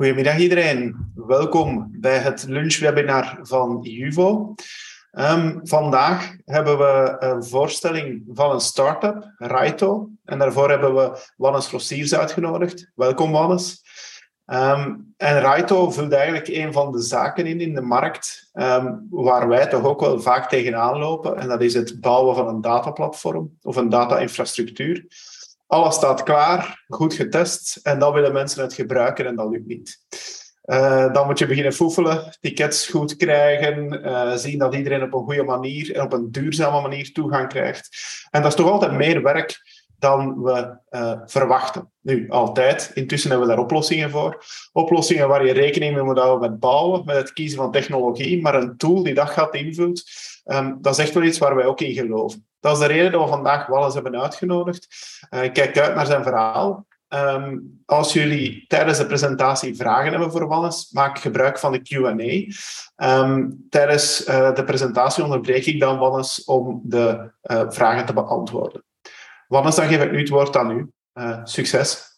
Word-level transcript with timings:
Goedemiddag 0.00 0.38
iedereen. 0.38 1.12
Welkom 1.14 1.88
bij 1.92 2.18
het 2.18 2.44
lunchwebinar 2.48 3.38
van 3.42 3.78
Juvo. 3.82 4.54
Um, 5.12 5.60
vandaag 5.62 6.36
hebben 6.44 6.78
we 6.78 7.16
een 7.18 7.44
voorstelling 7.44 8.22
van 8.28 8.50
een 8.50 8.60
start-up, 8.60 9.34
Raito. 9.36 10.08
En 10.24 10.38
daarvoor 10.38 10.70
hebben 10.70 10.94
we 10.94 11.18
Wannes 11.36 11.70
Rossiers 11.70 12.14
uitgenodigd. 12.14 12.90
Welkom 12.94 13.30
Wannes. 13.32 13.82
Um, 14.46 15.14
en 15.16 15.40
Raito 15.40 15.90
vult 15.90 16.12
eigenlijk 16.12 16.48
een 16.48 16.72
van 16.72 16.92
de 16.92 17.02
zaken 17.02 17.46
in 17.46 17.60
in 17.60 17.74
de 17.74 17.82
markt 17.82 18.50
um, 18.52 19.06
waar 19.10 19.48
wij 19.48 19.66
toch 19.66 19.84
ook 19.84 20.00
wel 20.00 20.20
vaak 20.20 20.48
tegenaan 20.48 20.98
lopen. 20.98 21.36
En 21.36 21.48
dat 21.48 21.60
is 21.60 21.74
het 21.74 22.00
bouwen 22.00 22.34
van 22.34 22.48
een 22.48 22.60
dataplatform 22.60 23.58
of 23.62 23.76
een 23.76 23.88
data-infrastructuur. 23.88 25.04
Alles 25.70 25.94
staat 25.94 26.22
klaar, 26.22 26.84
goed 26.88 27.14
getest 27.14 27.76
en 27.82 27.98
dan 27.98 28.12
willen 28.12 28.32
mensen 28.32 28.62
het 28.62 28.74
gebruiken 28.74 29.26
en 29.26 29.36
dat 29.36 29.50
lukt 29.50 29.66
niet. 29.66 29.98
Uh, 30.64 31.12
dan 31.12 31.26
moet 31.26 31.38
je 31.38 31.46
beginnen 31.46 31.72
foefelen, 31.72 32.36
tickets 32.40 32.88
goed 32.88 33.16
krijgen, 33.16 33.92
uh, 33.92 34.32
zien 34.36 34.58
dat 34.58 34.74
iedereen 34.74 35.02
op 35.02 35.14
een 35.14 35.24
goede 35.24 35.42
manier 35.42 35.94
en 35.94 36.02
op 36.02 36.12
een 36.12 36.30
duurzame 36.30 36.80
manier 36.80 37.12
toegang 37.12 37.48
krijgt. 37.48 37.88
En 38.30 38.42
dat 38.42 38.50
is 38.50 38.56
toch 38.56 38.70
altijd 38.70 38.92
meer 38.92 39.22
werk 39.22 39.60
dan 39.98 40.42
we 40.42 40.76
uh, 40.90 41.12
verwachten. 41.26 41.90
Nu, 42.02 42.30
altijd. 42.30 42.90
Intussen 42.94 43.30
hebben 43.30 43.48
we 43.48 43.54
daar 43.54 43.64
oplossingen 43.64 44.10
voor. 44.10 44.44
Oplossingen 44.72 45.28
waar 45.28 45.46
je 45.46 45.52
rekening 45.52 45.94
mee 45.94 46.02
moet 46.02 46.18
houden 46.18 46.50
met 46.50 46.60
bouwen, 46.60 47.02
met 47.04 47.16
het 47.16 47.32
kiezen 47.32 47.58
van 47.58 47.72
technologie, 47.72 48.42
maar 48.42 48.54
een 48.54 48.76
tool 48.76 49.02
die 49.02 49.14
dat 49.14 49.30
gat 49.30 49.54
invult, 49.54 50.02
um, 50.52 50.78
dat 50.80 50.92
is 50.92 51.04
echt 51.04 51.14
wel 51.14 51.22
iets 51.22 51.38
waar 51.38 51.54
wij 51.54 51.64
ook 51.64 51.80
in 51.80 51.92
geloven. 51.92 52.46
Dat 52.60 52.72
is 52.72 52.78
de 52.78 52.86
reden 52.86 53.12
dat 53.12 53.22
we 53.22 53.28
vandaag 53.28 53.66
Wallace 53.66 53.94
hebben 53.94 54.20
uitgenodigd. 54.20 54.86
Uh, 55.30 55.52
kijk 55.52 55.78
uit 55.78 55.94
naar 55.94 56.06
zijn 56.06 56.22
verhaal. 56.22 56.86
Um, 57.08 57.82
als 57.86 58.12
jullie 58.12 58.64
tijdens 58.66 58.98
de 58.98 59.06
presentatie 59.06 59.76
vragen 59.76 60.10
hebben 60.10 60.30
voor 60.30 60.46
Wallace, 60.46 60.86
maak 60.90 61.18
gebruik 61.18 61.58
van 61.58 61.72
de 61.72 61.82
Q&A. 61.82 63.22
Um, 63.22 63.66
tijdens 63.70 64.28
uh, 64.28 64.54
de 64.54 64.64
presentatie 64.64 65.24
onderbreek 65.24 65.66
ik 65.66 65.80
dan 65.80 65.98
Wallace 65.98 66.42
om 66.44 66.80
de 66.84 67.30
uh, 67.42 67.62
vragen 67.68 68.06
te 68.06 68.12
beantwoorden. 68.12 68.84
Wannes, 69.46 69.74
dan 69.74 69.86
geef 69.86 70.02
ik 70.02 70.10
nu 70.10 70.18
het 70.18 70.28
woord 70.28 70.56
aan 70.56 70.70
u. 70.70 70.90
Succes. 71.44 72.09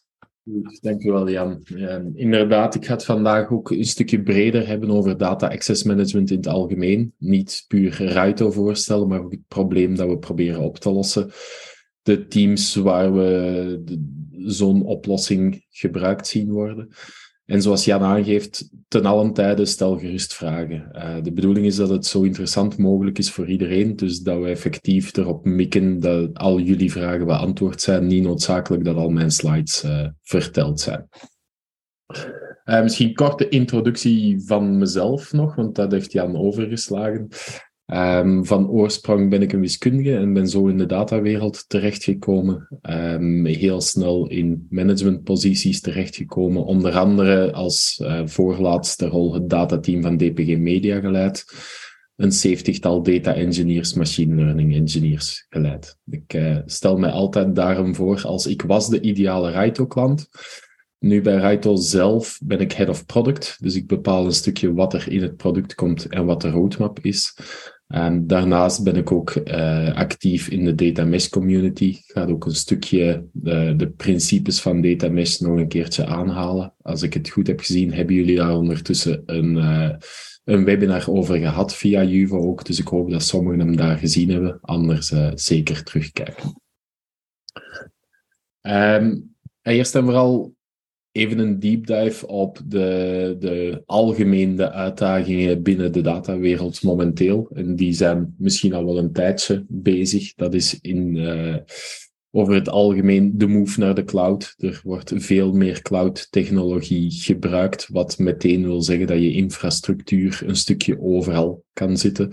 Goed, 0.44 0.78
dankjewel 0.82 1.30
Jan. 1.30 1.60
Ja, 1.64 2.02
inderdaad, 2.14 2.74
ik 2.74 2.84
ga 2.84 2.92
het 2.92 3.04
vandaag 3.04 3.50
ook 3.50 3.70
een 3.70 3.84
stukje 3.84 4.22
breder 4.22 4.66
hebben 4.66 4.90
over 4.90 5.16
data 5.16 5.48
access 5.48 5.82
management 5.82 6.30
in 6.30 6.36
het 6.36 6.46
algemeen. 6.46 7.14
Niet 7.18 7.64
puur 7.68 8.02
Ruito 8.02 8.50
voorstellen, 8.50 9.08
maar 9.08 9.20
ook 9.20 9.32
het 9.32 9.48
probleem 9.48 9.94
dat 9.94 10.08
we 10.08 10.18
proberen 10.18 10.60
op 10.60 10.78
te 10.78 10.90
lossen. 10.90 11.30
De 12.02 12.26
teams 12.26 12.74
waar 12.74 13.14
we 13.14 13.82
zo'n 14.32 14.84
oplossing 14.84 15.64
gebruikt 15.68 16.26
zien 16.26 16.50
worden. 16.50 16.88
En 17.52 17.62
zoals 17.62 17.84
Jan 17.84 18.02
aangeeft, 18.02 18.68
ten 18.88 19.04
allen 19.04 19.32
tijde 19.32 19.64
stel 19.64 19.98
gerust 19.98 20.34
vragen. 20.34 20.88
Uh, 20.92 21.16
de 21.22 21.32
bedoeling 21.32 21.66
is 21.66 21.76
dat 21.76 21.88
het 21.88 22.06
zo 22.06 22.22
interessant 22.22 22.78
mogelijk 22.78 23.18
is 23.18 23.30
voor 23.30 23.48
iedereen, 23.48 23.96
dus 23.96 24.20
dat 24.20 24.38
we 24.38 24.48
effectief 24.48 25.16
erop 25.16 25.44
mikken 25.44 26.00
dat 26.00 26.38
al 26.38 26.60
jullie 26.60 26.92
vragen 26.92 27.26
beantwoord 27.26 27.80
zijn, 27.80 28.06
niet 28.06 28.22
noodzakelijk 28.22 28.84
dat 28.84 28.96
al 28.96 29.10
mijn 29.10 29.30
slides 29.30 29.84
uh, 29.84 30.08
verteld 30.22 30.80
zijn. 30.80 31.08
Uh, 32.64 32.82
misschien 32.82 33.14
korte 33.14 33.48
introductie 33.48 34.42
van 34.46 34.78
mezelf 34.78 35.32
nog, 35.32 35.54
want 35.54 35.74
dat 35.74 35.92
heeft 35.92 36.12
Jan 36.12 36.36
overgeslagen. 36.36 37.28
Um, 37.86 38.46
van 38.46 38.68
oorsprong 38.68 39.30
ben 39.30 39.42
ik 39.42 39.52
een 39.52 39.60
wiskundige 39.60 40.16
en 40.16 40.32
ben 40.32 40.48
zo 40.48 40.66
in 40.66 40.78
de 40.78 40.86
datawereld 40.86 41.68
terechtgekomen. 41.68 42.68
Um, 42.82 43.44
heel 43.44 43.80
snel 43.80 44.28
in 44.28 44.66
managementposities 44.70 45.80
terechtgekomen. 45.80 46.64
Onder 46.64 46.92
andere 46.92 47.52
als 47.52 48.00
uh, 48.02 48.20
voorlaatste 48.24 49.06
rol 49.06 49.34
het 49.34 49.50
datateam 49.50 50.02
van 50.02 50.16
DPG 50.16 50.58
Media 50.58 51.00
geleid. 51.00 51.44
Een 52.16 52.32
zeventigtal 52.32 53.02
data 53.02 53.34
engineers, 53.34 53.94
machine 53.94 54.34
learning 54.34 54.74
engineers 54.74 55.46
geleid. 55.48 55.98
Ik 56.10 56.34
uh, 56.34 56.58
stel 56.66 56.96
mij 56.96 57.10
altijd 57.10 57.54
daarom 57.54 57.94
voor 57.94 58.22
als 58.24 58.46
ik 58.46 58.62
was 58.62 58.88
de 58.88 59.00
ideale 59.00 59.50
Raito-klant. 59.50 60.28
Nu 61.02 61.20
bij 61.20 61.36
Raito 61.36 61.76
zelf 61.76 62.38
ben 62.44 62.60
ik 62.60 62.72
head 62.72 62.88
of 62.88 63.06
product, 63.06 63.56
dus 63.60 63.74
ik 63.74 63.86
bepaal 63.86 64.24
een 64.24 64.32
stukje 64.32 64.72
wat 64.72 64.94
er 64.94 65.12
in 65.12 65.22
het 65.22 65.36
product 65.36 65.74
komt 65.74 66.06
en 66.06 66.24
wat 66.24 66.40
de 66.40 66.50
roadmap 66.50 66.98
is. 67.00 67.36
En 67.86 68.26
daarnaast 68.26 68.84
ben 68.84 68.96
ik 68.96 69.12
ook 69.12 69.34
uh, 69.34 69.94
actief 69.94 70.48
in 70.48 70.64
de 70.64 70.74
data 70.74 71.04
mesh 71.04 71.28
community. 71.28 71.84
Ik 71.84 72.02
ga 72.04 72.26
ook 72.26 72.44
een 72.44 72.54
stukje 72.54 73.26
uh, 73.42 73.72
de 73.76 73.92
principes 73.96 74.60
van 74.60 74.80
data 74.80 75.08
mesh 75.08 75.38
nog 75.38 75.58
een 75.58 75.68
keertje 75.68 76.06
aanhalen. 76.06 76.74
Als 76.82 77.02
ik 77.02 77.14
het 77.14 77.30
goed 77.30 77.46
heb 77.46 77.60
gezien, 77.60 77.92
hebben 77.92 78.14
jullie 78.14 78.36
daar 78.36 78.56
ondertussen 78.56 79.22
een, 79.26 79.56
uh, 79.56 79.90
een 80.44 80.64
webinar 80.64 81.10
over 81.10 81.36
gehad 81.36 81.74
via 81.74 82.04
Juvo 82.04 82.38
ook. 82.38 82.64
Dus 82.64 82.78
ik 82.78 82.88
hoop 82.88 83.10
dat 83.10 83.22
sommigen 83.22 83.58
hem 83.60 83.76
daar 83.76 83.96
gezien 83.96 84.30
hebben. 84.30 84.58
Anders 84.60 85.12
zeker 85.34 85.82
terugkijken. 85.82 86.62
Um, 88.60 89.34
eerst 89.62 89.94
en 89.94 90.04
vooral 90.04 90.54
even 91.12 91.38
een 91.38 91.58
deep 91.58 91.86
dive 91.86 92.26
op 92.26 92.60
de, 92.66 93.36
de 93.38 93.82
algemene 93.86 94.70
uitdagingen 94.70 95.62
binnen 95.62 95.92
de 95.92 96.00
datawereld 96.00 96.82
momenteel. 96.82 97.48
En 97.54 97.76
die 97.76 97.92
zijn 97.92 98.34
misschien 98.38 98.74
al 98.74 98.84
wel 98.84 98.98
een 98.98 99.12
tijdje 99.12 99.64
bezig. 99.68 100.34
Dat 100.34 100.54
is 100.54 100.78
in, 100.80 101.16
uh, 101.16 101.56
over 102.30 102.54
het 102.54 102.68
algemeen 102.68 103.38
de 103.38 103.46
move 103.46 103.80
naar 103.80 103.94
de 103.94 104.04
cloud. 104.04 104.54
Er 104.58 104.80
wordt 104.84 105.12
veel 105.14 105.52
meer 105.52 105.82
cloud-technologie 105.82 107.10
gebruikt, 107.10 107.88
wat 107.90 108.18
meteen 108.18 108.62
wil 108.62 108.82
zeggen 108.82 109.06
dat 109.06 109.18
je 109.18 109.32
infrastructuur 109.32 110.42
een 110.46 110.56
stukje 110.56 111.00
overal 111.00 111.64
kan 111.72 111.96
zitten. 111.96 112.32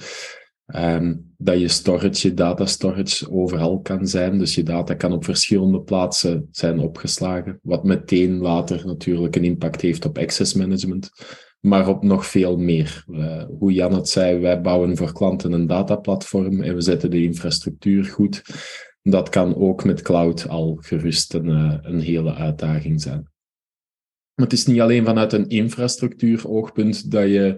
Um, 0.75 1.33
dat 1.37 1.59
je 1.59 1.67
storage, 1.67 2.27
je 2.27 2.33
data 2.33 2.65
storage 2.65 3.31
overal 3.31 3.79
kan 3.79 4.07
zijn. 4.07 4.37
Dus 4.37 4.55
je 4.55 4.63
data 4.63 4.93
kan 4.93 5.11
op 5.11 5.23
verschillende 5.23 5.81
plaatsen 5.81 6.47
zijn 6.51 6.79
opgeslagen. 6.79 7.59
Wat 7.61 7.83
meteen 7.83 8.37
later 8.37 8.85
natuurlijk 8.85 9.35
een 9.35 9.43
impact 9.43 9.81
heeft 9.81 10.05
op 10.05 10.17
access 10.17 10.53
management. 10.53 11.09
Maar 11.59 11.87
op 11.87 12.03
nog 12.03 12.25
veel 12.25 12.57
meer. 12.57 13.05
Hoe 13.59 13.73
Jan 13.73 13.93
het 13.93 14.09
zei, 14.09 14.39
wij 14.39 14.61
bouwen 14.61 14.97
voor 14.97 15.13
klanten 15.13 15.51
een 15.51 15.67
dataplatform 15.67 16.61
en 16.61 16.75
we 16.75 16.81
zetten 16.81 17.11
de 17.11 17.23
infrastructuur 17.23 18.05
goed. 18.05 18.41
Dat 19.01 19.29
kan 19.29 19.55
ook 19.55 19.83
met 19.83 20.01
cloud 20.01 20.47
al 20.47 20.77
gerust 20.81 21.33
een, 21.33 21.47
uh, 21.47 21.77
een 21.81 21.99
hele 21.99 22.33
uitdaging 22.33 23.01
zijn. 23.01 23.31
Het 24.35 24.53
is 24.53 24.65
niet 24.65 24.79
alleen 24.79 25.05
vanuit 25.05 25.33
een 25.33 25.47
infrastructuur 25.47 26.49
oogpunt 26.49 27.11
dat 27.11 27.27
je 27.27 27.55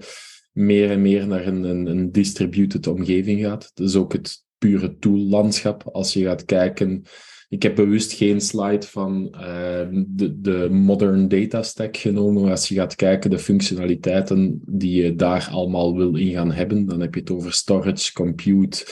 meer 0.52 0.90
en 0.90 1.02
meer 1.02 1.28
naar 1.28 1.48
een, 1.48 1.64
een, 1.64 1.86
een 1.86 2.12
distributed 2.12 2.88
omgeving 2.88 3.42
gaat. 3.42 3.72
Is 3.76 3.96
ook 3.96 4.14
het 4.14 4.44
pure 4.58 4.98
tool-landschap. 4.98 5.84
Als 5.84 6.14
je 6.14 6.24
gaat 6.24 6.46
kijken, 6.46 7.04
ik 7.50 7.64
heb 7.64 7.76
bewust 7.76 8.14
geen 8.14 8.42
slide 8.42 8.88
van 8.88 9.36
uh, 9.36 10.04
de, 10.08 10.42
de 10.42 10.68
modern 10.72 11.28
data 11.28 11.64
stack 11.64 11.98
genomen. 11.98 12.42
Maar 12.42 12.52
als 12.52 12.68
je 12.68 12.76
gaat 12.76 12.96
kijken, 12.96 13.30
de 13.30 13.40
functionaliteiten 13.40 14.62
die 14.66 15.04
je 15.04 15.16
daar 15.16 15.48
allemaal 15.52 15.98
wil 15.98 16.16
in 16.16 16.32
gaan 16.32 16.52
hebben, 16.52 16.86
dan 16.86 17.00
heb 17.00 17.14
je 17.14 17.20
het 17.20 17.32
over 17.32 17.54
storage, 17.54 18.14
compute, 18.14 18.86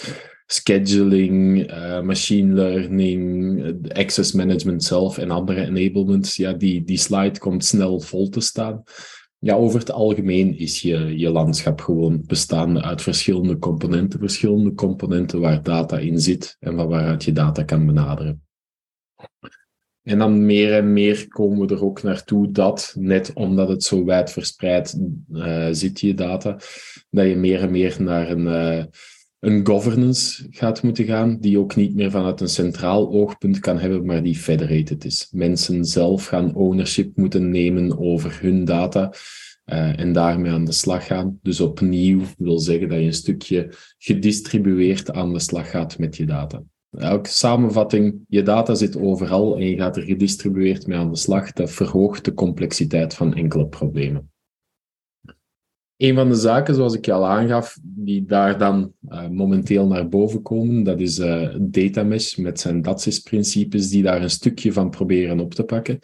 scheduling, 0.45 1.71
uh, 1.71 2.01
machine 2.01 2.53
learning, 2.53 3.93
access 3.93 4.31
management 4.31 4.83
zelf 4.83 5.17
en 5.17 5.31
andere 5.31 5.65
enablements. 5.65 6.35
Ja, 6.35 6.53
die, 6.53 6.83
die 6.83 6.97
slide 6.97 7.39
komt 7.39 7.65
snel 7.65 7.99
vol 7.99 8.29
te 8.29 8.39
staan. 8.39 8.83
Ja, 9.41 9.55
over 9.55 9.79
het 9.79 9.91
algemeen 9.91 10.57
is 10.57 10.81
je, 10.81 11.17
je 11.17 11.29
landschap 11.29 11.81
gewoon 11.81 12.23
bestaande 12.25 12.81
uit 12.81 13.01
verschillende 13.01 13.57
componenten, 13.57 14.19
verschillende 14.19 14.73
componenten 14.73 15.39
waar 15.39 15.63
data 15.63 15.97
in 15.97 16.19
zit 16.19 16.57
en 16.59 16.75
van 16.75 16.87
waaruit 16.87 17.23
je 17.23 17.31
data 17.31 17.63
kan 17.63 17.85
benaderen. 17.85 18.43
En 20.03 20.17
dan 20.17 20.45
meer 20.45 20.73
en 20.73 20.93
meer 20.93 21.27
komen 21.27 21.67
we 21.67 21.73
er 21.73 21.83
ook 21.83 22.03
naartoe 22.03 22.51
dat, 22.51 22.95
net 22.97 23.33
omdat 23.33 23.69
het 23.69 23.83
zo 23.83 24.05
wijd 24.05 24.31
verspreid 24.31 24.99
uh, 25.31 25.67
zit, 25.71 25.99
je 25.99 26.13
data, 26.13 26.59
dat 27.09 27.27
je 27.27 27.35
meer 27.35 27.61
en 27.61 27.71
meer 27.71 27.95
naar 27.99 28.29
een, 28.29 28.45
uh, 28.45 28.83
een 29.39 29.67
governance 29.67 30.47
gaat 30.49 30.83
moeten 30.83 31.05
gaan, 31.05 31.37
die 31.39 31.59
ook 31.59 31.75
niet 31.75 31.95
meer 31.95 32.11
vanuit 32.11 32.41
een 32.41 32.49
centraal 32.49 33.11
oogpunt 33.11 33.59
kan 33.59 33.79
hebben, 33.79 34.05
maar 34.05 34.23
die 34.23 34.35
federated 34.35 35.05
is. 35.05 35.27
Mensen 35.31 35.85
zelf 35.85 36.25
gaan 36.25 36.55
ownership 36.55 37.17
moeten 37.17 37.49
nemen 37.49 37.99
over 37.99 38.37
hun 38.41 38.65
data 38.65 39.13
uh, 39.65 39.99
en 39.99 40.13
daarmee 40.13 40.51
aan 40.51 40.65
de 40.65 40.71
slag 40.71 41.05
gaan. 41.05 41.39
Dus 41.41 41.59
opnieuw 41.59 42.21
wil 42.37 42.59
zeggen 42.59 42.89
dat 42.89 42.99
je 42.99 43.05
een 43.05 43.13
stukje 43.13 43.73
gedistribueerd 43.97 45.11
aan 45.11 45.33
de 45.33 45.39
slag 45.39 45.69
gaat 45.69 45.99
met 45.99 46.17
je 46.17 46.25
data. 46.25 46.63
Elke 46.91 47.29
samenvatting, 47.29 48.19
je 48.27 48.43
data 48.43 48.75
zit 48.75 48.97
overal 48.97 49.57
en 49.57 49.65
je 49.65 49.75
gaat 49.75 49.97
er 49.97 50.03
gedistribueerd 50.03 50.87
mee 50.87 50.97
aan 50.97 51.09
de 51.09 51.17
slag. 51.17 51.51
Dat 51.51 51.71
verhoogt 51.71 52.25
de 52.25 52.33
complexiteit 52.33 53.13
van 53.13 53.33
enkele 53.33 53.67
problemen. 53.67 54.31
Een 55.99 56.15
van 56.15 56.29
de 56.29 56.35
zaken, 56.35 56.75
zoals 56.75 56.93
ik 56.93 57.05
je 57.05 57.11
al 57.11 57.27
aangaf, 57.27 57.77
die 57.81 58.25
daar 58.25 58.57
dan 58.57 58.93
uh, 59.09 59.27
momenteel 59.27 59.87
naar 59.87 60.09
boven 60.09 60.41
komen, 60.41 60.83
dat 60.83 60.99
is 60.99 61.19
uh, 61.19 61.55
data 61.59 62.03
mesh 62.03 62.35
met 62.35 62.59
zijn 62.59 62.81
DATSIS-principes, 62.81 63.89
die 63.89 64.03
daar 64.03 64.21
een 64.21 64.29
stukje 64.29 64.73
van 64.73 64.89
proberen 64.89 65.39
op 65.39 65.53
te 65.53 65.63
pakken. 65.63 65.99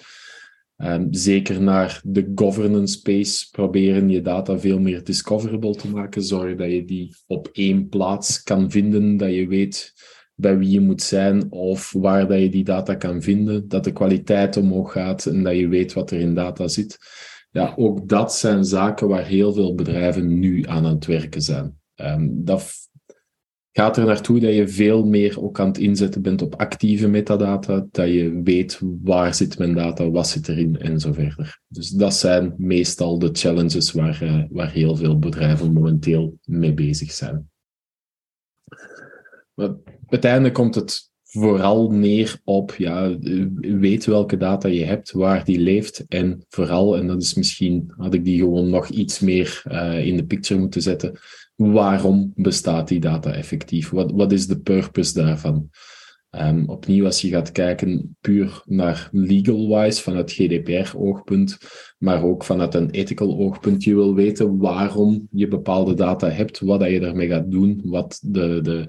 Um, 0.78 1.08
zeker 1.14 1.62
naar 1.62 2.02
de 2.04 2.32
governance 2.36 2.94
space 2.94 3.48
proberen 3.52 4.10
je 4.10 4.22
data 4.22 4.60
veel 4.60 4.80
meer 4.80 5.04
discoverable 5.04 5.76
te 5.76 5.90
maken. 5.90 6.24
Zorg 6.24 6.56
dat 6.56 6.72
je 6.72 6.86
die 6.86 7.16
op 7.28 7.50
één 7.52 7.90
plaats 7.90 8.44
kan 8.44 8.72
vinden, 8.72 9.18
dat 9.18 9.34
je 9.34 9.48
weet 9.48 9.94
bij 10.34 10.58
wie 10.58 10.70
je 10.70 10.80
moet 10.80 11.02
zijn 11.02 11.52
of 11.52 11.92
waar 11.92 12.28
dat 12.28 12.40
je 12.40 12.50
die 12.50 12.64
data 12.64 12.96
kan 12.96 13.22
vinden, 13.22 13.68
dat 13.68 13.84
de 13.84 13.92
kwaliteit 13.92 14.58
omhoog 14.58 14.92
gaat 14.92 15.26
en 15.26 15.44
dat 15.44 15.56
je 15.56 15.68
weet 15.68 15.94
wat 15.94 16.12
er 16.12 16.20
in 16.20 16.34
data 16.34 16.68
zit. 16.68 16.98
Ja, 17.56 17.74
ook 17.76 18.08
dat 18.10 18.34
zijn 18.34 18.66
zaken 18.66 19.08
waar 19.08 19.26
heel 19.26 19.54
veel 19.54 19.76
bedrijven 19.76 20.40
nu 20.40 20.66
aan 20.66 20.86
het 20.86 21.06
werken 21.06 21.42
zijn. 21.42 21.80
Um, 21.96 22.46
dat 22.46 22.74
gaat 23.72 23.98
er 23.98 24.06
naartoe 24.06 24.40
dat 24.40 24.54
je 24.54 24.68
veel 24.68 25.06
meer 25.06 25.42
ook 25.42 25.60
aan 25.60 25.68
het 25.68 25.78
inzetten 25.78 26.22
bent 26.22 26.42
op 26.42 26.56
actieve 26.56 27.08
metadata, 27.08 27.88
dat 27.92 28.08
je 28.08 28.42
weet 28.44 28.82
waar 29.04 29.36
zit 29.36 29.58
mijn 29.58 29.74
data, 29.74 30.10
wat 30.10 30.28
zit 30.28 30.48
erin 30.48 30.80
en 30.80 31.00
zo 31.00 31.14
verder. 31.14 31.62
Dus 31.68 31.90
dat 31.90 32.14
zijn 32.14 32.54
meestal 32.58 33.20
de 33.20 33.30
challenges 33.32 33.92
waar, 33.92 34.24
uh, 34.24 34.44
waar 34.50 34.72
heel 34.72 34.96
veel 34.96 35.20
bedrijven 35.20 35.74
momenteel 35.74 36.40
mee 36.44 36.74
bezig 36.74 37.12
zijn. 37.12 37.50
Maar 39.54 39.76
uiteindelijk 40.08 40.54
komt 40.54 40.76
het 40.76 41.14
vooral 41.38 41.92
neer 41.92 42.40
op, 42.44 42.76
ja, 42.78 43.18
weet 43.60 44.06
welke 44.06 44.38
data 44.38 44.68
je 44.68 44.84
hebt, 44.84 45.12
waar 45.12 45.46
die 45.46 45.60
leeft 45.60 46.06
en 46.08 46.46
vooral, 46.50 46.98
en 46.98 47.08
dat 47.08 47.22
is 47.22 47.34
misschien, 47.34 47.94
had 47.98 48.14
ik 48.14 48.26
die 48.26 48.40
gewoon 48.40 48.70
nog 48.70 48.88
iets 48.90 49.20
meer 49.20 49.64
uh, 49.72 50.06
in 50.06 50.18
de 50.18 50.26
picture 50.26 50.60
moeten 50.60 50.82
zetten, 50.82 51.20
waarom 51.56 52.32
bestaat 52.36 52.88
die 52.88 53.00
data 53.00 53.32
effectief? 53.32 53.90
Wat, 53.90 54.12
wat 54.12 54.32
is 54.32 54.48
de 54.48 54.60
purpose 54.60 55.14
daarvan? 55.14 55.70
Um, 56.32 56.70
opnieuw, 56.70 57.06
als 57.06 57.22
je 57.22 57.30
gaat 57.30 57.52
kijken 57.52 58.18
puur 58.22 58.62
naar 58.66 59.10
legal-wise, 59.12 60.02
vanuit 60.02 60.32
GDPR-oogpunt, 60.32 61.58
maar 61.98 62.24
ook 62.24 62.44
vanuit 62.44 62.74
een 62.74 62.90
ethical 62.90 63.38
oogpunt, 63.38 63.84
je 63.84 63.96
wil 63.96 64.16
weten 64.16 64.58
waarom 64.58 65.28
je 65.32 65.48
bepaalde 65.48 65.94
data 65.94 66.30
hebt, 66.30 66.60
wat 66.60 66.80
dat 66.80 66.90
je 66.90 67.00
daarmee 67.00 67.28
gaat 67.28 67.52
doen, 67.52 67.82
wat 67.84 68.20
de, 68.24 68.60
de, 68.62 68.86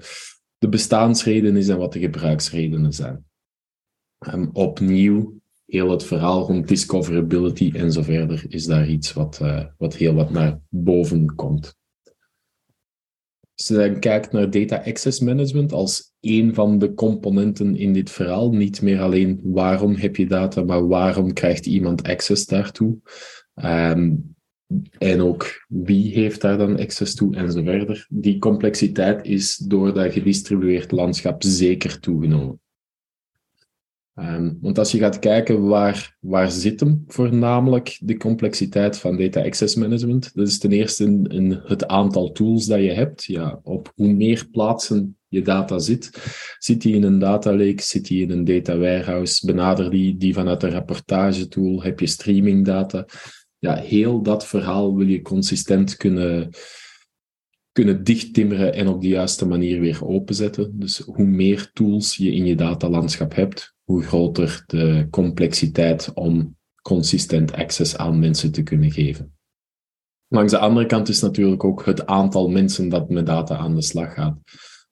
de 0.57 0.69
bestaansreden 0.69 1.55
is 1.55 1.67
en 1.67 1.77
wat 1.77 1.93
de 1.93 1.99
gebruiksredenen 1.99 2.93
zijn. 2.93 3.25
Opnieuw, 4.51 5.39
heel 5.65 5.91
het 5.91 6.03
verhaal 6.03 6.45
rond 6.45 6.67
discoverability 6.67 7.71
en 7.73 7.91
zo 7.91 8.01
verder 8.01 8.45
is 8.49 8.65
daar 8.65 8.87
iets 8.87 9.13
wat, 9.13 9.39
uh, 9.41 9.65
wat 9.77 9.95
heel 9.95 10.13
wat 10.13 10.29
naar 10.29 10.59
boven 10.69 11.35
komt. 11.35 11.75
Als 13.55 13.67
je 13.67 13.73
dan 13.73 13.99
kijkt 13.99 14.31
naar 14.31 14.49
data 14.49 14.83
access 14.83 15.19
management 15.19 15.71
als 15.71 16.13
een 16.19 16.53
van 16.53 16.79
de 16.79 16.93
componenten 16.93 17.75
in 17.75 17.93
dit 17.93 18.11
verhaal, 18.11 18.51
niet 18.51 18.81
meer 18.81 19.01
alleen 19.01 19.39
waarom 19.43 19.95
heb 19.95 20.15
je 20.15 20.27
data, 20.27 20.63
maar 20.63 20.87
waarom 20.87 21.33
krijgt 21.33 21.65
iemand 21.65 22.03
access 22.03 22.45
daartoe. 22.45 22.97
Um, 23.55 24.36
en 24.97 25.21
ook 25.21 25.65
wie 25.67 26.13
heeft 26.13 26.41
daar 26.41 26.57
dan 26.57 26.79
access 26.79 27.15
toe 27.15 27.35
en 27.35 27.51
zo 27.51 27.63
verder. 27.63 28.05
Die 28.09 28.39
complexiteit 28.39 29.25
is 29.25 29.55
door 29.57 29.93
dat 29.93 30.13
gedistribueerd 30.13 30.91
landschap 30.91 31.43
zeker 31.43 31.99
toegenomen. 31.99 32.59
Um, 34.19 34.57
want 34.61 34.77
als 34.77 34.91
je 34.91 34.97
gaat 34.97 35.19
kijken 35.19 35.67
waar, 35.67 36.17
waar 36.19 36.51
zit 36.51 36.79
hem 36.79 37.03
voornamelijk 37.07 37.97
de 38.01 38.17
complexiteit 38.17 38.97
van 38.97 39.17
data 39.17 39.43
access 39.43 39.75
management, 39.75 40.35
dat 40.35 40.47
is 40.47 40.59
ten 40.59 40.71
eerste 40.71 41.03
in, 41.03 41.61
het 41.63 41.87
aantal 41.87 42.31
tools 42.31 42.65
dat 42.65 42.79
je 42.79 42.91
hebt. 42.91 43.23
Ja, 43.23 43.59
op 43.63 43.91
hoe 43.95 44.13
meer 44.13 44.47
plaatsen 44.51 45.17
je 45.27 45.41
data 45.41 45.79
zit, 45.79 46.11
zit 46.57 46.81
die 46.81 46.95
in 46.95 47.03
een 47.03 47.19
data 47.19 47.51
lake, 47.51 47.81
zit 47.81 48.07
die 48.07 48.21
in 48.21 48.31
een 48.31 48.43
data 48.43 48.77
warehouse, 48.77 49.45
benader 49.45 49.89
die, 49.89 50.17
die 50.17 50.33
vanuit 50.33 50.63
een 50.63 50.71
rapportage 50.71 51.47
tool, 51.47 51.83
heb 51.83 51.99
je 51.99 52.07
streaming 52.07 52.65
data 52.65 53.05
ja, 53.59 53.75
heel 53.75 54.21
dat 54.21 54.47
verhaal 54.47 54.95
wil 54.95 55.07
je 55.07 55.21
consistent 55.21 55.95
kunnen, 55.95 56.49
kunnen 57.71 58.03
dichttimmeren 58.03 58.73
en 58.73 58.87
op 58.87 59.01
de 59.01 59.07
juiste 59.07 59.45
manier 59.45 59.79
weer 59.79 60.07
openzetten. 60.07 60.79
Dus 60.79 60.97
hoe 60.97 61.25
meer 61.25 61.71
tools 61.73 62.15
je 62.15 62.33
in 62.33 62.45
je 62.45 62.55
datalandschap 62.55 63.35
hebt, 63.35 63.75
hoe 63.83 64.03
groter 64.03 64.63
de 64.65 65.07
complexiteit 65.09 66.11
om 66.13 66.55
consistent 66.81 67.53
access 67.53 67.97
aan 67.97 68.19
mensen 68.19 68.51
te 68.51 68.63
kunnen 68.63 68.91
geven. 68.91 69.31
Langs 70.27 70.51
de 70.51 70.57
andere 70.57 70.85
kant 70.85 71.09
is 71.09 71.21
natuurlijk 71.21 71.63
ook 71.63 71.85
het 71.85 72.05
aantal 72.05 72.49
mensen 72.49 72.89
dat 72.89 73.09
met 73.09 73.25
data 73.25 73.57
aan 73.57 73.75
de 73.75 73.81
slag 73.81 74.13
gaat. 74.13 74.37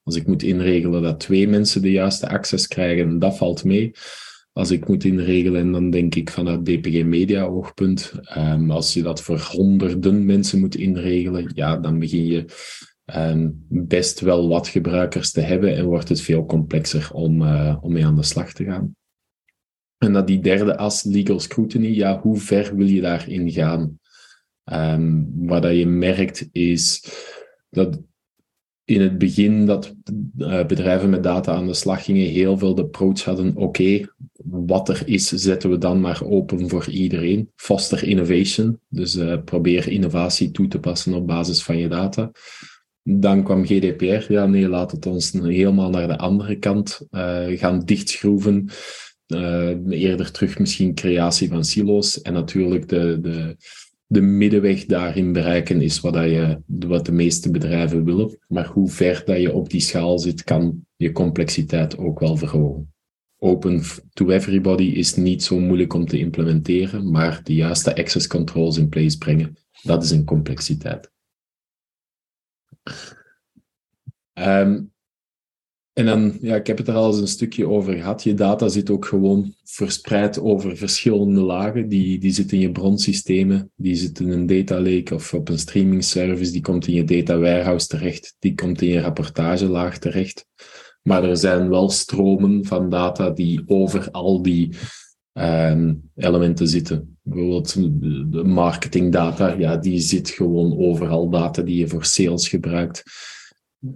Als 0.04 0.16
ik 0.16 0.28
moet 0.28 0.44
inregelen 0.44 1.02
dat 1.02 1.20
twee 1.20 1.48
mensen 1.48 1.82
de 1.82 1.92
juiste 1.92 2.30
access 2.30 2.68
krijgen, 2.68 3.20
dat 3.20 3.38
valt 3.38 3.64
mee 3.64 3.92
als 4.56 4.72
ik 4.72 4.88
moet 4.88 5.04
inregelen. 5.04 5.62
En 5.62 5.72
dan 5.72 5.90
denk 5.90 6.16
ik 6.16 6.30
vanuit 6.30 6.66
DPG 6.66 7.04
Media 7.04 7.44
oogpunt. 7.44 8.14
Um, 8.38 8.72
als 8.72 8.94
je 8.94 9.02
dat 9.02 9.22
voor 9.22 9.40
honderden 9.40 10.26
mensen 10.26 10.60
moet 10.60 10.76
inregelen, 10.76 11.52
ja, 11.54 11.78
dan 11.78 12.00
begin 12.00 12.26
je 12.26 12.46
um, 13.16 13.66
best 13.68 14.20
wel 14.20 14.48
wat 14.48 14.68
gebruikers 14.68 15.32
te 15.32 15.42
hebben 15.42 15.76
en 15.76 15.86
wordt 15.86 16.10
het 16.10 16.22
veel 16.22 16.46
complexer 16.46 17.10
om, 17.14 17.42
uh, 17.42 17.78
om 17.82 17.94
mee 17.94 18.06
aan 18.06 18.16
de 18.16 18.24
slag 18.24 18.54
te 18.54 18.64
gaan. 18.64 18.96
En 19.98 20.14
dat 20.14 20.28
die 20.28 20.40
derde 20.40 20.78
as, 20.78 21.04
legal 21.04 21.40
scrutiny, 21.40 21.88
ja, 21.88 22.20
hoe 22.20 22.38
ver 22.38 22.76
wil 22.76 22.88
je 22.88 23.02
daarin 23.02 23.52
gaan? 23.52 24.00
Um, 24.72 25.32
wat 25.36 25.64
je 25.64 25.88
merkt 25.88 26.50
is 26.52 27.06
dat 27.70 28.00
in 28.86 29.02
het 29.02 29.18
begin 29.18 29.66
dat 29.66 29.96
uh, 30.38 30.66
bedrijven 30.66 31.10
met 31.10 31.24
data 31.24 31.54
aan 31.54 31.68
de 31.68 31.74
slag 31.74 32.04
gingen, 32.04 32.28
heel 32.28 32.58
veel 32.58 32.76
de 32.76 32.82
approach 32.82 33.24
hadden, 33.24 33.56
oké, 33.56 34.06
wat 34.50 34.90
er 34.90 35.02
is, 35.06 35.28
zetten 35.28 35.70
we 35.70 35.78
dan 35.78 36.02
maar 36.02 36.22
open 36.24 36.70
voor 36.70 36.90
iedereen. 36.90 37.52
Foster 37.56 38.04
innovation, 38.04 38.80
dus 38.90 39.16
uh, 39.16 39.38
probeer 39.46 39.88
innovatie 39.88 40.52
toe 40.52 40.68
te 40.68 40.80
passen 40.80 41.14
op 41.14 41.28
basis 41.28 41.64
van 41.64 41.78
je 41.78 41.88
data. 41.88 42.32
Dan 43.04 43.44
kwam 43.44 43.66
GDPR, 43.66 44.34
ja 44.34 44.46
nee, 44.46 44.70
laat 44.70 44.92
het 44.92 45.06
ons 45.06 45.32
helemaal 45.32 45.90
naar 45.90 46.08
de 46.08 46.18
andere 46.18 46.56
kant 46.56 47.08
uh, 47.12 47.46
gaan 47.48 47.80
dichtschroeven. 47.80 48.70
eerder 49.90 50.32
terug 50.32 50.60
misschien 50.60 50.94
creatie 50.94 51.50
van 51.50 51.64
silo's 51.64 52.22
en 52.22 52.34
natuurlijk 52.34 52.90
de, 52.90 53.20
de 53.22 53.56
de 54.08 54.22
middenweg 54.22 54.86
daarin 54.86 55.34
bereiken 55.34 55.82
is 55.82 56.00
wat, 56.00 56.14
dat 56.14 56.24
je, 56.24 56.62
wat 56.66 57.06
de 57.06 57.12
meeste 57.12 57.52
bedrijven 57.52 58.04
willen. 58.04 58.38
Maar 58.48 58.68
hoe 58.68 58.90
ver 58.90 59.22
dat 59.26 59.42
je 59.42 59.54
op 59.54 59.70
die 59.70 59.82
schaal 59.82 60.20
zit, 60.20 60.44
kan 60.44 60.86
je 60.96 61.12
complexiteit 61.12 61.98
ook 61.98 62.20
wel 62.20 62.38
verhogen. 62.38 62.94
Open 63.38 63.82
to 64.14 64.30
everybody 64.30 64.84
is 64.84 65.16
niet 65.16 65.44
zo 65.44 65.60
moeilijk 65.60 65.94
om 65.94 66.06
te 66.06 66.20
implementeren, 66.20 67.12
maar 67.12 67.44
de 67.44 67.54
juiste 67.54 67.96
access 67.96 68.28
controls 68.28 68.78
in 68.78 68.90
place 68.90 69.18
brengen, 69.18 69.58
dat 69.84 70.04
is 70.04 70.12
een 70.12 70.26
complexiteit. 70.26 71.12
Um, 74.34 74.94
en 75.96 76.06
dan, 76.06 76.38
ja, 76.42 76.56
ik 76.56 76.68
heb 76.68 76.78
het 76.78 76.88
er 76.88 76.94
al 76.94 77.08
eens 77.08 77.20
een 77.20 77.28
stukje 77.28 77.68
over 77.68 77.94
gehad. 77.94 78.24
Je 78.24 78.34
data 78.34 78.68
zit 78.68 78.90
ook 78.90 79.06
gewoon 79.06 79.54
verspreid 79.64 80.40
over 80.40 80.78
verschillende 80.78 81.42
lagen. 81.42 81.90
Die, 81.90 82.20
die 82.20 82.32
zitten 82.32 82.58
in 82.58 82.64
je 82.64 82.72
bronsystemen, 82.72 83.72
die 83.76 83.96
zitten 83.96 84.26
in 84.26 84.32
een 84.32 84.46
data 84.46 84.82
lake 84.82 85.14
of 85.14 85.34
op 85.34 85.50
een 85.50 85.60
streaming 85.60 86.04
service. 86.04 86.52
Die 86.52 86.62
komt 86.62 86.88
in 86.88 86.94
je 86.94 87.04
data 87.04 87.38
warehouse 87.38 87.88
terecht, 87.88 88.36
die 88.40 88.56
komt 88.56 88.82
in 88.82 88.88
je 88.88 89.00
rapportagelaag 89.00 89.98
terecht. 89.98 90.48
Maar 91.08 91.24
er 91.24 91.38
zijn 91.38 91.70
wel 91.70 91.90
stromen 91.90 92.66
van 92.66 92.90
data 92.90 93.30
die 93.30 93.64
over 93.66 94.12
al 94.12 94.42
die 94.42 94.76
um, 95.34 96.10
elementen 96.16 96.68
zitten. 96.68 97.18
Bijvoorbeeld 97.22 97.74
de 98.32 98.44
marketingdata, 98.44 99.54
ja, 99.54 99.78
die 99.78 100.00
zit 100.00 100.30
gewoon 100.30 100.78
overal. 100.78 101.30
Data 101.30 101.62
die 101.62 101.78
je 101.78 101.88
voor 101.88 102.06
sales 102.06 102.48
gebruikt 102.48 103.04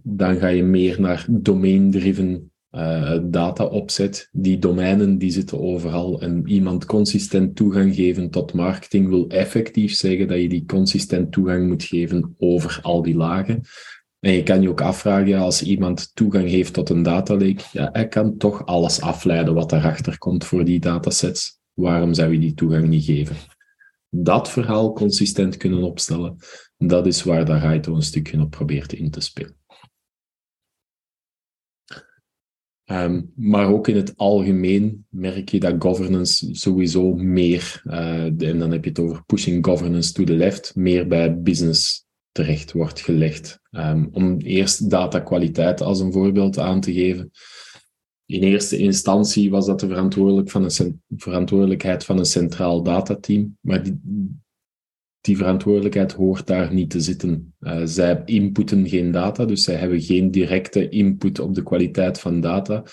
dan 0.03 0.37
ga 0.37 0.47
je 0.47 0.63
meer 0.63 1.01
naar 1.01 1.25
domain-driven 1.29 2.51
uh, 2.71 3.17
data 3.23 3.65
opzet. 3.65 4.29
Die 4.31 4.59
domeinen 4.59 5.17
die 5.17 5.31
zitten 5.31 5.59
overal 5.59 6.21
en 6.21 6.47
iemand 6.47 6.85
consistent 6.85 7.55
toegang 7.55 7.95
geven 7.95 8.29
tot 8.29 8.53
marketing 8.53 9.07
wil 9.07 9.27
effectief 9.27 9.95
zeggen 9.95 10.27
dat 10.27 10.41
je 10.41 10.49
die 10.49 10.65
consistent 10.65 11.31
toegang 11.31 11.67
moet 11.67 11.83
geven 11.83 12.35
over 12.37 12.79
al 12.81 13.01
die 13.01 13.15
lagen. 13.15 13.61
En 14.19 14.31
je 14.31 14.43
kan 14.43 14.61
je 14.61 14.69
ook 14.69 14.81
afvragen, 14.81 15.39
als 15.39 15.63
iemand 15.63 16.15
toegang 16.15 16.49
heeft 16.49 16.73
tot 16.73 16.89
een 16.89 17.03
data 17.03 17.33
lake, 17.33 17.61
ja, 17.71 17.89
hij 17.91 18.07
kan 18.07 18.37
toch 18.37 18.65
alles 18.65 19.01
afleiden 19.01 19.53
wat 19.53 19.69
daarachter 19.69 20.17
komt 20.17 20.45
voor 20.45 20.65
die 20.65 20.79
datasets. 20.79 21.59
Waarom 21.73 22.13
zou 22.13 22.31
je 22.31 22.39
die 22.39 22.53
toegang 22.53 22.87
niet 22.87 23.03
geven? 23.03 23.35
Dat 24.09 24.49
verhaal 24.49 24.93
consistent 24.93 25.57
kunnen 25.57 25.83
opstellen, 25.83 26.35
dat 26.77 27.07
is 27.07 27.23
waar 27.23 27.47
Raito 27.47 27.95
een 27.95 28.01
stukje 28.01 28.41
op 28.41 28.49
probeert 28.49 28.93
in 28.93 29.09
te 29.09 29.19
spelen. 29.19 29.57
Um, 32.91 33.31
maar 33.35 33.67
ook 33.67 33.87
in 33.87 33.95
het 33.95 34.17
algemeen 34.17 35.05
merk 35.09 35.49
je 35.49 35.59
dat 35.59 35.75
governance 35.79 36.55
sowieso 36.55 37.13
meer, 37.13 37.81
uh, 37.85 38.23
en 38.23 38.59
dan 38.59 38.71
heb 38.71 38.83
je 38.83 38.89
het 38.89 38.99
over 38.99 39.23
pushing 39.25 39.65
governance 39.65 40.13
to 40.13 40.23
the 40.23 40.33
left, 40.33 40.75
meer 40.75 41.07
bij 41.07 41.41
business 41.41 42.07
terecht 42.39 42.71
wordt 42.71 42.99
gelegd. 42.99 43.59
Um, 43.71 44.09
om 44.11 44.37
eerst 44.37 44.89
datakwaliteit 44.89 45.81
als 45.81 45.99
een 45.99 46.11
voorbeeld 46.11 46.57
aan 46.57 46.81
te 46.81 46.93
geven. 46.93 47.31
in 48.25 48.43
eerste 48.43 48.77
instantie 48.77 49.49
was 49.49 49.65
dat 49.65 49.79
de 49.79 49.87
verantwoordelijk 49.87 50.49
van 50.49 50.63
een 50.63 51.01
verantwoordelijkheid 51.09 52.05
van 52.05 52.17
een 52.17 52.25
centraal 52.25 52.83
datateam, 52.83 53.57
maar 53.61 53.83
die, 53.83 53.99
die 55.21 55.37
verantwoordelijkheid 55.37 56.13
hoort 56.13 56.47
daar 56.47 56.73
niet 56.73 56.89
te 56.89 56.99
zitten. 56.99 57.53
Uh, 57.59 57.81
zij 57.83 58.21
inputten 58.25 58.87
geen 58.87 59.11
data, 59.11 59.45
dus 59.45 59.63
zij 59.63 59.75
hebben 59.75 60.01
geen 60.01 60.31
directe 60.31 60.89
input 60.89 61.39
op 61.39 61.55
de 61.55 61.63
kwaliteit 61.63 62.19
van 62.19 62.41
data. 62.41 62.83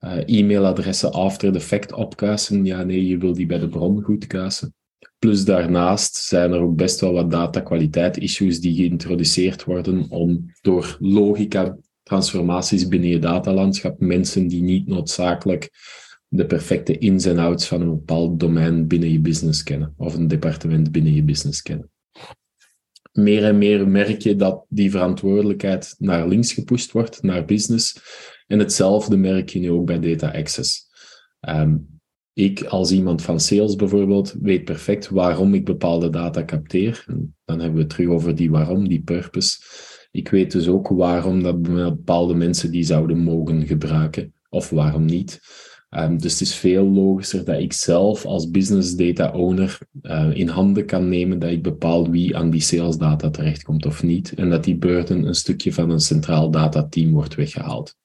Uh, 0.00 0.38
e-mailadressen 0.38 1.12
after 1.12 1.52
the 1.52 1.60
fact 1.60 1.92
opkuisen, 1.92 2.64
ja 2.64 2.82
nee, 2.82 3.06
je 3.06 3.18
wil 3.18 3.32
die 3.32 3.46
bij 3.46 3.58
de 3.58 3.68
bron 3.68 4.02
goed 4.02 4.26
kuisen. 4.26 4.74
Plus 5.18 5.44
daarnaast 5.44 6.16
zijn 6.16 6.52
er 6.52 6.60
ook 6.60 6.76
best 6.76 7.00
wel 7.00 7.12
wat 7.12 7.30
datakwaliteit-issues 7.30 8.60
die 8.60 8.74
geïntroduceerd 8.74 9.64
worden 9.64 10.10
om 10.10 10.52
door 10.60 10.96
logica 11.00 11.76
transformaties 12.02 12.88
binnen 12.88 13.08
je 13.08 13.18
datalandschap 13.18 14.00
mensen 14.00 14.48
die 14.48 14.62
niet 14.62 14.86
noodzakelijk 14.86 15.70
de 16.28 16.46
perfecte 16.46 16.98
ins 16.98 17.24
en 17.24 17.38
outs 17.38 17.66
van 17.66 17.80
een 17.80 17.90
bepaald 17.90 18.40
domein 18.40 18.86
binnen 18.86 19.12
je 19.12 19.20
business 19.20 19.62
kennen 19.62 19.94
of 19.96 20.14
een 20.14 20.28
departement 20.28 20.92
binnen 20.92 21.14
je 21.14 21.22
business 21.22 21.62
kennen. 21.62 21.90
Meer 23.12 23.44
en 23.44 23.58
meer 23.58 23.88
merk 23.88 24.20
je 24.20 24.36
dat 24.36 24.64
die 24.68 24.90
verantwoordelijkheid 24.90 25.94
naar 25.98 26.28
links 26.28 26.52
gepusht 26.52 26.92
wordt, 26.92 27.22
naar 27.22 27.44
business. 27.44 28.00
En 28.46 28.58
hetzelfde 28.58 29.16
merk 29.16 29.48
je 29.48 29.58
nu 29.58 29.70
ook 29.70 29.86
bij 29.86 30.00
data 30.00 30.30
access. 30.30 30.86
Ehm, 31.40 31.76
ik 32.38 32.64
als 32.64 32.92
iemand 32.92 33.22
van 33.22 33.40
sales 33.40 33.76
bijvoorbeeld 33.76 34.34
weet 34.40 34.64
perfect 34.64 35.08
waarom 35.08 35.54
ik 35.54 35.64
bepaalde 35.64 36.10
data 36.10 36.44
capteer. 36.44 37.04
En 37.06 37.36
dan 37.44 37.58
hebben 37.58 37.76
we 37.76 37.82
het 37.82 37.90
terug 37.90 38.08
over 38.08 38.34
die 38.34 38.50
waarom, 38.50 38.88
die 38.88 39.02
purpose. 39.02 39.58
Ik 40.10 40.28
weet 40.28 40.52
dus 40.52 40.68
ook 40.68 40.88
waarom 40.88 41.42
dat 41.42 41.62
bepaalde 41.62 42.34
mensen 42.34 42.70
die 42.70 42.84
zouden 42.84 43.18
mogen 43.18 43.66
gebruiken 43.66 44.34
of 44.48 44.70
waarom 44.70 45.04
niet. 45.04 45.40
Um, 45.90 46.18
dus 46.18 46.32
het 46.32 46.40
is 46.40 46.54
veel 46.54 46.84
logischer 46.84 47.44
dat 47.44 47.60
ik 47.60 47.72
zelf 47.72 48.24
als 48.24 48.50
business 48.50 48.96
data 48.96 49.30
owner 49.32 49.78
uh, 50.02 50.30
in 50.34 50.48
handen 50.48 50.86
kan 50.86 51.08
nemen 51.08 51.38
dat 51.38 51.50
ik 51.50 51.62
bepaal 51.62 52.10
wie 52.10 52.36
aan 52.36 52.50
die 52.50 52.60
sales 52.60 52.96
data 52.96 53.30
terechtkomt 53.30 53.86
of 53.86 54.02
niet. 54.02 54.34
En 54.34 54.50
dat 54.50 54.64
die 54.64 54.76
burden 54.76 55.24
een 55.24 55.34
stukje 55.34 55.72
van 55.72 55.90
een 55.90 56.00
centraal 56.00 56.50
datateam 56.50 57.12
wordt 57.12 57.34
weggehaald. 57.34 57.96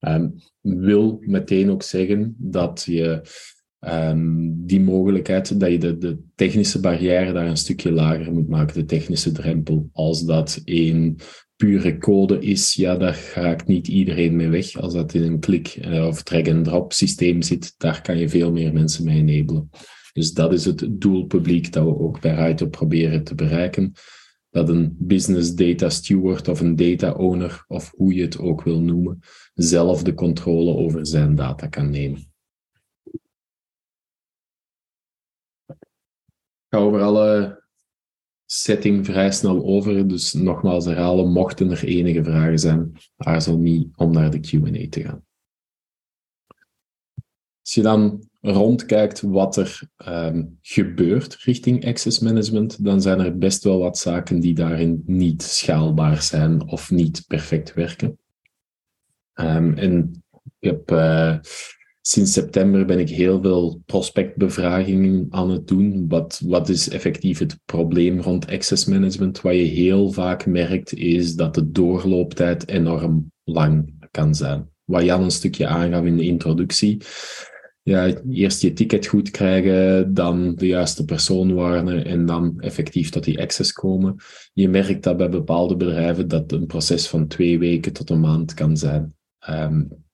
Um, 0.00 0.34
wil 0.64 1.18
meteen 1.20 1.70
ook 1.70 1.82
zeggen 1.82 2.34
dat 2.38 2.84
je 2.86 3.20
um, 3.80 4.66
die 4.66 4.80
mogelijkheid, 4.80 5.60
dat 5.60 5.70
je 5.70 5.78
de, 5.78 5.98
de 5.98 6.18
technische 6.34 6.80
barrière 6.80 7.32
daar 7.32 7.46
een 7.46 7.56
stukje 7.56 7.92
lager 7.92 8.32
moet 8.32 8.48
maken, 8.48 8.74
de 8.74 8.84
technische 8.84 9.32
drempel. 9.32 9.88
Als 9.92 10.24
dat 10.24 10.62
een 10.64 11.18
pure 11.56 11.98
code 11.98 12.38
is, 12.38 12.74
ja, 12.74 12.96
daar 12.96 13.32
raakt 13.34 13.66
niet 13.66 13.88
iedereen 13.88 14.36
mee 14.36 14.48
weg. 14.48 14.76
Als 14.76 14.94
dat 14.94 15.14
in 15.14 15.22
een 15.22 15.40
klik- 15.40 15.78
uh, 15.86 16.06
of 16.06 16.22
drag-and-drop 16.22 16.92
systeem 16.92 17.42
zit, 17.42 17.74
daar 17.76 18.02
kan 18.02 18.18
je 18.18 18.28
veel 18.28 18.52
meer 18.52 18.72
mensen 18.72 19.04
mee 19.04 19.24
enablen. 19.26 19.70
Dus 20.12 20.32
dat 20.32 20.52
is 20.52 20.64
het 20.64 20.86
doelpubliek 20.90 21.72
dat 21.72 21.84
we 21.84 21.98
ook 21.98 22.20
bij 22.20 22.34
Raito 22.34 22.66
proberen 22.66 23.24
te 23.24 23.34
bereiken. 23.34 23.92
Dat 24.50 24.68
een 24.68 24.96
business 24.98 25.54
data 25.54 25.88
steward 25.88 26.48
of 26.48 26.60
een 26.60 26.76
data 26.76 27.12
owner, 27.12 27.64
of 27.68 27.92
hoe 27.96 28.14
je 28.14 28.22
het 28.22 28.38
ook 28.38 28.62
wil 28.62 28.80
noemen, 28.80 29.18
zelf 29.54 30.02
de 30.02 30.14
controle 30.14 30.76
over 30.76 31.06
zijn 31.06 31.34
data 31.34 31.66
kan 31.66 31.90
nemen. 31.90 32.32
Ik 35.54 36.70
ga 36.70 36.78
over 36.78 37.02
alle 37.02 37.62
setting 38.46 39.06
vrij 39.06 39.32
snel 39.32 39.64
over. 39.64 40.08
Dus 40.08 40.32
nogmaals 40.32 40.84
herhalen, 40.84 41.32
mochten 41.32 41.70
er 41.70 41.84
enige 41.84 42.24
vragen 42.24 42.58
zijn, 42.58 42.96
aarzel 43.16 43.58
niet 43.58 43.96
om 43.96 44.12
naar 44.12 44.30
de 44.30 44.40
Q&A 44.40 44.88
te 44.88 45.02
gaan. 45.02 45.24
Als 47.60 47.74
je 47.74 47.82
dan 47.82 48.28
rondkijkt 48.40 49.20
wat 49.20 49.56
er 49.56 49.80
um, 50.06 50.58
gebeurt 50.62 51.34
richting 51.34 51.86
access 51.86 52.18
management, 52.18 52.84
dan 52.84 53.02
zijn 53.02 53.20
er 53.20 53.38
best 53.38 53.64
wel 53.64 53.78
wat 53.78 53.98
zaken 53.98 54.40
die 54.40 54.54
daarin 54.54 55.02
niet 55.06 55.42
schaalbaar 55.42 56.22
zijn 56.22 56.68
of 56.68 56.90
niet 56.90 57.24
perfect 57.26 57.74
werken. 57.74 58.18
Um, 59.34 59.74
en 59.74 60.22
uh, 60.60 61.36
sinds 62.00 62.32
september 62.32 62.84
ben 62.84 62.98
ik 62.98 63.08
heel 63.08 63.42
veel 63.42 63.82
prospectbevragingen 63.86 65.26
aan 65.30 65.50
het 65.50 65.68
doen. 65.68 66.08
Wat, 66.08 66.40
wat 66.44 66.68
is 66.68 66.88
effectief 66.88 67.38
het 67.38 67.58
probleem 67.64 68.20
rond 68.20 68.50
access 68.50 68.84
management? 68.84 69.40
Wat 69.40 69.54
je 69.54 69.60
heel 69.60 70.10
vaak 70.10 70.46
merkt 70.46 70.94
is 70.94 71.34
dat 71.34 71.54
de 71.54 71.70
doorlooptijd 71.70 72.68
enorm 72.68 73.32
lang 73.44 73.94
kan 74.10 74.34
zijn. 74.34 74.68
Wat 74.84 75.02
Jan 75.02 75.22
een 75.22 75.30
stukje 75.30 75.66
aangaf 75.66 76.04
in 76.04 76.16
de 76.16 76.24
introductie. 76.24 77.02
Ja, 77.82 78.22
eerst 78.30 78.62
je 78.62 78.72
ticket 78.72 79.06
goed 79.06 79.30
krijgen, 79.30 80.14
dan 80.14 80.54
de 80.54 80.66
juiste 80.66 81.04
persoon 81.04 81.54
warnen 81.54 82.04
en 82.04 82.26
dan 82.26 82.60
effectief 82.60 83.10
tot 83.10 83.24
die 83.24 83.40
access 83.40 83.72
komen. 83.72 84.16
Je 84.52 84.68
merkt 84.68 85.02
dat 85.02 85.16
bij 85.16 85.28
bepaalde 85.28 85.76
bedrijven 85.76 86.28
dat 86.28 86.52
een 86.52 86.66
proces 86.66 87.08
van 87.08 87.26
twee 87.26 87.58
weken 87.58 87.92
tot 87.92 88.10
een 88.10 88.20
maand 88.20 88.54
kan 88.54 88.76
zijn. 88.76 89.14
Um, 89.48 90.04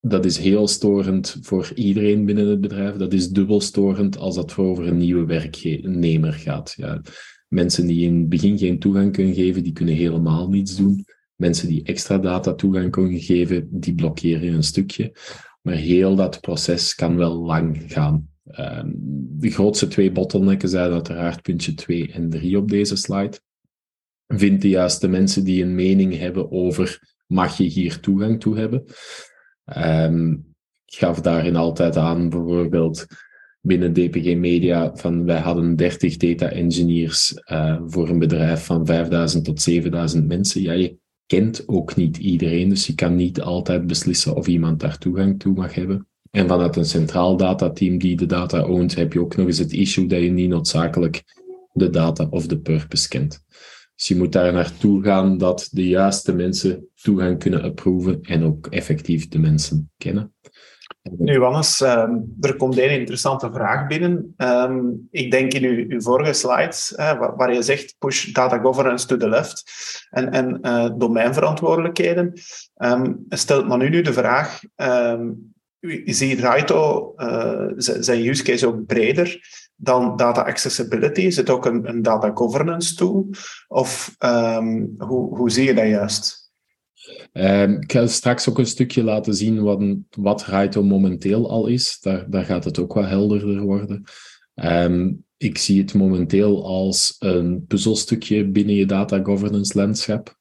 dat 0.00 0.24
is 0.24 0.38
heel 0.38 0.68
storend 0.68 1.36
voor 1.40 1.72
iedereen 1.74 2.24
binnen 2.24 2.46
het 2.46 2.60
bedrijf. 2.60 2.96
Dat 2.96 3.12
is 3.12 3.28
dubbel 3.28 3.60
storend 3.60 4.18
als 4.18 4.34
dat 4.34 4.52
voor 4.52 4.64
over 4.64 4.86
een 4.86 4.96
nieuwe 4.96 5.24
werknemer 5.24 6.32
gaat. 6.32 6.74
Ja, 6.76 7.02
mensen 7.48 7.86
die 7.86 8.06
in 8.06 8.18
het 8.18 8.28
begin 8.28 8.58
geen 8.58 8.78
toegang 8.78 9.12
kunnen 9.12 9.34
geven, 9.34 9.62
die 9.62 9.72
kunnen 9.72 9.94
helemaal 9.94 10.48
niets 10.48 10.76
doen. 10.76 11.04
Mensen 11.36 11.68
die 11.68 11.82
extra 11.82 12.18
data 12.18 12.54
toegang 12.54 12.90
kunnen 12.90 13.20
geven, 13.20 13.68
die 13.70 13.94
blokkeren 13.94 14.54
een 14.54 14.62
stukje. 14.62 15.14
Maar 15.62 15.74
heel 15.74 16.16
dat 16.16 16.40
proces 16.40 16.94
kan 16.94 17.16
wel 17.16 17.36
lang 17.36 17.82
gaan. 17.86 18.28
Um, 18.58 18.94
de 19.38 19.50
grootste 19.50 19.88
twee 19.88 20.12
bottlenecken 20.12 20.68
zijn 20.68 20.92
uiteraard 20.92 21.42
puntje 21.42 21.74
2 21.74 22.12
en 22.12 22.30
3 22.30 22.58
op 22.58 22.68
deze 22.68 22.96
slide. 22.96 23.38
Vind 24.26 24.62
de 24.62 24.68
juiste 24.68 25.08
mensen 25.08 25.44
die 25.44 25.62
een 25.62 25.74
mening 25.74 26.18
hebben 26.18 26.50
over 26.50 27.00
mag 27.30 27.56
je 27.56 27.64
hier 27.64 28.00
toegang 28.00 28.40
toe 28.40 28.58
hebben. 28.58 28.84
Um, 29.76 30.48
ik 30.84 30.96
gaf 30.96 31.20
daarin 31.20 31.56
altijd 31.56 31.96
aan, 31.96 32.28
bijvoorbeeld 32.28 33.06
binnen 33.60 33.92
DPG 33.92 34.36
Media, 34.36 34.96
van 34.96 35.24
wij 35.24 35.38
hadden 35.38 35.76
30 35.76 36.16
data 36.16 36.48
engineers 36.48 37.42
uh, 37.52 37.80
voor 37.86 38.08
een 38.08 38.18
bedrijf 38.18 38.64
van 38.64 38.86
5000 38.86 39.44
tot 39.44 39.62
7000 39.62 40.26
mensen. 40.26 40.62
Ja, 40.62 40.72
je 40.72 40.98
kent 41.26 41.68
ook 41.68 41.96
niet 41.96 42.16
iedereen, 42.16 42.68
dus 42.68 42.86
je 42.86 42.94
kan 42.94 43.14
niet 43.14 43.40
altijd 43.40 43.86
beslissen 43.86 44.36
of 44.36 44.46
iemand 44.46 44.80
daar 44.80 44.98
toegang 44.98 45.38
toe 45.38 45.54
mag 45.54 45.74
hebben. 45.74 46.06
En 46.30 46.48
vanuit 46.48 46.76
een 46.76 46.84
centraal 46.84 47.36
datateam 47.36 47.98
die 47.98 48.16
de 48.16 48.26
data 48.26 48.66
ownt, 48.66 48.94
heb 48.94 49.12
je 49.12 49.20
ook 49.20 49.36
nog 49.36 49.46
eens 49.46 49.58
het 49.58 49.72
issue 49.72 50.06
dat 50.06 50.20
je 50.20 50.30
niet 50.30 50.48
noodzakelijk 50.48 51.22
de 51.72 51.90
data 51.90 52.26
of 52.30 52.46
de 52.46 52.58
purpose 52.58 53.08
kent. 53.08 53.44
Dus 54.00 54.08
je 54.08 54.16
moet 54.16 54.32
daar 54.32 54.52
naartoe 54.52 55.02
gaan 55.02 55.38
dat 55.38 55.68
de 55.72 55.88
juiste 55.88 56.34
mensen 56.34 56.88
toegang 57.02 57.38
kunnen 57.38 57.62
approven 57.62 58.20
en 58.22 58.44
ook 58.44 58.66
effectief 58.66 59.28
de 59.28 59.38
mensen 59.38 59.90
kennen. 59.96 60.34
Nu, 61.18 61.38
Wannes, 61.38 61.80
um, 61.80 62.36
er 62.40 62.56
komt 62.56 62.78
een 62.78 62.98
interessante 62.98 63.50
vraag 63.52 63.86
binnen. 63.86 64.34
Um, 64.36 65.08
ik 65.10 65.30
denk 65.30 65.52
in 65.52 65.64
uw, 65.64 66.00
vorige 66.00 66.32
slides, 66.32 66.92
waar, 67.36 67.54
je 67.54 67.62
zegt 67.62 67.94
push 67.98 68.32
data 68.32 68.58
governance 68.58 69.06
to 69.06 69.16
the 69.16 69.28
left 69.28 69.64
en, 70.10 70.30
en 70.30 70.58
uh, 70.62 70.90
domeinverantwoordelijkheden, 70.96 72.32
um, 72.76 73.24
stelt 73.28 73.68
men 73.68 73.78
nu 73.78 74.00
de 74.00 74.12
vraag, 74.12 74.60
u 75.80 76.02
ziet 76.04 76.40
Raito 76.40 77.12
uh, 77.16 77.66
zijn 77.76 78.26
use 78.26 78.42
case 78.42 78.66
ook 78.66 78.86
breder 78.86 79.40
dan 79.80 80.16
data 80.16 80.42
accessibility? 80.42 81.20
Is 81.20 81.36
het 81.36 81.50
ook 81.50 81.66
een, 81.66 81.88
een 81.88 82.02
data 82.02 82.30
governance 82.34 82.94
tool? 82.94 83.28
Of 83.68 84.14
um, 84.18 84.94
hoe, 84.98 85.36
hoe 85.36 85.50
zie 85.50 85.64
je 85.64 85.74
dat 85.74 85.86
juist? 85.86 86.38
Um, 87.32 87.80
ik 87.80 87.92
ga 87.92 88.06
straks 88.06 88.48
ook 88.48 88.58
een 88.58 88.66
stukje 88.66 89.04
laten 89.04 89.34
zien 89.34 89.62
wat, 89.62 89.82
wat 90.10 90.44
Raito 90.44 90.82
momenteel 90.82 91.50
al 91.50 91.66
is. 91.66 92.00
Daar, 92.00 92.30
daar 92.30 92.44
gaat 92.44 92.64
het 92.64 92.78
ook 92.78 92.92
wat 92.92 93.08
helderder 93.08 93.60
worden. 93.60 94.04
Um, 94.54 95.24
ik 95.36 95.58
zie 95.58 95.80
het 95.80 95.94
momenteel 95.94 96.64
als 96.66 97.16
een 97.18 97.64
puzzelstukje 97.66 98.48
binnen 98.48 98.74
je 98.74 98.86
data 98.86 99.22
governance 99.22 99.78
landschap. 99.78 100.38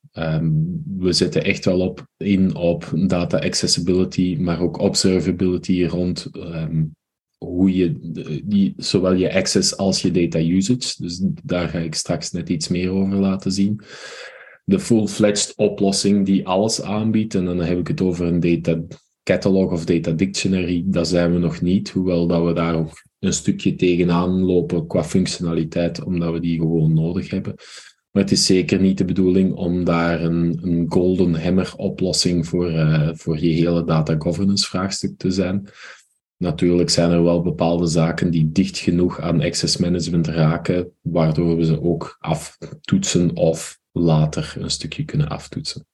We 0.97 1.13
zetten 1.13 1.43
echt 1.43 1.65
wel 1.65 1.79
op 1.79 2.07
in 2.17 2.55
op 2.55 2.91
data 3.07 3.39
accessibility, 3.39 4.37
maar 4.39 4.61
ook 4.61 4.79
observability 4.79 5.85
rond 5.85 6.29
hoe 7.39 7.75
je 7.75 7.99
die, 8.45 8.73
zowel 8.77 9.13
je 9.13 9.33
access 9.33 9.77
als 9.77 10.01
je 10.01 10.11
data 10.11 10.39
usage. 10.39 10.95
Dus 10.97 11.21
daar 11.43 11.69
ga 11.69 11.79
ik 11.79 11.95
straks 11.95 12.31
net 12.31 12.49
iets 12.49 12.67
meer 12.67 12.91
over 12.91 13.17
laten 13.17 13.51
zien. 13.51 13.81
De 14.65 14.79
full-fledged 14.79 15.53
oplossing 15.55 16.25
die 16.25 16.47
alles 16.47 16.81
aanbiedt, 16.81 17.35
en 17.35 17.45
dan 17.45 17.59
heb 17.59 17.79
ik 17.79 17.87
het 17.87 18.01
over 18.01 18.25
een 18.25 18.39
data 18.39 18.81
catalog 19.23 19.71
of 19.71 19.85
data 19.85 20.11
dictionary, 20.11 20.83
dat 20.85 21.07
zijn 21.07 21.33
we 21.33 21.37
nog 21.37 21.61
niet, 21.61 21.89
hoewel 21.89 22.27
dat 22.27 22.45
we 22.45 22.53
daar 22.53 22.75
ook 22.75 23.03
een 23.19 23.33
stukje 23.33 23.75
tegenaan 23.75 24.41
lopen 24.41 24.87
qua 24.87 25.03
functionaliteit, 25.03 26.03
omdat 26.03 26.33
we 26.33 26.39
die 26.39 26.59
gewoon 26.59 26.93
nodig 26.93 27.29
hebben. 27.29 27.55
Maar 28.11 28.23
het 28.23 28.31
is 28.31 28.45
zeker 28.45 28.79
niet 28.79 28.97
de 28.97 29.05
bedoeling 29.05 29.53
om 29.53 29.83
daar 29.83 30.21
een, 30.21 30.59
een 30.61 30.85
golden 30.89 31.43
hammer 31.43 31.73
oplossing 31.75 32.47
voor, 32.47 32.71
uh, 32.71 33.09
voor 33.13 33.39
je 33.39 33.49
hele 33.49 33.83
data 33.83 34.15
governance 34.17 34.65
vraagstuk 34.65 35.17
te 35.17 35.31
zijn. 35.31 35.69
Natuurlijk 36.39 36.89
zijn 36.89 37.11
er 37.11 37.23
wel 37.23 37.41
bepaalde 37.41 37.87
zaken 37.87 38.31
die 38.31 38.51
dicht 38.51 38.77
genoeg 38.77 39.19
aan 39.19 39.41
access 39.41 39.77
management 39.77 40.27
raken, 40.27 40.91
waardoor 41.01 41.55
we 41.55 41.65
ze 41.65 41.81
ook 41.81 42.17
aftoetsen 42.19 43.35
of 43.35 43.79
later 43.91 44.55
een 44.57 44.69
stukje 44.69 45.05
kunnen 45.05 45.27
aftoetsen. 45.27 45.85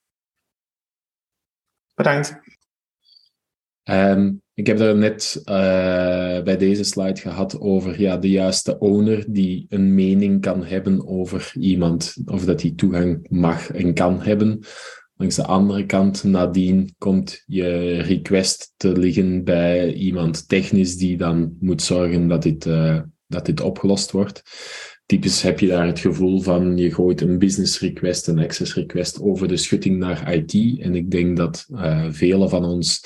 Bedankt. 1.93 2.39
Um, 3.83 4.41
ik 4.53 4.67
heb 4.67 4.79
er 4.79 4.97
net 4.97 5.35
uh, 5.39 5.45
bij 6.43 6.57
deze 6.57 6.83
slide 6.83 7.19
gehad 7.19 7.59
over 7.59 8.01
ja, 8.01 8.17
de 8.17 8.29
juiste 8.29 8.77
owner 8.79 9.25
die 9.27 9.65
een 9.69 9.93
mening 9.93 10.41
kan 10.41 10.63
hebben 10.63 11.07
over 11.07 11.51
iemand, 11.59 12.15
of 12.25 12.45
dat 12.45 12.59
die 12.59 12.75
toegang 12.75 13.27
mag 13.29 13.71
en 13.71 13.93
kan 13.93 14.21
hebben. 14.21 14.63
Langs 15.17 15.35
de 15.35 15.45
andere 15.45 15.85
kant, 15.85 16.23
nadien 16.23 16.95
komt 16.97 17.43
je 17.45 17.97
request 18.01 18.73
te 18.77 18.97
liggen 18.97 19.43
bij 19.43 19.93
iemand 19.93 20.47
technisch 20.47 20.97
die 20.97 21.17
dan 21.17 21.57
moet 21.59 21.81
zorgen 21.81 22.27
dat 22.27 22.43
dit, 22.43 22.65
uh, 22.65 23.01
dat 23.27 23.45
dit 23.45 23.61
opgelost 23.61 24.11
wordt. 24.11 24.43
Typisch 25.05 25.41
heb 25.41 25.59
je 25.59 25.67
daar 25.67 25.87
het 25.87 25.99
gevoel 25.99 26.41
van 26.41 26.77
je 26.77 26.93
gooit 26.93 27.21
een 27.21 27.39
business 27.39 27.79
request, 27.79 28.27
een 28.27 28.39
access 28.39 28.73
request 28.73 29.21
over 29.21 29.47
de 29.47 29.57
schutting 29.57 29.97
naar 29.97 30.33
IT. 30.33 30.79
En 30.79 30.95
ik 30.95 31.11
denk 31.11 31.37
dat 31.37 31.65
uh, 31.71 32.05
velen 32.09 32.49
van 32.49 32.65
ons 32.65 33.01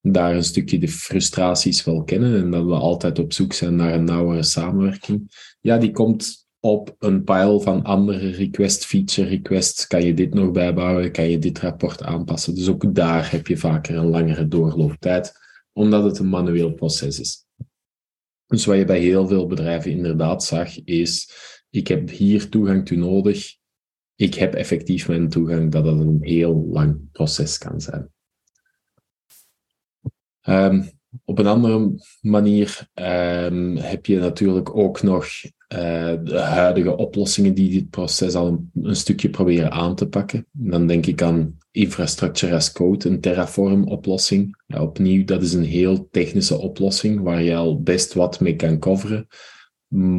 daar 0.00 0.34
een 0.34 0.44
stukje 0.44 0.78
de 0.78 0.88
frustraties 0.88 1.84
wel 1.84 2.04
kennen 2.04 2.42
en 2.42 2.50
dat 2.50 2.64
we 2.64 2.72
altijd 2.72 3.18
op 3.18 3.32
zoek 3.32 3.52
zijn 3.52 3.76
naar 3.76 3.94
een 3.94 4.04
nauwere 4.04 4.42
samenwerking. 4.42 5.30
Ja, 5.60 5.78
die 5.78 5.90
komt 5.90 6.43
op 6.64 6.96
een 6.98 7.24
pile 7.24 7.60
van 7.60 7.82
andere 7.82 8.30
request, 8.30 8.86
feature 8.86 9.28
requests. 9.28 9.86
Kan 9.86 10.04
je 10.04 10.14
dit 10.14 10.34
nog 10.34 10.50
bijbouwen? 10.50 11.12
Kan 11.12 11.30
je 11.30 11.38
dit 11.38 11.58
rapport 11.58 12.02
aanpassen? 12.02 12.54
Dus 12.54 12.68
ook 12.68 12.94
daar 12.94 13.30
heb 13.30 13.46
je 13.46 13.56
vaker 13.56 13.96
een 13.96 14.06
langere 14.06 14.48
doorlooptijd, 14.48 15.32
omdat 15.72 16.04
het 16.04 16.18
een 16.18 16.28
manueel 16.28 16.72
proces 16.72 17.20
is. 17.20 17.46
Dus 18.46 18.64
wat 18.64 18.76
je 18.76 18.84
bij 18.84 18.98
heel 18.98 19.26
veel 19.26 19.46
bedrijven 19.46 19.90
inderdaad 19.90 20.44
zag, 20.44 20.84
is 20.84 21.32
ik 21.70 21.88
heb 21.88 22.10
hier 22.10 22.48
toegang 22.48 22.86
toe 22.86 22.98
nodig. 22.98 23.56
Ik 24.14 24.34
heb 24.34 24.54
effectief 24.54 25.08
mijn 25.08 25.28
toegang, 25.28 25.72
dat 25.72 25.84
het 25.84 26.00
een 26.00 26.18
heel 26.20 26.54
lang 26.54 27.10
proces 27.12 27.58
kan 27.58 27.80
zijn. 27.80 28.12
Um, 30.42 30.90
op 31.24 31.38
een 31.38 31.46
andere 31.46 31.94
manier 32.20 32.88
um, 32.94 33.76
heb 33.76 34.06
je 34.06 34.18
natuurlijk 34.18 34.76
ook 34.76 35.02
nog 35.02 35.26
uh, 35.74 36.12
de 36.24 36.38
huidige 36.38 36.96
oplossingen 36.96 37.54
die 37.54 37.70
dit 37.70 37.90
proces 37.90 38.34
al 38.34 38.46
een, 38.46 38.70
een, 38.82 38.96
stukje 38.96 39.30
proberen 39.30 39.70
aan 39.70 39.94
te 39.94 40.08
pakken. 40.08 40.46
Dan 40.52 40.86
denk 40.86 41.06
ik 41.06 41.22
aan 41.22 41.58
infrastructure 41.70 42.54
as 42.54 42.72
code, 42.72 43.08
een 43.08 43.20
Terraform-oplossing. 43.20 44.56
Opnieuw, 44.66 45.24
dat 45.24 45.42
is 45.42 45.52
een 45.52 45.64
heel 45.64 46.08
technische 46.10 46.58
oplossing 46.58 47.20
waar 47.20 47.42
je 47.42 47.54
al 47.54 47.82
best 47.82 48.14
wat 48.14 48.40
mee 48.40 48.56
kan 48.56 48.78
coveren. 48.78 49.26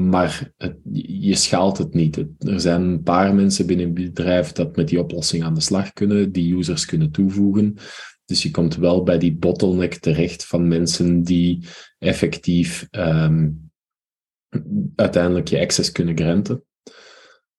Maar 0.10 0.54
je 0.94 1.36
schaalt 1.36 1.78
het 1.78 1.94
niet. 1.94 2.18
Er 2.40 2.60
zijn 2.60 2.82
een 2.82 3.04
paar 3.04 3.36
mensen 3.36 3.66
binnen 3.66 3.86
het 3.86 3.96
bedrijf 3.96 4.52
dat 4.52 4.76
met 4.76 4.88
die 4.88 5.00
oplossing 5.00 5.44
aan 5.44 5.54
de 5.54 5.62
slag 5.62 5.94
kunnen, 5.94 6.32
die 6.32 6.56
users 6.56 6.86
kunnen 6.86 7.12
toevoegen. 7.12 7.78
Dus 8.26 8.44
je 8.44 8.52
komt 8.52 8.76
wel 8.76 9.04
bij 9.04 9.18
die 9.18 9.36
bottleneck 9.36 9.94
terecht 9.94 10.46
van 10.46 10.68
mensen 10.68 11.24
die 11.24 11.68
effectief 12.00 12.88
um, 12.92 13.72
uiteindelijk 14.96 15.48
je 15.48 15.60
access 15.60 15.92
kunnen 15.92 16.18
granten. 16.18 16.64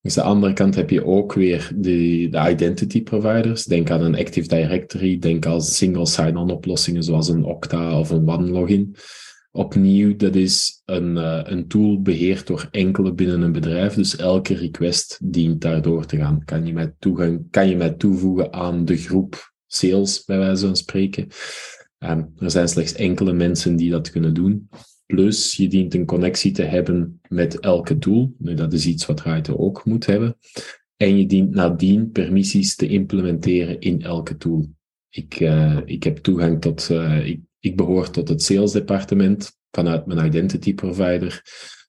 Dus 0.01 0.19
aan 0.19 0.25
de 0.25 0.31
andere 0.31 0.53
kant 0.53 0.75
heb 0.75 0.91
je 0.91 1.05
ook 1.05 1.33
weer 1.33 1.73
de, 1.75 2.29
de 2.31 2.49
identity 2.51 3.03
providers. 3.03 3.65
Denk 3.65 3.91
aan 3.91 4.03
een 4.03 4.17
Active 4.17 4.49
Directory, 4.49 5.19
denk 5.19 5.47
aan 5.47 5.63
single 5.63 6.07
sign-on 6.07 6.51
oplossingen 6.51 7.03
zoals 7.03 7.29
een 7.29 7.45
Okta 7.45 7.99
of 7.99 8.11
een 8.11 8.29
OneLogin. 8.29 8.97
Opnieuw, 9.51 10.17
dat 10.17 10.35
is 10.35 10.83
een, 10.85 11.17
uh, 11.17 11.41
een 11.45 11.69
tool 11.69 12.03
beheerd 12.03 12.47
door 12.47 12.69
enkele 12.71 13.13
binnen 13.13 13.43
een 13.43 13.53
bedrijf. 13.53 13.95
Dus 13.95 14.17
elke 14.17 14.55
request 14.55 15.19
dient 15.23 15.61
daardoor 15.61 16.07
te 16.07 16.17
gaan. 16.17 16.45
Kan 16.45 16.67
je 16.67 16.73
mij, 16.73 16.95
toegang, 16.99 17.51
kan 17.51 17.69
je 17.69 17.77
mij 17.77 17.91
toevoegen 17.91 18.53
aan 18.53 18.85
de 18.85 18.97
groep 18.97 19.55
sales, 19.67 20.25
bij 20.25 20.39
wijze 20.39 20.67
van 20.67 20.77
spreken. 20.77 21.29
Er 21.99 22.51
zijn 22.51 22.69
slechts 22.69 22.93
enkele 22.93 23.33
mensen 23.33 23.77
die 23.77 23.91
dat 23.91 24.11
kunnen 24.11 24.35
doen. 24.35 24.69
Plus, 25.07 25.57
je 25.57 25.69
dient 25.69 25.95
een 25.95 26.05
connectie 26.05 26.53
te 26.53 26.63
hebben 26.63 27.21
met 27.29 27.61
elke 27.61 27.99
tool. 27.99 28.35
Nu, 28.39 28.55
dat 28.55 28.73
is 28.73 28.87
iets 28.87 29.07
wat 29.07 29.23
Raito 29.23 29.57
ook 29.57 29.85
moet 29.85 30.07
hebben. 30.07 30.37
En 30.97 31.19
je 31.19 31.27
dient 31.27 31.51
nadien 31.51 32.11
permissies 32.11 32.77
te 32.77 32.89
implementeren 32.89 33.81
in 33.81 34.03
elke 34.03 34.37
tool. 34.37 34.69
Ik, 35.09 35.41
uh, 35.41 35.79
ik 35.85 36.03
heb 36.03 36.17
toegang 36.19 36.61
tot, 36.61 36.89
uh, 36.91 37.27
ik, 37.27 37.41
ik 37.61 37.77
behoor 37.77 38.11
tot 38.11 38.29
het 38.29 38.43
sales 38.43 38.73
departement 38.73 39.59
vanuit 39.71 40.07
mijn 40.07 40.27
identity 40.27 40.75
provider 40.75 41.43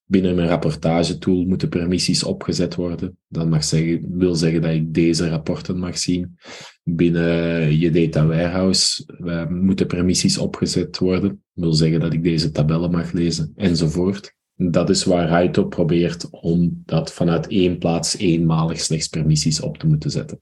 binnen 0.10 0.36
mijn 0.36 0.48
rapportagetool 0.48 1.46
moeten 1.46 1.70
permissies 1.70 2.24
opgezet 2.24 2.76
worden. 2.76 3.18
Dat 3.28 3.50
mag 3.50 3.64
zeggen, 3.64 4.18
wil 4.18 4.36
zeggen 4.36 4.62
dat 4.62 4.72
ik 4.72 4.94
deze 4.94 5.30
rapporten 5.30 5.78
mag 5.78 5.98
zien. 5.98 6.38
Binnen 6.84 7.80
je 7.80 7.92
data 7.92 8.26
warehouse 8.26 9.04
uh, 9.20 9.48
moeten 9.48 9.88
permissies 9.88 10.38
opgezet 10.38 10.98
worden. 10.98 11.44
Wil 11.54 11.74
zeggen 11.74 12.00
dat 12.00 12.14
ik 12.14 12.24
deze 12.24 12.52
tabellen 12.52 12.92
mag 12.92 13.12
lezen, 13.12 13.52
enzovoort. 13.56 14.36
Dat 14.56 14.90
is 14.90 15.04
waar 15.04 15.28
Raito 15.28 15.66
probeert 15.66 16.30
om 16.30 16.82
dat 16.86 17.14
vanuit 17.14 17.48
één 17.48 17.78
plaats 17.78 18.18
eenmalig 18.18 18.80
slechts 18.80 19.08
permissies 19.08 19.60
op 19.60 19.78
te 19.78 19.88
moeten 19.88 20.12
zetten. 20.12 20.42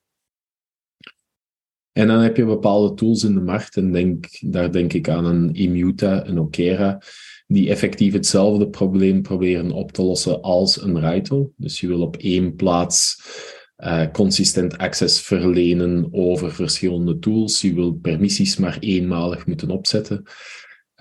En 1.91 2.08
dan 2.08 2.19
heb 2.19 2.38
je 2.38 2.45
bepaalde 2.45 2.93
tools 2.93 3.23
in 3.23 3.34
de 3.34 3.41
markt, 3.41 3.78
en 3.78 3.91
denk, 3.91 4.28
daar 4.39 4.71
denk 4.71 4.93
ik 4.93 5.10
aan 5.10 5.25
een 5.25 5.54
Immuta, 5.54 6.28
een 6.28 6.39
Okera, 6.39 7.01
die 7.47 7.69
effectief 7.69 8.13
hetzelfde 8.13 8.69
probleem 8.69 9.21
proberen 9.21 9.71
op 9.71 9.91
te 9.91 10.01
lossen 10.01 10.41
als 10.41 10.81
een 10.81 10.99
Raito. 10.99 11.51
Dus 11.58 11.79
je 11.79 11.88
wil 11.88 12.01
op 12.01 12.17
één 12.17 12.55
plaats 12.55 13.23
uh, 13.77 14.12
consistent 14.12 14.77
access 14.77 15.21
verlenen 15.21 16.08
over 16.12 16.51
verschillende 16.51 17.19
tools. 17.19 17.62
Je 17.62 17.73
wil 17.73 17.93
permissies 17.93 18.58
maar 18.58 18.77
eenmalig 18.79 19.45
moeten 19.45 19.69
opzetten. 19.69 20.23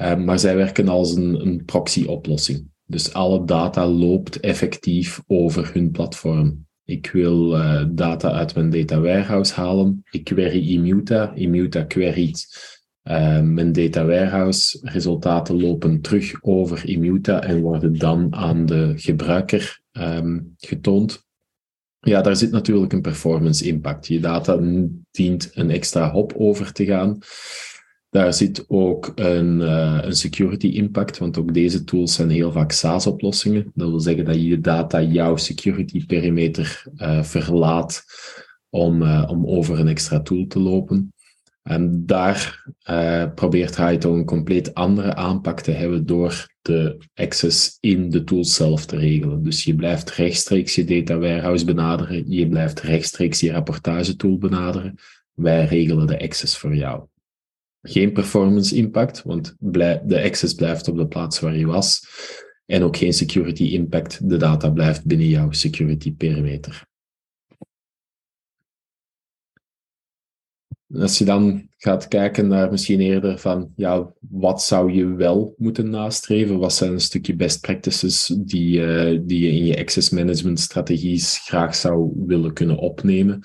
Uh, 0.00 0.16
maar 0.16 0.38
zij 0.38 0.57
werken 0.57 0.88
als 0.88 1.14
een, 1.14 1.46
een 1.46 1.64
proxy-oplossing. 1.64 2.66
Dus 2.87 3.12
alle 3.12 3.44
data 3.44 3.87
loopt 3.87 4.40
effectief 4.40 5.22
over 5.26 5.70
hun 5.72 5.90
platform. 5.90 6.66
Ik 6.85 7.11
wil 7.11 7.57
uh, 7.57 7.85
data 7.90 8.33
uit 8.33 8.54
mijn 8.54 8.70
data 8.70 9.00
warehouse 9.00 9.54
halen. 9.54 10.02
Ik 10.11 10.24
query 10.24 10.72
Immuta. 10.72 11.33
Immuta 11.35 11.83
queryt 11.83 12.73
uh, 13.04 13.40
mijn 13.40 13.72
data 13.72 14.04
warehouse 14.04 14.78
resultaten 14.82 15.60
lopen 15.60 16.00
terug 16.00 16.34
over 16.40 16.88
Immuta 16.88 17.42
en 17.42 17.60
worden 17.60 17.98
dan 17.98 18.34
aan 18.34 18.66
de 18.66 18.92
gebruiker 18.96 19.80
um, 19.92 20.54
getoond. 20.56 21.24
Ja, 22.00 22.20
daar 22.20 22.36
zit 22.36 22.50
natuurlijk 22.50 22.92
een 22.92 23.00
performance 23.00 23.66
impact. 23.66 24.06
Je 24.06 24.20
data 24.20 24.60
dient 25.10 25.50
een 25.54 25.70
extra 25.70 26.10
hop 26.10 26.34
over 26.36 26.72
te 26.72 26.84
gaan. 26.84 27.18
Daar 28.10 28.34
zit 28.34 28.64
ook 28.68 29.12
een, 29.14 29.60
uh, 29.60 29.98
een 30.02 30.16
security 30.16 30.66
impact, 30.66 31.18
want 31.18 31.38
ook 31.38 31.54
deze 31.54 31.84
tools 31.84 32.14
zijn 32.14 32.30
heel 32.30 32.52
vaak 32.52 32.72
SaaS-oplossingen. 32.72 33.70
Dat 33.74 33.88
wil 33.88 34.00
zeggen 34.00 34.24
dat 34.24 34.42
je 34.42 34.60
data 34.60 35.02
jouw 35.02 35.36
security 35.36 36.06
perimeter 36.06 36.84
uh, 36.96 37.22
verlaat 37.22 38.04
om, 38.68 39.02
om 39.22 39.46
over 39.46 39.78
een 39.78 39.88
extra 39.88 40.20
tool 40.20 40.46
te 40.46 40.60
lopen. 40.60 41.13
En 41.64 42.07
daar 42.07 42.64
uh, 42.90 43.35
probeert 43.35 43.77
Raito 43.77 44.14
een 44.14 44.24
compleet 44.24 44.74
andere 44.74 45.14
aanpak 45.14 45.61
te 45.61 45.70
hebben 45.70 46.07
door 46.07 46.48
de 46.62 46.96
access 47.14 47.77
in 47.81 48.11
de 48.11 48.24
tool 48.24 48.44
zelf 48.44 48.87
te 48.87 48.96
regelen. 48.96 49.42
Dus 49.42 49.64
je 49.64 49.74
blijft 49.74 50.11
rechtstreeks 50.11 50.74
je 50.74 50.85
data 50.85 51.18
warehouse 51.18 51.64
benaderen, 51.64 52.31
je 52.31 52.48
blijft 52.48 52.81
rechtstreeks 52.81 53.40
je 53.40 53.53
rapportagetool 53.53 54.38
benaderen. 54.38 54.94
Wij 55.35 55.64
regelen 55.64 56.07
de 56.07 56.20
access 56.20 56.59
voor 56.59 56.74
jou. 56.74 57.07
Geen 57.83 58.12
performance 58.12 58.77
impact, 58.77 59.22
want 59.22 59.57
de 59.59 60.22
access 60.24 60.55
blijft 60.55 60.88
op 60.88 60.96
de 60.96 61.07
plaats 61.07 61.40
waar 61.40 61.57
je 61.57 61.66
was. 61.66 62.07
En 62.66 62.83
ook 62.83 62.96
geen 62.96 63.12
security 63.12 63.64
impact, 63.64 64.29
de 64.29 64.37
data 64.37 64.70
blijft 64.70 65.05
binnen 65.05 65.29
jouw 65.29 65.53
security 65.53 66.14
perimeter. 66.14 66.87
Als 70.98 71.18
je 71.18 71.24
dan 71.24 71.68
gaat 71.76 72.09
kijken 72.09 72.48
naar 72.48 72.70
misschien 72.70 73.00
eerder 73.00 73.38
van, 73.38 73.72
ja, 73.76 74.12
wat 74.30 74.62
zou 74.62 74.92
je 74.92 75.07
wel 75.07 75.54
moeten 75.57 75.90
nastreven? 75.90 76.59
Wat 76.59 76.74
zijn 76.74 76.92
een 76.92 77.00
stukje 77.00 77.37
best 77.37 77.61
practices 77.61 78.37
die, 78.40 78.78
uh, 78.78 79.20
die 79.22 79.40
je 79.40 79.48
in 79.48 79.64
je 79.64 79.78
access 79.78 80.11
management 80.11 80.61
strategies 80.61 81.38
graag 81.38 81.74
zou 81.74 82.12
willen 82.26 82.52
kunnen 82.52 82.78
opnemen? 82.78 83.40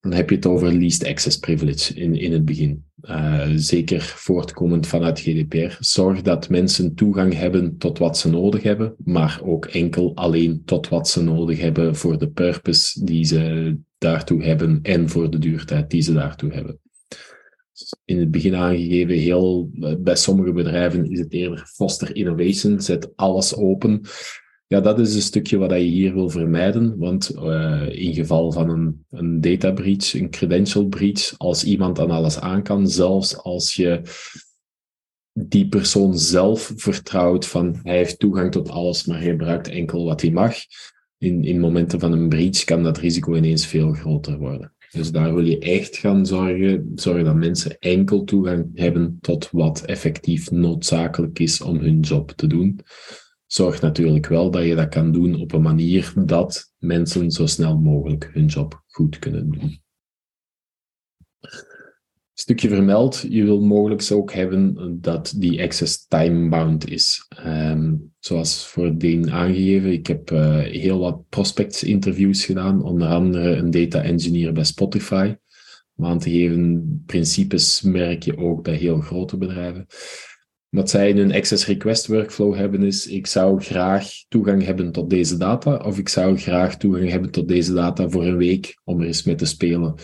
Dan 0.00 0.12
heb 0.12 0.28
je 0.30 0.36
het 0.36 0.46
over 0.46 0.72
least 0.72 1.06
access 1.06 1.38
privilege 1.38 1.94
in, 1.94 2.14
in 2.14 2.32
het 2.32 2.44
begin. 2.44 2.84
uh, 3.02 3.48
zeker 3.56 4.00
voortkomend 4.00 4.86
vanuit 4.86 5.20
GDPR. 5.20 5.76
Zorg 5.78 6.22
dat 6.22 6.48
mensen 6.48 6.94
toegang 6.94 7.34
hebben 7.34 7.78
tot 7.78 7.98
wat 7.98 8.18
ze 8.18 8.30
nodig 8.30 8.62
hebben, 8.62 8.94
maar 9.04 9.40
ook 9.44 9.66
enkel 9.66 10.14
alleen 10.14 10.62
tot 10.64 10.88
wat 10.88 11.08
ze 11.08 11.22
nodig 11.22 11.60
hebben 11.60 11.96
voor 11.96 12.18
de 12.18 12.30
purpose 12.30 13.04
die 13.04 13.24
ze 13.24 13.76
daartoe 14.02 14.42
hebben 14.42 14.78
en 14.82 15.08
voor 15.08 15.30
de 15.30 15.38
duurtijd 15.38 15.90
die 15.90 16.02
ze 16.02 16.12
daartoe 16.12 16.52
hebben. 16.52 16.80
In 18.04 18.18
het 18.18 18.30
begin 18.30 18.54
aangegeven, 18.54 19.14
heel, 19.14 19.70
bij 19.98 20.16
sommige 20.16 20.52
bedrijven 20.52 21.10
is 21.10 21.18
het 21.18 21.32
eerder 21.32 21.66
foster 21.66 22.16
innovation, 22.16 22.80
zet 22.80 23.16
alles 23.16 23.56
open. 23.56 24.00
Ja, 24.66 24.80
dat 24.80 24.98
is 24.98 25.14
een 25.14 25.22
stukje 25.22 25.56
wat 25.56 25.70
je 25.70 25.76
hier 25.76 26.14
wil 26.14 26.28
vermijden, 26.28 26.98
want 26.98 27.34
uh, 27.34 27.88
in 27.90 28.14
geval 28.14 28.52
van 28.52 28.70
een, 28.70 29.04
een 29.10 29.40
data 29.40 29.72
breach, 29.72 30.14
een 30.14 30.30
credential 30.30 30.86
breach, 30.86 31.34
als 31.38 31.64
iemand 31.64 31.98
aan 31.98 32.10
alles 32.10 32.38
aan 32.38 32.62
kan, 32.62 32.88
zelfs 32.88 33.36
als 33.36 33.74
je 33.74 34.00
die 35.32 35.68
persoon 35.68 36.18
zelf 36.18 36.72
vertrouwt 36.76 37.46
van 37.46 37.78
hij 37.82 37.96
heeft 37.96 38.18
toegang 38.18 38.52
tot 38.52 38.70
alles, 38.70 39.04
maar 39.04 39.18
hij 39.18 39.30
gebruikt 39.30 39.68
enkel 39.68 40.04
wat 40.04 40.20
hij 40.20 40.30
mag, 40.30 40.54
in, 41.22 41.44
in 41.44 41.60
momenten 41.60 42.00
van 42.00 42.12
een 42.12 42.28
breach 42.28 42.64
kan 42.64 42.82
dat 42.82 42.98
risico 42.98 43.36
ineens 43.36 43.66
veel 43.66 43.92
groter 43.92 44.38
worden. 44.38 44.74
Dus 44.90 45.10
daar 45.10 45.34
wil 45.34 45.44
je 45.44 45.58
echt 45.58 45.96
gaan 45.96 46.26
zorgen, 46.26 46.92
zorgen 46.94 47.24
dat 47.24 47.34
mensen 47.34 47.78
enkel 47.78 48.24
toegang 48.24 48.70
hebben 48.74 49.18
tot 49.20 49.50
wat 49.50 49.84
effectief 49.84 50.50
noodzakelijk 50.50 51.38
is 51.38 51.60
om 51.60 51.76
hun 51.76 52.00
job 52.00 52.30
te 52.30 52.46
doen 52.46 52.80
zorg 53.52 53.80
natuurlijk 53.80 54.26
wel 54.26 54.50
dat 54.50 54.64
je 54.64 54.74
dat 54.74 54.88
kan 54.88 55.12
doen 55.12 55.40
op 55.40 55.52
een 55.52 55.62
manier 55.62 56.12
dat 56.24 56.72
mensen 56.78 57.30
zo 57.30 57.46
snel 57.46 57.78
mogelijk 57.78 58.30
hun 58.32 58.46
job 58.46 58.82
goed 58.86 59.18
kunnen 59.18 59.50
doen. 59.50 59.80
Stukje 62.42 62.68
vermeld, 62.68 63.26
je 63.28 63.44
wil 63.44 63.60
mogelijk 63.60 64.08
ook 64.12 64.32
hebben 64.32 64.98
dat 65.00 65.32
die 65.36 65.62
access 65.62 66.06
time-bound 66.06 66.90
is. 66.90 67.28
Um, 67.46 68.12
zoals 68.18 68.66
voordien 68.66 69.30
aangegeven, 69.30 69.92
ik 69.92 70.06
heb 70.06 70.30
uh, 70.30 70.58
heel 70.58 70.98
wat 70.98 71.28
prospects-interviews 71.28 72.44
gedaan, 72.44 72.82
onder 72.82 73.08
andere 73.08 73.56
een 73.56 73.70
data 73.70 74.02
engineer 74.02 74.52
bij 74.52 74.64
Spotify. 74.64 75.34
Om 75.96 76.06
aan 76.06 76.18
te 76.18 76.30
geven, 76.30 77.02
principes 77.06 77.82
merk 77.82 78.22
je 78.22 78.36
ook 78.36 78.62
bij 78.62 78.76
heel 78.76 79.00
grote 79.00 79.36
bedrijven. 79.36 79.86
Wat 80.68 80.90
zij 80.90 81.08
in 81.08 81.18
een 81.18 81.34
access 81.34 81.66
request 81.66 82.06
workflow 82.06 82.54
hebben 82.54 82.82
is, 82.82 83.06
ik 83.06 83.26
zou 83.26 83.60
graag 83.60 84.08
toegang 84.28 84.64
hebben 84.64 84.92
tot 84.92 85.10
deze 85.10 85.36
data, 85.36 85.76
of 85.76 85.98
ik 85.98 86.08
zou 86.08 86.38
graag 86.38 86.76
toegang 86.76 87.10
hebben 87.10 87.30
tot 87.30 87.48
deze 87.48 87.72
data 87.72 88.08
voor 88.08 88.24
een 88.26 88.36
week 88.36 88.80
om 88.84 89.00
er 89.00 89.06
eens 89.06 89.22
mee 89.22 89.34
te 89.34 89.46
spelen. 89.46 89.94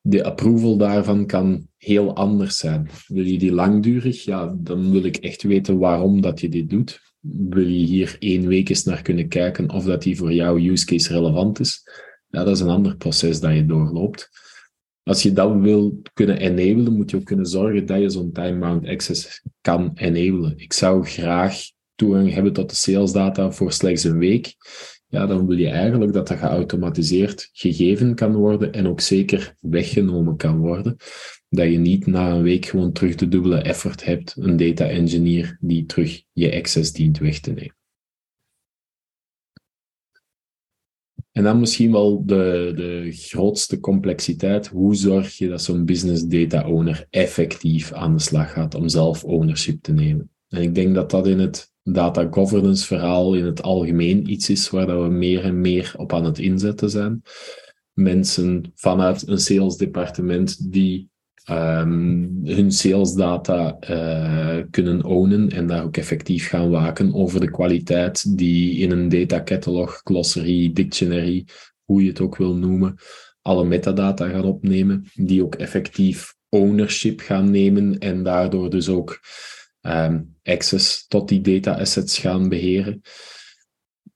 De 0.00 0.24
approval 0.24 0.76
daarvan 0.76 1.26
kan 1.26 1.66
heel 1.76 2.14
anders 2.14 2.56
zijn. 2.56 2.90
Wil 3.06 3.24
je 3.24 3.38
die 3.38 3.52
langdurig? 3.52 4.24
Ja, 4.24 4.56
dan 4.58 4.90
wil 4.90 5.04
ik 5.04 5.16
echt 5.16 5.42
weten 5.42 5.78
waarom 5.78 6.20
dat 6.20 6.40
je 6.40 6.48
dit 6.48 6.70
doet. 6.70 7.00
Wil 7.20 7.66
je 7.66 7.86
hier 7.86 8.16
één 8.18 8.46
week 8.46 8.68
eens 8.68 8.84
naar 8.84 9.02
kunnen 9.02 9.28
kijken 9.28 9.70
of 9.70 9.84
dat 9.84 10.02
die 10.02 10.16
voor 10.16 10.32
jouw 10.32 10.58
use 10.58 10.86
case 10.86 11.12
relevant 11.12 11.60
is? 11.60 11.82
Ja, 12.28 12.44
dat 12.44 12.56
is 12.56 12.60
een 12.60 12.68
ander 12.68 12.96
proces 12.96 13.40
dat 13.40 13.54
je 13.54 13.66
doorloopt. 13.66 14.28
Als 15.02 15.22
je 15.22 15.32
dat 15.32 15.60
wil 15.60 16.02
kunnen 16.12 16.38
enablen, 16.38 16.92
moet 16.92 17.10
je 17.10 17.16
ook 17.16 17.24
kunnen 17.24 17.46
zorgen 17.46 17.86
dat 17.86 18.00
je 18.00 18.10
zo'n 18.10 18.32
time-bound 18.32 18.86
access 18.86 19.42
kan 19.60 19.90
enablen. 19.94 20.58
Ik 20.58 20.72
zou 20.72 21.04
graag 21.04 21.56
toegang 21.94 22.32
hebben 22.32 22.52
tot 22.52 22.70
de 22.70 22.76
sales 22.76 23.12
data 23.12 23.50
voor 23.50 23.72
slechts 23.72 24.04
een 24.04 24.18
week. 24.18 24.54
Ja, 25.10 25.26
dan 25.26 25.46
wil 25.46 25.56
je 25.56 25.68
eigenlijk 25.68 26.12
dat 26.12 26.28
dat 26.28 26.38
geautomatiseerd 26.38 27.48
gegeven 27.52 28.14
kan 28.14 28.34
worden 28.34 28.72
en 28.72 28.86
ook 28.86 29.00
zeker 29.00 29.54
weggenomen 29.60 30.36
kan 30.36 30.58
worden. 30.58 30.96
Dat 31.48 31.70
je 31.70 31.78
niet 31.78 32.06
na 32.06 32.30
een 32.30 32.42
week 32.42 32.66
gewoon 32.66 32.92
terug 32.92 33.14
de 33.14 33.28
dubbele 33.28 33.60
effort 33.60 34.04
hebt, 34.04 34.34
een 34.38 34.56
data 34.56 34.88
engineer 34.88 35.56
die 35.60 35.86
terug 35.86 36.22
je 36.32 36.56
access 36.56 36.92
dient 36.92 37.18
weg 37.18 37.40
te 37.40 37.52
nemen. 37.52 37.76
En 41.32 41.44
dan 41.44 41.60
misschien 41.60 41.92
wel 41.92 42.26
de, 42.26 42.72
de 42.76 43.12
grootste 43.12 43.80
complexiteit. 43.80 44.66
Hoe 44.66 44.94
zorg 44.94 45.38
je 45.38 45.48
dat 45.48 45.62
zo'n 45.62 45.84
business 45.84 46.26
data 46.26 46.68
owner 46.68 47.06
effectief 47.10 47.92
aan 47.92 48.16
de 48.16 48.22
slag 48.22 48.52
gaat 48.52 48.74
om 48.74 48.88
zelf 48.88 49.24
ownership 49.24 49.82
te 49.82 49.92
nemen? 49.92 50.30
En 50.48 50.62
ik 50.62 50.74
denk 50.74 50.94
dat 50.94 51.10
dat 51.10 51.26
in 51.26 51.38
het 51.38 51.72
data 51.82 52.28
governance 52.30 52.86
verhaal 52.86 53.34
in 53.34 53.44
het 53.44 53.62
algemeen 53.62 54.30
iets 54.30 54.50
is 54.50 54.70
waar 54.70 54.86
dat 54.86 55.02
we 55.02 55.08
meer 55.08 55.44
en 55.44 55.60
meer 55.60 55.94
op 55.96 56.12
aan 56.12 56.24
het 56.24 56.38
inzetten 56.38 56.90
zijn. 56.90 57.22
Mensen 57.92 58.72
vanuit 58.74 59.28
een 59.28 59.38
salesdepartement 59.38 60.72
die 60.72 61.08
um, 61.50 62.40
hun 62.44 62.72
salesdata 62.72 63.76
uh, 63.90 64.64
kunnen 64.70 65.04
ownen 65.04 65.50
en 65.50 65.66
daar 65.66 65.84
ook 65.84 65.96
effectief 65.96 66.48
gaan 66.48 66.70
waken 66.70 67.14
over 67.14 67.40
de 67.40 67.50
kwaliteit 67.50 68.38
die 68.38 68.78
in 68.78 68.90
een 68.90 69.08
data 69.08 69.42
catalog, 69.42 70.00
glossary, 70.04 70.72
dictionary, 70.72 71.46
hoe 71.84 72.02
je 72.02 72.08
het 72.08 72.20
ook 72.20 72.36
wil 72.36 72.54
noemen, 72.54 72.94
alle 73.42 73.64
metadata 73.64 74.28
gaan 74.28 74.44
opnemen, 74.44 75.04
die 75.14 75.44
ook 75.44 75.54
effectief 75.54 76.34
ownership 76.48 77.20
gaan 77.20 77.50
nemen 77.50 77.98
en 77.98 78.22
daardoor 78.22 78.70
dus 78.70 78.88
ook 78.88 79.20
um, 79.88 80.36
access 80.42 81.06
tot 81.06 81.28
die 81.28 81.40
data 81.40 81.78
assets 81.78 82.18
gaan 82.18 82.48
beheren 82.48 83.00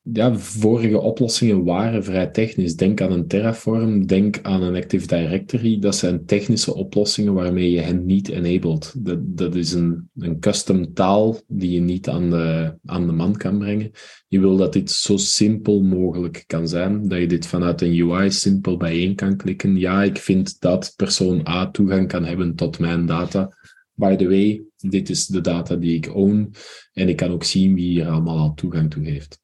ja, 0.03 0.35
vorige 0.35 1.01
oplossingen 1.01 1.65
waren 1.65 2.05
vrij 2.05 2.27
technisch. 2.27 2.77
Denk 2.77 3.01
aan 3.01 3.13
een 3.13 3.27
Terraform, 3.27 4.07
denk 4.07 4.39
aan 4.43 4.63
een 4.63 4.77
Active 4.77 5.07
Directory. 5.07 5.79
Dat 5.79 5.97
zijn 5.97 6.25
technische 6.27 6.75
oplossingen 6.75 7.35
waarmee 7.35 7.71
je 7.71 7.81
hen 7.81 8.07
niet 8.07 8.29
enabled. 8.29 8.95
Dat, 8.99 9.19
dat 9.23 9.55
is 9.55 9.73
een, 9.73 10.09
een 10.17 10.41
custom 10.41 10.95
taal 10.95 11.41
die 11.47 11.71
je 11.71 11.81
niet 11.81 12.09
aan 12.09 12.31
de, 12.31 12.75
aan 12.85 13.07
de 13.07 13.13
man 13.13 13.37
kan 13.37 13.59
brengen. 13.59 13.91
Je 14.29 14.41
wil 14.41 14.57
dat 14.57 14.73
dit 14.73 14.91
zo 14.91 15.17
simpel 15.17 15.83
mogelijk 15.83 16.45
kan 16.47 16.69
zijn, 16.69 17.09
dat 17.09 17.19
je 17.19 17.27
dit 17.27 17.47
vanuit 17.47 17.81
een 17.81 18.01
UI 18.01 18.31
simpel 18.31 18.77
bijeen 18.77 19.15
kan 19.15 19.37
klikken. 19.37 19.79
Ja, 19.79 20.03
ik 20.03 20.19
vind 20.19 20.61
dat 20.61 20.93
persoon 20.97 21.47
A 21.49 21.71
toegang 21.71 22.09
kan 22.09 22.25
hebben 22.25 22.55
tot 22.55 22.79
mijn 22.79 23.07
data. 23.07 23.57
By 23.94 24.16
the 24.16 24.28
way, 24.28 24.62
dit 24.76 25.11
is 25.11 25.26
de 25.26 25.40
data 25.40 25.76
die 25.76 25.94
ik 25.94 26.14
own 26.14 26.55
en 26.92 27.09
ik 27.09 27.16
kan 27.16 27.31
ook 27.31 27.44
zien 27.44 27.74
wie 27.74 27.88
hier 27.88 28.09
allemaal 28.09 28.38
al 28.38 28.55
toegang 28.55 28.90
toe 28.90 29.05
heeft 29.05 29.40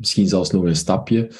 misschien 0.00 0.28
zelfs 0.28 0.50
nog 0.50 0.64
een 0.64 0.76
stapje 0.76 1.30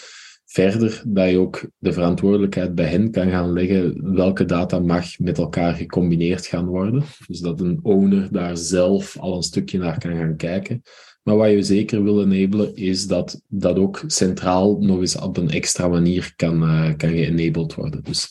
verder, 0.45 1.03
dat 1.07 1.31
je 1.31 1.39
ook 1.39 1.71
de 1.79 1.93
verantwoordelijkheid 1.93 2.75
bij 2.75 2.87
hen 2.87 3.11
kan 3.11 3.31
gaan 3.31 3.53
leggen 3.53 4.15
welke 4.15 4.45
data 4.45 4.79
mag 4.79 5.19
met 5.19 5.39
elkaar 5.39 5.75
gecombineerd 5.75 6.47
gaan 6.47 6.67
worden. 6.67 7.05
Dus 7.27 7.41
dat 7.41 7.61
een 7.61 7.79
owner 7.83 8.33
daar 8.33 8.57
zelf 8.57 9.19
al 9.19 9.37
een 9.37 9.43
stukje 9.43 9.79
naar 9.79 9.99
kan 9.99 10.17
gaan 10.17 10.37
kijken. 10.37 10.83
Maar 11.23 11.37
wat 11.37 11.51
je 11.51 11.63
zeker 11.63 12.03
wil 12.03 12.23
enablen, 12.23 12.77
is 12.77 13.07
dat 13.07 13.43
dat 13.49 13.77
ook 13.77 14.03
centraal 14.07 14.79
nog 14.79 14.99
eens 15.01 15.17
op 15.17 15.37
een 15.37 15.51
extra 15.51 15.89
manier 15.89 16.33
kan, 16.37 16.63
uh, 16.63 16.95
kan 16.97 17.11
geënabled 17.11 17.75
worden. 17.75 18.03
Dus 18.03 18.29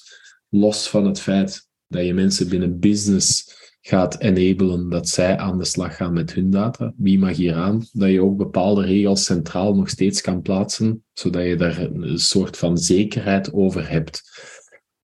los 0.49 0.89
van 0.89 1.05
het 1.05 1.19
feit 1.19 1.67
dat 1.87 2.05
je 2.05 2.13
mensen 2.13 2.49
binnen 2.49 2.79
business 2.79 3.57
gaat 3.89 4.19
enablen 4.19 4.89
dat 4.89 5.07
zij 5.07 5.37
aan 5.37 5.57
de 5.57 5.65
slag 5.65 5.95
gaan 5.95 6.13
met 6.13 6.33
hun 6.33 6.49
data. 6.49 6.93
Wie 6.97 7.19
mag 7.19 7.35
hier 7.35 7.55
aan? 7.55 7.85
Dat 7.91 8.09
je 8.09 8.21
ook 8.21 8.37
bepaalde 8.37 8.85
regels 8.85 9.23
centraal 9.23 9.75
nog 9.75 9.89
steeds 9.89 10.21
kan 10.21 10.41
plaatsen, 10.41 11.03
zodat 11.13 11.43
je 11.43 11.55
daar 11.55 11.79
een 11.79 12.19
soort 12.19 12.57
van 12.57 12.77
zekerheid 12.77 13.53
over 13.53 13.89
hebt. 13.89 14.21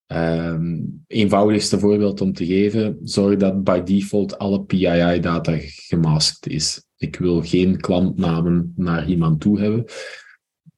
Um, 0.08 1.04
eenvoudigste 1.08 1.80
voorbeeld 1.80 2.21
om 2.21 2.34
te 2.34 2.45
geven, 2.45 2.98
zorg 3.04 3.38
dat 3.38 3.63
by 3.63 3.82
default 3.84 4.38
alle 4.38 4.63
PII-data 4.63 5.54
gemasked 5.60 6.48
is. 6.48 6.84
Ik 6.98 7.15
wil 7.15 7.41
geen 7.41 7.80
klantnamen 7.80 8.74
naar 8.76 9.08
iemand 9.08 9.41
toe 9.41 9.60
hebben. 9.60 9.86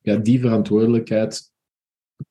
Ja, 0.02 0.16
die 0.16 0.40
verantwoordelijkheid 0.40 1.52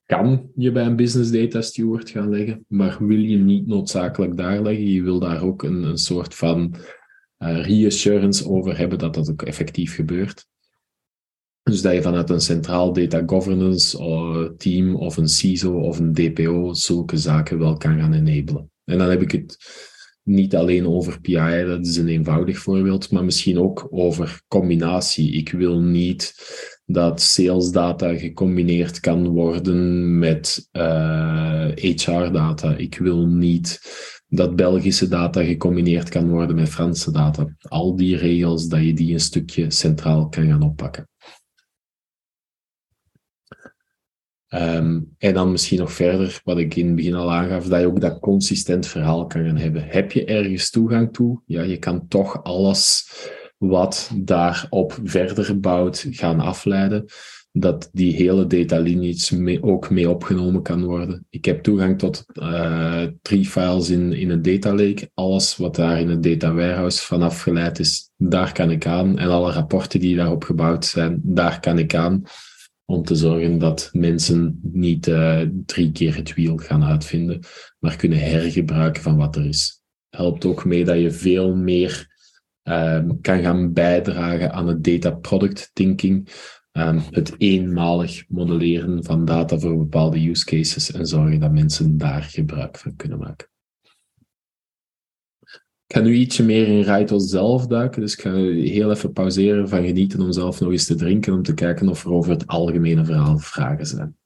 kan 0.07 0.51
je 0.57 0.73
bij 0.73 0.85
een 0.87 0.97
business 0.97 1.31
data 1.31 1.61
steward 1.61 2.11
gaan 2.11 2.31
leggen, 2.31 2.65
maar 2.69 3.07
wil 3.07 3.19
je 3.19 3.37
niet 3.37 3.67
noodzakelijk 3.67 4.37
daar 4.37 4.63
leggen. 4.63 4.87
Je 4.87 5.03
wil 5.03 5.19
daar 5.19 5.43
ook 5.43 5.63
een, 5.63 5.83
een 5.83 5.99
soort 5.99 6.35
van 6.35 6.75
uh, 7.39 7.65
reassurance 7.65 8.49
over 8.49 8.79
hebben 8.79 8.99
dat 8.99 9.15
dat 9.15 9.31
ook 9.31 9.43
effectief 9.43 9.95
gebeurt. 9.95 10.47
Dus 11.63 11.83
dat 11.83 11.95
je 11.95 12.03
vanuit 12.03 12.31
een 12.31 12.41
centraal 12.41 12.93
data 12.93 13.23
governance 13.27 13.99
uh, 13.99 14.57
team 14.57 14.95
of 14.95 15.17
een 15.17 15.29
CISO 15.29 15.81
of 15.81 15.99
een 15.99 16.13
DPO 16.13 16.75
zulke 16.75 17.17
zaken 17.17 17.59
wel 17.59 17.77
kan 17.77 17.99
gaan 17.99 18.13
enablen. 18.13 18.71
En 18.85 18.99
dan 18.99 19.11
heb 19.11 19.23
ik 19.23 19.31
het 19.31 19.57
niet 20.23 20.57
alleen 20.57 20.87
over 20.87 21.21
PI, 21.21 21.65
dat 21.67 21.87
is 21.87 21.97
een 21.97 22.09
eenvoudig 22.09 22.59
voorbeeld, 22.59 23.11
maar 23.11 23.25
misschien 23.25 23.59
ook 23.59 23.87
over 23.91 24.43
combinatie. 24.49 25.33
Ik 25.33 25.51
wil 25.51 25.81
niet 25.81 26.35
dat 26.87 27.21
sales 27.21 27.71
data 27.71 28.15
gecombineerd 28.15 29.01
kan 29.01 29.29
worden 29.29 30.19
met 30.19 30.69
uh, 30.73 31.85
eh, 31.85 31.97
HR-data. 31.99 32.75
Ik 32.77 32.99
wil 32.99 33.27
niet 33.27 33.81
dat 34.29 34.57
Belgische 34.57 35.09
data 35.09 35.45
gecombineerd 35.45 36.09
kan 36.09 36.29
worden 36.29 36.57
met 36.57 36.69
Franse 36.69 37.11
data. 37.11 37.57
Al 37.69 37.97
die 37.97 38.17
regels, 38.17 38.69
dat 38.69 38.85
je 38.85 38.95
die 38.95 39.13
een 39.13 39.21
stukje 39.21 39.71
centraal 39.71 40.29
kan 40.29 40.47
gaan 40.47 40.63
oppakken. 40.63 41.09
Ehm, 44.47 45.01
en 45.19 45.35
dan 45.35 45.51
misschien 45.51 45.79
nog 45.79 45.93
verder, 45.93 46.41
wat 46.45 46.59
ik 46.59 46.77
in 46.77 46.87
het 46.87 46.97
begin 46.97 47.15
al 47.15 47.33
aangaf, 47.33 47.67
dat 47.67 47.81
je 47.81 47.87
ook 47.87 48.01
dat 48.01 48.21
consistent 48.21 48.87
verhaal 48.87 49.27
kan 49.27 49.45
gaan 49.45 49.57
hebben. 49.57 49.83
Heb 49.89 50.13
je 50.13 50.25
ergens 50.25 50.71
toegang 50.71 51.13
toe? 51.13 51.43
Ja, 51.47 51.63
je 51.63 51.79
kan 51.79 52.09
toch 52.09 52.43
alles 52.45 53.11
wat 53.59 54.11
daarop 54.15 54.99
verder 55.03 55.61
bouwt 55.61 56.07
gaan 56.11 56.41
afleiden 56.41 57.05
dat 57.61 57.89
die 57.93 58.15
hele 58.15 58.47
data 58.47 58.79
lineage 58.79 59.59
ook 59.63 59.91
mee 59.91 60.11
opgenomen 60.11 60.63
kan 60.63 60.85
worden. 60.85 61.27
Ik 61.31 61.45
heb 61.45 61.63
toegang 61.63 61.99
tot 61.99 62.25
uh, 62.33 63.03
drie 63.23 63.47
files 63.47 63.91
in, 63.91 64.13
in 64.13 64.31
een 64.31 64.43
data 64.43 64.71
lake. 64.71 65.11
Alles 65.15 65.57
wat 65.57 65.77
daar 65.77 66.01
in 66.01 66.09
het 66.09 66.23
data 66.23 66.53
warehouse 66.53 67.07
van 67.07 67.23
afgeleid 67.23 67.79
is, 67.79 68.11
daar 68.17 68.53
kan 68.53 68.71
ik 68.71 68.87
aan. 68.87 69.19
En 69.19 69.29
alle 69.29 69.53
rapporten 69.53 70.01
die 70.01 70.17
daarop 70.17 70.45
gebouwd 70.45 70.85
zijn, 70.85 71.21
daar 71.23 71.61
kan 71.61 71.79
ik 71.79 71.95
aan. 71.95 72.23
Om 72.85 73.05
te 73.05 73.15
zorgen 73.15 73.59
dat 73.59 73.89
mensen 73.93 74.61
niet 74.63 75.07
uh, 75.07 75.41
drie 75.67 75.93
keer 75.93 76.17
het 76.17 76.35
wiel 76.35 76.57
gaan 76.57 76.85
uitvinden, 76.85 77.41
maar 77.79 77.97
kunnen 77.97 78.19
hergebruiken 78.19 79.03
van 79.03 79.17
wat 79.17 79.37
er 79.37 79.47
is. 79.47 79.83
Helpt 80.09 80.45
ook 80.45 80.65
mee 80.65 80.85
dat 80.85 81.01
je 81.01 81.11
veel 81.11 81.55
meer 81.55 82.16
uh, 82.69 83.11
kan 83.21 83.43
gaan 83.43 83.73
bijdragen 83.73 84.53
aan 84.53 84.67
het 84.67 84.85
data 84.85 85.11
product 85.11 85.71
thinking 85.73 86.29
um, 86.73 87.03
het 87.11 87.35
eenmalig 87.39 88.25
modelleren 88.29 89.05
van 89.05 89.25
data 89.25 89.59
voor 89.59 89.79
bepaalde 89.79 90.29
use 90.29 90.45
cases 90.45 90.93
en 90.93 91.07
zorgen 91.07 91.41
dat 91.41 91.53
mensen 91.53 91.99
daar 91.99 92.23
gebruik 92.23 92.79
van 92.79 92.97
kunnen 92.97 93.19
maken. 93.19 93.49
Ik 95.87 95.97
ga 95.97 96.01
nu 96.01 96.15
ietsje 96.15 96.43
meer 96.43 96.69
in 96.69 96.83
Raito 96.83 97.19
zelf 97.19 97.67
duiken, 97.67 98.01
dus 98.01 98.13
ik 98.13 98.21
ga 98.21 98.33
heel 98.33 98.91
even 98.91 99.13
pauzeren 99.13 99.69
van 99.69 99.85
genieten 99.85 100.21
om 100.21 100.33
zelf 100.33 100.61
nog 100.61 100.71
eens 100.71 100.87
te 100.87 100.95
drinken, 100.95 101.33
om 101.33 101.43
te 101.43 101.55
kijken 101.55 101.89
of 101.89 102.05
er 102.05 102.13
over 102.13 102.31
het 102.31 102.47
algemene 102.47 103.05
verhaal 103.05 103.39
vragen 103.39 103.87
zijn. 103.87 104.17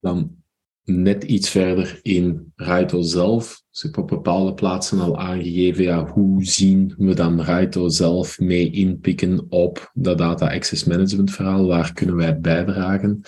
Dan 0.00 0.38
net 0.84 1.24
iets 1.24 1.50
verder 1.50 1.98
in 2.02 2.52
Raito 2.56 3.02
zelf. 3.02 3.62
Dus 3.70 3.84
ik 3.84 3.94
heb 3.94 4.04
op 4.04 4.08
bepaalde 4.08 4.54
plaatsen 4.54 5.00
al 5.00 5.18
aangegeven, 5.18 5.82
ja, 5.82 6.06
hoe 6.06 6.44
zien 6.44 6.94
we 6.96 7.14
dan 7.14 7.42
Raito 7.42 7.88
zelf 7.88 8.38
mee 8.38 8.70
inpikken 8.70 9.46
op 9.48 9.90
dat 9.94 10.18
data 10.18 10.52
access 10.52 10.84
management 10.84 11.30
verhaal? 11.30 11.66
Waar 11.66 11.92
kunnen 11.92 12.16
wij 12.16 12.40
bijdragen? 12.40 13.20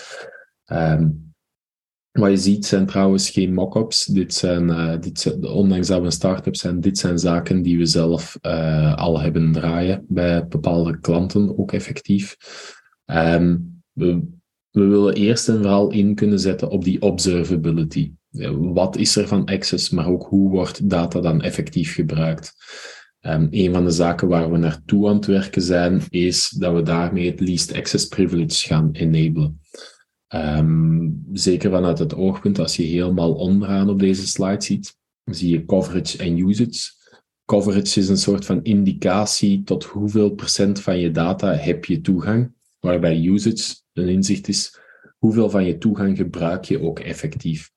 Um, 0.72 1.30
wat 2.12 2.30
je 2.30 2.36
ziet 2.36 2.66
zijn 2.66 2.86
trouwens 2.86 3.30
geen 3.30 3.54
mock-ups. 3.54 4.04
Dit 4.04 4.34
zijn, 4.34 4.68
uh, 4.68 5.00
dit 5.00 5.20
zijn, 5.20 5.44
ondanks 5.44 5.86
dat 5.86 5.98
we 5.98 6.04
een 6.04 6.12
start-up 6.12 6.56
zijn, 6.56 6.80
dit 6.80 6.98
zijn 6.98 7.18
zaken 7.18 7.62
die 7.62 7.78
we 7.78 7.86
zelf 7.86 8.38
uh, 8.42 8.94
al 8.96 9.20
hebben 9.20 9.52
draaien 9.52 10.04
bij 10.08 10.46
bepaalde 10.46 11.00
klanten 11.00 11.58
ook 11.58 11.72
effectief. 11.72 12.36
Um, 13.06 13.82
we 13.92 14.22
we 14.72 14.86
willen 14.86 15.14
eerst 15.14 15.48
en 15.48 15.56
vooral 15.56 15.90
in 15.90 16.14
kunnen 16.14 16.40
zetten 16.40 16.70
op 16.70 16.84
die 16.84 17.02
observability. 17.02 18.12
Wat 18.58 18.96
is 18.96 19.16
er 19.16 19.28
van 19.28 19.44
access, 19.44 19.90
maar 19.90 20.08
ook 20.08 20.26
hoe 20.28 20.50
wordt 20.50 20.90
data 20.90 21.20
dan 21.20 21.42
effectief 21.42 21.94
gebruikt? 21.94 22.54
Um, 23.20 23.48
een 23.50 23.72
van 23.72 23.84
de 23.84 23.90
zaken 23.90 24.28
waar 24.28 24.50
we 24.50 24.58
naartoe 24.58 25.08
aan 25.08 25.14
het 25.14 25.26
werken 25.26 25.62
zijn, 25.62 26.02
is 26.08 26.48
dat 26.48 26.74
we 26.74 26.82
daarmee 26.82 27.30
het 27.30 27.40
least 27.40 27.74
access 27.74 28.06
privilege 28.06 28.66
gaan 28.66 28.90
enablen. 28.92 29.60
Um, 30.34 31.24
zeker 31.32 31.70
vanuit 31.70 31.98
het 31.98 32.14
oogpunt, 32.14 32.58
als 32.58 32.76
je 32.76 32.82
helemaal 32.82 33.34
onderaan 33.34 33.88
op 33.88 33.98
deze 33.98 34.26
slide 34.26 34.62
ziet, 34.62 34.96
zie 35.24 35.50
je 35.50 35.64
coverage 35.64 36.18
en 36.18 36.38
usage. 36.38 36.90
Coverage 37.44 38.00
is 38.00 38.08
een 38.08 38.16
soort 38.16 38.44
van 38.44 38.62
indicatie 38.62 39.62
tot 39.62 39.84
hoeveel 39.84 40.30
procent 40.30 40.80
van 40.80 40.98
je 40.98 41.10
data 41.10 41.54
heb 41.54 41.84
je 41.84 42.00
toegang, 42.00 42.52
waarbij 42.82 43.24
usage 43.24 43.74
een 43.92 44.08
inzicht 44.08 44.48
is 44.48 44.80
hoeveel 45.18 45.50
van 45.50 45.64
je 45.64 45.78
toegang 45.78 46.16
gebruik 46.16 46.64
je 46.64 46.80
ook 46.80 46.98
effectief. 46.98 47.70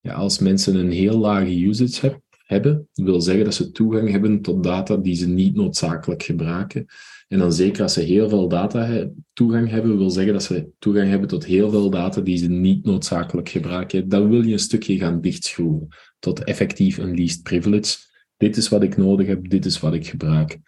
Ja, 0.00 0.12
als 0.12 0.38
mensen 0.38 0.74
een 0.74 0.90
heel 0.90 1.18
lage 1.18 1.64
usage 1.64 2.06
heb, 2.06 2.20
hebben, 2.46 2.88
wil 2.92 3.20
zeggen 3.20 3.44
dat 3.44 3.54
ze 3.54 3.70
toegang 3.70 4.10
hebben 4.10 4.42
tot 4.42 4.62
data 4.62 4.96
die 4.96 5.14
ze 5.14 5.28
niet 5.28 5.54
noodzakelijk 5.54 6.22
gebruiken. 6.22 6.86
En 7.28 7.38
dan 7.38 7.52
zeker 7.52 7.82
als 7.82 7.92
ze 7.92 8.00
heel 8.00 8.28
veel 8.28 8.48
data 8.48 9.10
toegang 9.32 9.70
hebben, 9.70 9.98
wil 9.98 10.10
zeggen 10.10 10.32
dat 10.32 10.42
ze 10.42 10.68
toegang 10.78 11.08
hebben 11.10 11.28
tot 11.28 11.44
heel 11.44 11.70
veel 11.70 11.90
data 11.90 12.20
die 12.20 12.36
ze 12.36 12.48
niet 12.48 12.84
noodzakelijk 12.84 13.48
gebruiken. 13.48 14.08
Dan 14.08 14.28
wil 14.28 14.42
je 14.42 14.52
een 14.52 14.58
stukje 14.58 14.96
gaan 14.96 15.20
dichtschroeven 15.20 15.88
tot 16.18 16.44
effectief 16.44 16.98
een 16.98 17.14
least 17.14 17.42
privilege. 17.42 17.96
Dit 18.36 18.56
is 18.56 18.68
wat 18.68 18.82
ik 18.82 18.96
nodig 18.96 19.26
heb, 19.26 19.48
dit 19.48 19.64
is 19.64 19.80
wat 19.80 19.94
ik 19.94 20.06
gebruik. 20.06 20.58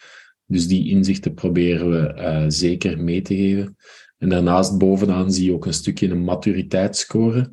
Dus 0.50 0.68
die 0.68 0.88
inzichten 0.88 1.34
proberen 1.34 1.90
we 1.90 2.14
uh, 2.16 2.44
zeker 2.48 3.02
mee 3.02 3.22
te 3.22 3.36
geven. 3.36 3.76
En 4.18 4.28
daarnaast 4.28 4.78
bovenaan 4.78 5.32
zie 5.32 5.44
je 5.44 5.52
ook 5.52 5.66
een 5.66 5.74
stukje 5.74 6.08
een 6.08 6.24
maturiteitsscore. 6.24 7.50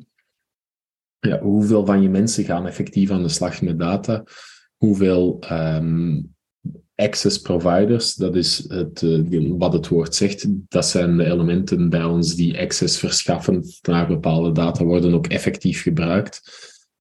Ja, 1.18 1.40
hoeveel 1.40 1.86
van 1.86 2.02
je 2.02 2.08
mensen 2.08 2.44
gaan 2.44 2.66
effectief 2.66 3.10
aan 3.10 3.22
de 3.22 3.28
slag 3.28 3.62
met 3.62 3.78
data? 3.78 4.24
Hoeveel 4.76 5.38
um, 5.50 6.34
access 6.94 7.40
providers, 7.40 8.14
dat 8.14 8.36
is 8.36 8.64
het, 8.68 9.02
uh, 9.02 9.52
wat 9.58 9.72
het 9.72 9.88
woord 9.88 10.14
zegt, 10.14 10.46
dat 10.68 10.86
zijn 10.86 11.16
de 11.16 11.24
elementen 11.24 11.88
bij 11.88 12.04
ons 12.04 12.34
die 12.34 12.60
access 12.60 12.98
verschaffen 12.98 13.64
naar 13.82 14.06
bepaalde 14.06 14.52
data, 14.52 14.84
worden 14.84 15.14
ook 15.14 15.26
effectief 15.26 15.82
gebruikt. 15.82 16.40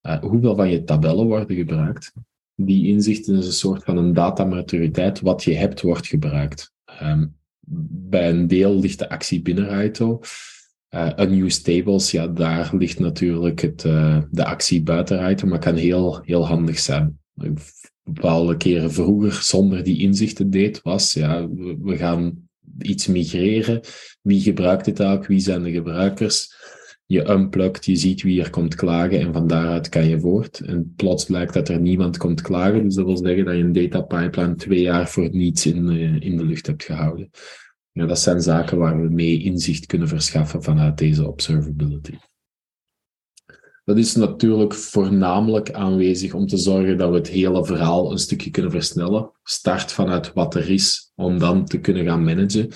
Uh, 0.02 0.20
hoeveel 0.20 0.56
van 0.56 0.70
je 0.70 0.84
tabellen 0.84 1.26
worden 1.26 1.56
gebruikt? 1.56 2.14
Die 2.60 2.88
inzichten 2.88 3.38
is 3.38 3.46
een 3.46 3.52
soort 3.52 3.84
van 3.84 3.98
een 3.98 4.14
datamaturiteit. 4.14 5.22
Wat 5.22 5.44
je 5.44 5.54
hebt, 5.54 5.82
wordt 5.82 6.08
gebruikt. 6.08 6.74
Um, 7.04 7.36
bij 8.10 8.30
een 8.30 8.48
deel 8.48 8.80
ligt 8.80 9.00
de 9.00 9.10
actie 9.10 9.42
binnen 9.42 9.68
Raito. 9.68 10.20
Uh, 10.90 11.10
unused 11.20 11.64
tables, 11.64 12.12
ja, 12.12 12.28
daar 12.28 12.70
ligt 12.76 13.00
natuurlijk 13.00 13.62
het, 13.62 13.84
uh, 13.84 14.22
de 14.32 14.46
actie 14.46 14.84
buiten 14.84 15.18
Raito, 15.18 15.48
maar 15.48 15.60
kan 15.60 15.76
heel, 15.76 16.22
heel 16.24 16.48
handig 16.48 16.80
zijn. 16.80 17.20
Bepaalde 18.04 18.58
keren 18.58 18.92
vroeger 18.92 19.34
zonder 19.34 19.84
die 19.84 20.00
inzichten 20.00 20.50
deed, 20.50 20.82
was 20.82 21.14
ja, 21.14 21.48
we 21.82 21.98
gaan 21.98 22.50
iets 22.80 23.08
migreren. 23.08 23.82
Wie 24.22 24.42
gebruikt 24.42 24.86
het 24.86 25.04
ook? 25.04 25.28
Wie 25.28 25.40
zijn 25.40 25.64
de 25.64 25.72
gebruikers? 25.72 26.56
Je 27.10 27.30
unplugt, 27.30 27.86
je 27.86 27.96
ziet 27.96 28.22
wie 28.22 28.42
er 28.42 28.50
komt 28.50 28.76
klagen 28.76 29.20
en 29.20 29.34
van 29.34 29.48
daaruit 29.48 29.90
kan 29.90 30.08
je 30.08 30.20
voort. 30.20 30.60
En 30.60 30.94
plots 30.96 31.26
blijkt 31.26 31.54
dat 31.54 31.70
er 31.70 31.80
niemand 31.80 32.18
komt 32.18 32.42
klagen. 32.42 32.84
Dus 32.84 32.96
dat 32.96 33.06
wil 33.06 33.18
zeggen 33.18 33.46
dat 33.46 33.56
je 33.56 33.64
een 33.64 33.72
data 33.72 34.02
pipeline 34.02 34.56
twee 34.56 34.82
jaar 34.82 35.10
voor 35.10 35.30
niets 35.32 35.66
in, 35.66 35.92
uh, 35.92 36.22
in 36.22 36.38
de 36.38 36.46
lucht 36.46 36.68
hebt 36.68 36.84
gehouden. 36.84 37.30
Ja, 37.92 38.06
dat 38.06 38.20
zijn 38.20 38.42
zaken 38.42 38.78
waar 38.78 39.02
we 39.02 39.10
mee 39.10 39.44
inzicht 39.44 39.86
kunnen 39.86 40.08
verschaffen 40.08 40.64
vanuit 40.64 40.98
deze 40.98 41.28
observability. 41.28 42.18
Dat 43.86 43.98
is 43.98 44.16
natuurlijk 44.16 44.74
voornamelijk 44.74 45.72
aanwezig 45.72 46.34
om 46.34 46.48
te 46.48 46.58
zorgen 46.58 46.98
dat 46.98 47.10
we 47.10 47.16
het 47.16 47.30
hele 47.30 47.66
verhaal 47.66 48.12
een 48.12 48.18
stukje 48.18 48.50
kunnen 48.50 48.72
versnellen. 48.72 49.32
Start 49.44 49.92
vanuit 49.92 50.34
wat 50.34 50.56
er 50.56 50.70
is, 50.70 51.12
om 51.16 51.40
dan 51.40 51.66
te 51.66 51.80
kunnen 51.80 52.06
gaan 52.06 52.24
managen 52.24 52.70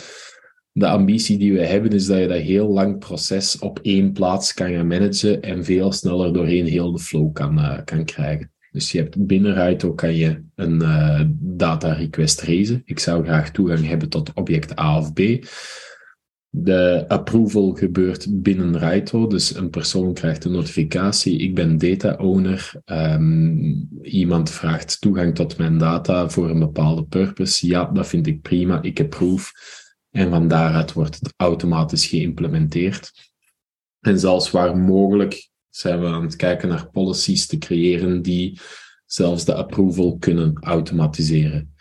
de 0.71 0.87
ambitie 0.87 1.37
die 1.37 1.53
we 1.53 1.65
hebben 1.65 1.91
is 1.91 2.05
dat 2.05 2.19
je 2.19 2.27
dat 2.27 2.37
heel 2.37 2.67
lang 2.67 2.99
proces 2.99 3.59
op 3.59 3.79
één 3.81 4.11
plaats 4.11 4.53
kan 4.53 4.71
gaan 4.71 4.87
managen 4.87 5.41
en 5.41 5.63
veel 5.63 5.91
sneller 5.91 6.33
doorheen 6.33 6.65
heel 6.65 6.91
de 6.91 6.99
flow 6.99 7.33
kan, 7.33 7.59
uh, 7.59 7.79
kan 7.85 8.05
krijgen. 8.05 8.51
Dus 8.71 8.91
je 8.91 8.97
hebt 8.97 9.25
binnen 9.25 9.53
Raito 9.53 9.93
kan 9.93 10.15
je 10.15 10.43
een 10.55 10.81
uh, 10.81 11.21
data 11.39 11.93
request 11.93 12.41
raisen. 12.41 12.81
Ik 12.85 12.99
zou 12.99 13.23
graag 13.23 13.51
toegang 13.51 13.87
hebben 13.87 14.09
tot 14.09 14.33
object 14.33 14.79
A 14.79 14.97
of 14.97 15.13
B. 15.13 15.19
De 16.53 17.05
approval 17.07 17.71
gebeurt 17.71 18.41
binnen 18.41 18.79
Raito, 18.79 19.27
dus 19.27 19.55
een 19.55 19.69
persoon 19.69 20.13
krijgt 20.13 20.45
een 20.45 20.51
notificatie. 20.51 21.39
Ik 21.39 21.55
ben 21.55 21.77
data 21.77 22.13
owner. 22.13 22.71
Um, 22.85 23.89
iemand 24.01 24.49
vraagt 24.49 25.01
toegang 25.01 25.35
tot 25.35 25.57
mijn 25.57 25.77
data 25.77 26.29
voor 26.29 26.49
een 26.49 26.59
bepaalde 26.59 27.03
purpose. 27.03 27.67
Ja, 27.67 27.85
dat 27.85 28.07
vind 28.07 28.27
ik 28.27 28.41
prima. 28.41 28.81
Ik 28.81 28.99
approve. 28.99 29.51
En 30.11 30.29
van 30.29 30.47
daaruit 30.47 30.93
wordt 30.93 31.15
het 31.15 31.33
automatisch 31.37 32.05
geïmplementeerd. 32.05 33.11
En 33.99 34.19
zelfs 34.19 34.51
waar 34.51 34.77
mogelijk 34.77 35.49
zijn 35.69 35.99
we 35.99 36.07
aan 36.07 36.23
het 36.23 36.35
kijken 36.35 36.69
naar 36.69 36.89
policies 36.89 37.47
te 37.47 37.57
creëren 37.57 38.21
die 38.21 38.59
zelfs 39.05 39.45
de 39.45 39.53
approval 39.53 40.17
kunnen 40.17 40.57
automatiseren. 40.59 41.75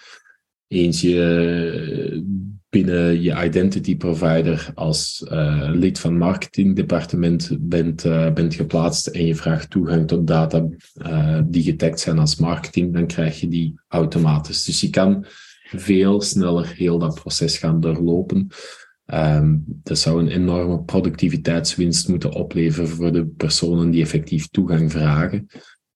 Eens 0.66 1.00
je 1.00 2.22
binnen 2.68 3.22
je 3.22 3.44
identity 3.44 3.96
provider 3.96 4.70
als 4.74 5.26
uh, 5.32 5.70
lid 5.72 5.98
van 5.98 6.18
marketingdepartement 6.18 7.56
bent, 7.60 8.04
uh, 8.04 8.32
bent 8.32 8.54
geplaatst 8.54 9.06
en 9.06 9.26
je 9.26 9.34
vraagt 9.34 9.70
toegang 9.70 10.08
tot 10.08 10.26
data 10.26 10.66
uh, 10.94 11.40
die 11.44 11.62
getagd 11.62 12.00
zijn 12.00 12.18
als 12.18 12.36
marketing, 12.36 12.94
dan 12.94 13.06
krijg 13.06 13.40
je 13.40 13.48
die 13.48 13.80
automatisch. 13.88 14.64
Dus 14.64 14.80
je 14.80 14.90
kan 14.90 15.24
veel 15.76 16.20
sneller 16.20 16.72
heel 16.76 16.98
dat 16.98 17.14
proces 17.14 17.58
gaan 17.58 17.80
doorlopen. 17.80 18.48
Um, 19.14 19.64
dat 19.66 19.98
zou 19.98 20.20
een 20.20 20.28
enorme 20.28 20.82
productiviteitswinst 20.82 22.08
moeten 22.08 22.32
opleveren 22.32 22.88
voor 22.88 23.12
de 23.12 23.26
personen 23.26 23.90
die 23.90 24.02
effectief 24.02 24.48
toegang 24.48 24.90
vragen. 24.90 25.46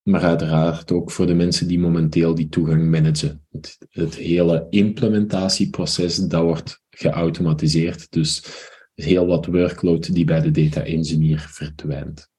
maar 0.01 0.21
uiteraard 0.21 0.91
ook 0.91 1.11
voor 1.11 1.27
de 1.27 1.33
mensen 1.33 1.67
die 1.67 1.79
momenteel 1.79 2.35
die 2.35 2.49
toegang 2.49 2.89
managen. 2.89 3.45
Het, 3.89 4.15
hele 4.15 4.67
implementatieproces, 4.69 6.27
wordt 6.27 6.81
geautomatiseerd, 6.89 8.11
dus 8.11 8.43
heel 8.93 9.25
wat 9.25 9.45
workload 9.45 10.13
die 10.13 10.25
bij 10.25 10.41
de 10.41 10.51
data 10.51 10.83
engineer 10.83 11.47
verdwijnt. 11.49 12.29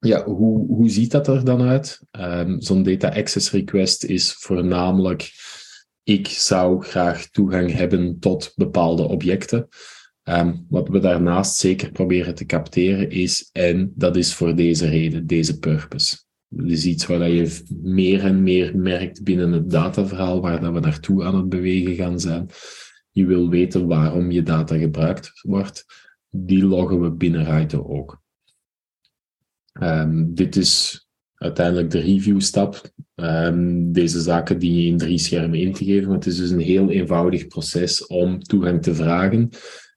Ja, 0.00 0.24
hoe, 0.24 0.66
hoe 0.66 0.88
ziet 0.88 1.10
dat 1.10 1.28
er 1.28 1.44
dan 1.44 1.62
uit? 1.62 2.00
Um, 2.10 2.60
Zo'n 2.60 2.82
data 2.82 3.08
access 3.08 3.50
request 3.50 4.04
is 4.04 4.32
voornamelijk, 4.32 5.32
ik 6.02 6.28
zou 6.28 6.84
graag 6.84 7.28
toegang 7.28 7.72
hebben 7.72 8.18
tot 8.18 8.52
bepaalde 8.54 9.02
objecten. 9.02 9.68
Um, 10.24 10.66
wat 10.68 10.88
we 10.88 10.98
daarnaast 10.98 11.56
zeker 11.56 11.92
proberen 11.92 12.34
te 12.34 12.46
capteren 12.46 13.10
is, 13.10 13.50
en 13.52 13.92
dat 13.94 14.16
is 14.16 14.34
voor 14.34 14.56
deze 14.56 14.88
reden, 14.88 15.26
deze 15.26 15.58
purpose. 15.58 16.18
Dat 16.48 16.70
is 16.70 16.84
iets 16.84 17.06
waar 17.06 17.28
je 17.28 17.62
meer 17.82 18.24
en 18.24 18.42
meer 18.42 18.76
merkt 18.76 19.22
binnen 19.22 19.52
het 19.52 19.70
dataverhaal, 19.70 20.40
waar 20.40 20.72
we 20.72 20.80
naartoe 20.80 21.24
aan 21.24 21.36
het 21.36 21.48
bewegen 21.48 21.94
gaan 21.94 22.20
zijn. 22.20 22.48
Je 23.10 23.26
wil 23.26 23.48
weten 23.48 23.86
waarom 23.86 24.30
je 24.30 24.42
data 24.42 24.76
gebruikt 24.76 25.30
wordt. 25.42 25.84
Die 26.30 26.64
loggen 26.64 27.00
we 27.00 27.10
binnen 27.10 27.44
Raito 27.44 27.84
ook. 27.88 28.20
Um, 29.82 30.34
dit 30.34 30.56
is 30.56 31.06
uiteindelijk 31.34 31.90
de 31.90 32.00
review-stap. 32.00 32.90
Um, 33.14 33.92
deze 33.92 34.20
zaken 34.20 34.58
die 34.58 34.82
je 34.82 34.88
in 34.88 34.98
drie 34.98 35.18
schermen 35.18 35.58
in 35.58 35.72
te 35.72 35.84
geven. 35.84 36.12
Het 36.12 36.26
is 36.26 36.36
dus 36.36 36.50
een 36.50 36.60
heel 36.60 36.90
eenvoudig 36.90 37.46
proces 37.46 38.06
om 38.06 38.42
toegang 38.42 38.82
te 38.82 38.94
vragen. 38.94 39.48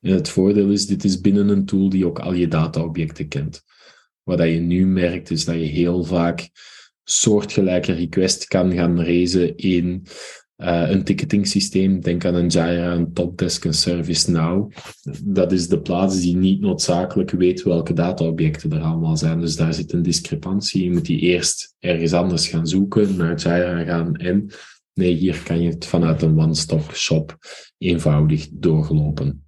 En 0.01 0.13
het 0.13 0.29
voordeel 0.29 0.69
is, 0.69 0.85
dit 0.85 1.03
is 1.03 1.21
binnen 1.21 1.49
een 1.49 1.65
tool 1.65 1.89
die 1.89 2.05
ook 2.05 2.19
al 2.19 2.33
je 2.33 2.47
dataobjecten 2.47 3.27
kent. 3.27 3.63
Wat 4.23 4.39
je 4.39 4.59
nu 4.59 4.85
merkt, 4.85 5.31
is 5.31 5.45
dat 5.45 5.55
je 5.55 5.61
heel 5.61 6.03
vaak 6.03 6.49
soortgelijke 7.03 7.93
requests 7.93 8.45
kan 8.45 8.73
gaan 8.73 9.03
raisen 9.03 9.57
in 9.57 10.05
uh, 10.61 10.89
een 10.89 11.03
ticketing 11.03 11.47
systeem. 11.47 11.99
Denk 11.99 12.25
aan 12.25 12.35
een 12.35 12.47
Jira, 12.47 12.93
een 12.93 13.13
Topdesk, 13.13 13.63
een 13.65 13.73
ServiceNow. 13.73 14.71
Dat 15.23 15.51
is 15.51 15.67
de 15.67 15.81
plaats 15.81 16.21
die 16.21 16.35
niet 16.35 16.61
noodzakelijk 16.61 17.31
weet 17.31 17.63
welke 17.63 17.93
dataobjecten 17.93 18.71
er 18.71 18.81
allemaal 18.81 19.17
zijn. 19.17 19.39
Dus 19.39 19.55
daar 19.55 19.73
zit 19.73 19.93
een 19.93 20.01
discrepantie. 20.01 20.83
Je 20.83 20.91
moet 20.91 21.05
die 21.05 21.19
eerst 21.19 21.75
ergens 21.79 22.13
anders 22.13 22.47
gaan 22.47 22.67
zoeken, 22.67 23.17
naar 23.17 23.35
Jira 23.35 23.83
gaan 23.83 24.15
en 24.15 24.49
nee, 24.93 25.13
hier 25.13 25.43
kan 25.43 25.61
je 25.61 25.69
het 25.69 25.85
vanuit 25.85 26.21
een 26.21 26.39
one-stop 26.39 26.91
shop 26.93 27.37
eenvoudig 27.77 28.47
doorlopen. 28.51 29.45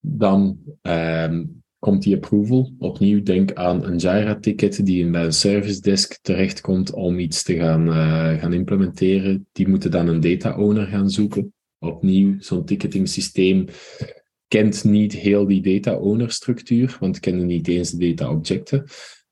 Dan 0.00 0.58
um, 0.82 1.61
komt 1.82 2.02
die 2.02 2.14
approval. 2.14 2.72
Opnieuw 2.78 3.22
denk 3.22 3.52
aan 3.52 3.84
een 3.84 3.96
Jira-ticket 3.96 4.86
die 4.86 5.10
bij 5.10 5.24
een 5.24 5.32
service 5.32 5.80
desk 5.80 6.18
terechtkomt 6.22 6.92
om 6.92 7.18
iets 7.18 7.42
te 7.42 7.54
gaan, 7.54 7.86
uh, 7.86 8.40
gaan 8.40 8.52
implementeren. 8.52 9.46
Die 9.52 9.68
moeten 9.68 9.90
dan 9.90 10.08
een 10.08 10.20
data 10.20 10.56
owner 10.56 10.86
gaan 10.86 11.10
zoeken. 11.10 11.54
Opnieuw, 11.78 12.34
zo'n 12.38 12.64
ticketing 12.64 13.08
systeem 13.08 13.64
kent 14.48 14.84
niet 14.84 15.12
heel 15.12 15.46
die 15.46 15.62
data 15.62 15.98
owner 15.98 16.30
structuur, 16.30 16.96
want 17.00 17.20
kennen 17.20 17.46
niet 17.46 17.68
eens 17.68 17.90
de 17.90 18.14
data 18.14 18.32
objecten. 18.32 18.84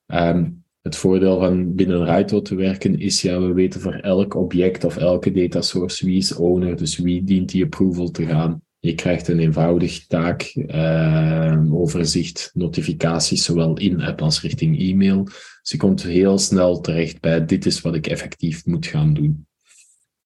Um, 0.07 0.65
het 0.81 0.97
voordeel 0.97 1.39
van 1.39 1.75
binnen 1.75 2.05
Raito 2.05 2.43
te 2.43 2.55
werken 2.55 2.99
is, 2.99 3.23
ja, 3.23 3.41
we 3.41 3.53
weten 3.53 3.81
voor 3.81 3.95
elk 3.95 4.35
object 4.35 4.85
of 4.85 4.97
elke 4.97 5.31
data 5.31 5.61
source 5.61 6.07
wie 6.07 6.17
is 6.17 6.35
owner, 6.35 6.77
dus 6.77 6.99
wie 6.99 7.25
dient 7.25 7.51
die 7.51 7.65
approval 7.65 8.11
te 8.11 8.27
gaan. 8.27 8.63
Je 8.83 8.95
krijgt 8.95 9.29
een 9.29 9.39
eenvoudig 9.39 10.07
taakoverzicht, 10.07 12.51
uh, 12.55 12.63
notificaties, 12.63 13.45
zowel 13.45 13.77
in-app 13.77 14.23
als 14.23 14.43
richting 14.43 14.81
e-mail. 14.81 15.25
Dus 15.25 15.71
je 15.71 15.77
komt 15.77 16.03
heel 16.03 16.39
snel 16.39 16.81
terecht 16.81 17.21
bij 17.21 17.45
dit 17.45 17.67
is 17.67 17.81
wat 17.81 17.95
ik 17.95 18.07
effectief 18.07 18.67
moet 18.67 18.87
gaan 18.87 19.15
doen. 19.15 19.47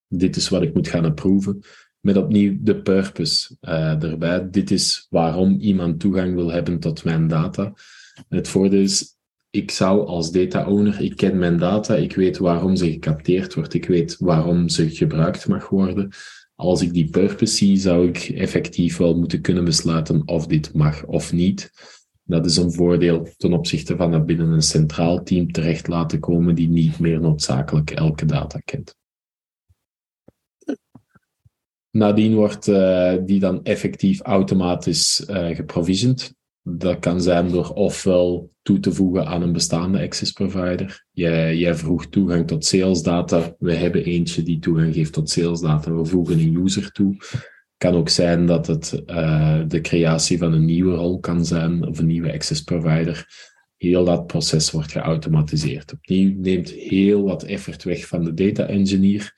Dit 0.09 0.37
is 0.37 0.49
wat 0.49 0.63
ik 0.63 0.75
moet 0.75 0.89
gaan 0.89 1.05
approven. 1.05 1.61
Met 2.01 2.17
opnieuw 2.17 2.57
de 2.61 2.83
purpose 2.83 3.57
uh, 3.61 4.03
erbij. 4.03 4.51
Dit 4.51 4.71
is 4.71 5.07
waarom 5.11 5.57
iemand 5.61 6.01
toegang 6.01 6.35
wil 6.35 6.51
hebben 6.51 6.79
tot 6.79 7.05
mijn 7.05 7.29
data. 7.29 7.73
Het 8.29 8.49
voordeel 8.49 8.81
is, 8.81 9.17
ik 9.51 9.71
zou 9.71 10.07
als 10.07 10.33
data 10.33 10.67
owner, 10.67 11.01
ik 11.01 11.17
ken 11.17 11.39
mijn 11.39 11.59
data, 11.59 11.95
ik 11.95 12.15
weet 12.15 12.39
waarom 12.39 12.77
ze 12.77 12.91
gecapteerd 12.91 13.55
wordt, 13.55 13.75
ik 13.75 13.87
weet 13.87 14.17
waarom 14.19 14.69
ze 14.69 14.91
gebruikt 14.91 15.49
mag 15.49 15.69
worden 15.69 16.13
als 16.55 16.83
ik 16.83 16.93
die 16.93 17.11
purpose 17.11 17.57
zie, 17.57 17.77
zou 17.77 18.09
ik 18.09 18.19
effectief 18.19 18.97
wel 18.97 19.19
moeten 19.19 19.41
kunnen 19.41 19.65
besluiten 19.65 20.23
of 20.29 20.47
dit 20.47 20.75
mag 20.75 21.05
of 21.05 21.33
niet. 21.33 21.71
Dat 22.25 22.47
is 22.47 22.57
een 22.57 22.73
voordeel 22.73 23.29
ten 23.37 23.53
opzichte 23.53 23.97
van 23.97 24.11
dat 24.11 24.27
binnen 24.27 24.51
een 24.51 24.63
centraal 24.63 25.23
team 25.23 25.53
terecht 25.53 25.89
laten 25.89 26.21
komen 26.21 26.55
die 26.55 26.69
niet 26.69 26.99
meer 26.99 27.21
noodzakelijk 27.21 27.91
elke 27.91 28.25
data 28.25 28.59
kent. 28.59 28.97
Nadien 31.91 32.35
wordt 32.35 32.67
uh, 32.67 33.15
die 33.25 33.41
dan 33.41 33.65
effectief 33.65 34.21
automatisch 34.21 35.29
uh. 35.31 35.59
Dat 36.67 36.99
kan 36.99 37.23
zijn 37.23 37.51
door 37.51 37.71
ofwel 37.71 38.53
toe 38.63 38.81
te 38.81 38.93
voegen 38.93 39.27
aan 39.27 39.43
een 39.43 39.53
bestaande 39.53 40.03
access 40.03 40.33
provider. 40.33 41.05
Jij, 41.11 41.57
jij 41.57 41.75
vroeg 41.75 42.07
toegang 42.07 42.47
tot 42.47 42.65
sales 42.65 43.03
data. 43.03 43.55
We 43.59 43.75
hebben 43.75 44.05
eentje 44.05 44.43
die 44.43 44.59
toegang 44.59 44.95
geeft 44.95 45.13
tot 45.13 45.31
sales 45.31 45.61
data. 45.61 45.93
We 45.93 46.05
voegen 46.05 46.39
een 46.39 46.55
user 46.55 46.93
toe. 46.93 47.17
Kan 47.77 47.95
ook 47.95 48.09
zijn 48.09 48.47
dat 48.47 48.67
het 48.67 49.03
uh, 49.07 49.63
de 49.69 49.81
creatie 49.81 50.39
van 50.39 50.53
een 50.53 50.65
nieuwe 50.65 50.95
rol 50.95 51.21
kan 51.21 51.45
zijn 51.45 51.87
of 51.87 51.99
een 51.99 52.07
nieuwe 52.07 52.33
access 52.33 52.63
provider. 52.63 53.27
Heel 53.77 54.05
dat 54.05 54.27
proces 54.27 54.71
wordt 54.71 54.93
geautomatiseerd. 54.93 55.93
Opnieuw 55.93 56.35
neemt 56.41 56.71
heel 56.71 57.23
wat 57.23 57.43
effort 57.43 57.83
weg 57.83 58.07
van 58.07 58.25
de 58.25 58.35
data 58.35 58.67
engineer. 58.67 59.33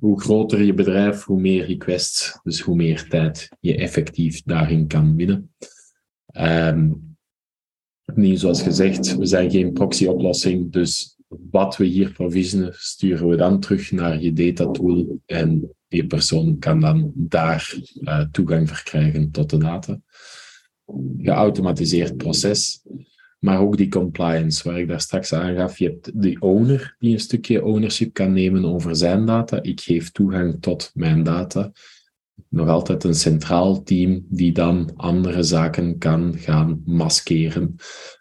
Hoe 0.00 0.20
groter 0.20 0.62
je 0.62 0.74
bedrijf, 0.74 1.22
hoe 1.22 1.40
meer 1.40 1.66
requests, 1.66 2.40
dus 2.42 2.60
hoe 2.60 2.76
meer 2.76 3.08
tijd 3.08 3.48
je 3.60 3.76
effectief 3.76 4.42
daarin 4.42 4.86
kan 4.86 5.16
winnen. 5.16 5.54
Um, 6.40 7.16
niet 8.14 8.40
zoals 8.40 8.62
gezegd, 8.62 9.16
we 9.16 9.26
zijn 9.26 9.50
geen 9.50 9.72
proxy-oplossing, 9.72 10.72
dus 10.72 11.16
wat 11.50 11.76
we 11.76 11.84
hier 11.84 12.12
provisionen, 12.12 12.72
sturen 12.76 13.28
we 13.28 13.36
dan 13.36 13.60
terug 13.60 13.92
naar 13.92 14.22
je 14.22 14.32
data 14.32 14.70
tool 14.70 15.20
en 15.26 15.70
die 15.88 16.06
persoon 16.06 16.58
kan 16.58 16.80
dan 16.80 17.12
daar 17.14 17.74
uh, 18.00 18.24
toegang 18.32 18.68
verkrijgen 18.68 19.30
tot 19.30 19.50
de 19.50 19.58
data. 19.58 20.00
Geautomatiseerd 21.18 22.16
proces, 22.16 22.82
maar 23.38 23.60
ook 23.60 23.76
die 23.76 23.88
compliance, 23.88 24.68
waar 24.68 24.80
ik 24.80 24.88
daar 24.88 25.00
straks 25.00 25.32
aangaf. 25.32 25.78
Je 25.78 25.84
hebt 25.84 26.22
de 26.22 26.36
owner 26.38 26.96
die 26.98 27.12
een 27.12 27.20
stukje 27.20 27.64
ownership 27.64 28.12
kan 28.12 28.32
nemen 28.32 28.64
over 28.64 28.96
zijn 28.96 29.26
data. 29.26 29.62
Ik 29.62 29.80
geef 29.80 30.10
toegang 30.10 30.56
tot 30.60 30.90
mijn 30.94 31.22
data 31.22 31.72
nog 32.48 32.68
altijd 32.68 33.04
een 33.04 33.14
centraal 33.14 33.82
team 33.82 34.26
die 34.28 34.52
dan 34.52 34.92
andere 34.96 35.42
zaken 35.42 35.98
kan 35.98 36.34
gaan 36.38 36.82
maskeren. 36.84 37.76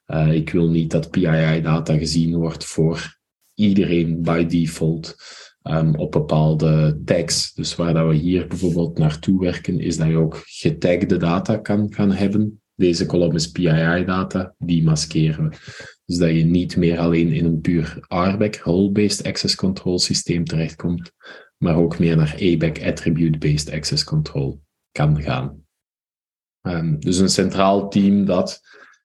Uh, 0.07 0.33
ik 0.33 0.49
wil 0.49 0.69
niet 0.69 0.91
dat 0.91 1.09
PII-data 1.09 1.97
gezien 1.97 2.35
wordt 2.35 2.65
voor 2.65 3.17
iedereen 3.53 4.21
by 4.21 4.45
default 4.45 5.15
um, 5.63 5.95
op 5.95 6.11
bepaalde 6.11 7.01
tags. 7.05 7.53
Dus 7.53 7.75
waar 7.75 7.93
dat 7.93 8.07
we 8.07 8.15
hier 8.15 8.47
bijvoorbeeld 8.47 8.97
naartoe 8.97 9.39
werken, 9.39 9.79
is 9.79 9.97
dat 9.97 10.07
je 10.07 10.17
ook 10.17 10.41
getagde 10.45 11.17
data 11.17 11.57
kan 11.57 11.93
gaan 11.93 12.11
hebben. 12.11 12.61
Deze 12.75 13.05
kolom 13.05 13.35
is 13.35 13.51
PII-data, 13.51 14.55
die 14.57 14.83
maskeren 14.83 15.49
we. 15.49 15.55
Dus 16.05 16.17
dat 16.17 16.29
je 16.29 16.43
niet 16.43 16.77
meer 16.77 16.99
alleen 16.99 17.31
in 17.31 17.45
een 17.45 17.61
puur 17.61 17.97
RBAC, 18.07 18.55
Role-Based 18.55 19.25
Access 19.25 19.55
Control 19.55 19.99
systeem 19.99 20.45
terechtkomt, 20.45 21.11
maar 21.63 21.75
ook 21.75 21.99
meer 21.99 22.15
naar 22.15 22.35
ABAC 22.41 22.83
Attribute-Based 22.83 23.71
Access 23.71 24.03
Control 24.03 24.61
kan 24.91 25.21
gaan. 25.21 25.61
Um, 26.61 26.99
dus 26.99 27.17
een 27.17 27.29
centraal 27.29 27.89
team 27.89 28.25
dat 28.25 28.61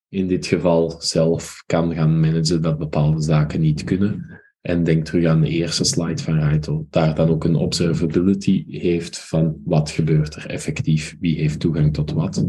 in 0.09 0.27
dit 0.27 0.47
geval 0.47 0.97
zelf 0.99 1.63
kan 1.67 1.95
gaan 1.95 2.21
managen 2.21 2.63
dat 2.63 2.79
bepaalde 2.79 3.23
zaken 3.23 3.61
niet 3.61 3.85
kunnen. 3.85 4.41
En 4.61 4.85
denk 4.85 5.05
terug 5.05 5.27
aan 5.27 5.41
de 5.41 5.49
eerste 5.49 5.85
slide 5.85 6.23
van 6.23 6.39
Raito, 6.39 6.87
daar 6.91 7.15
dan 7.15 7.29
ook 7.29 7.45
een 7.45 7.55
observability 7.55 8.65
heeft 8.67 9.19
van 9.19 9.61
wat 9.65 9.91
gebeurt 9.91 10.35
er 10.35 10.47
effectief, 10.47 11.17
wie 11.21 11.39
heeft 11.39 11.61
toegang 11.61 11.95
tot 11.95 12.13
wat. 12.13 12.45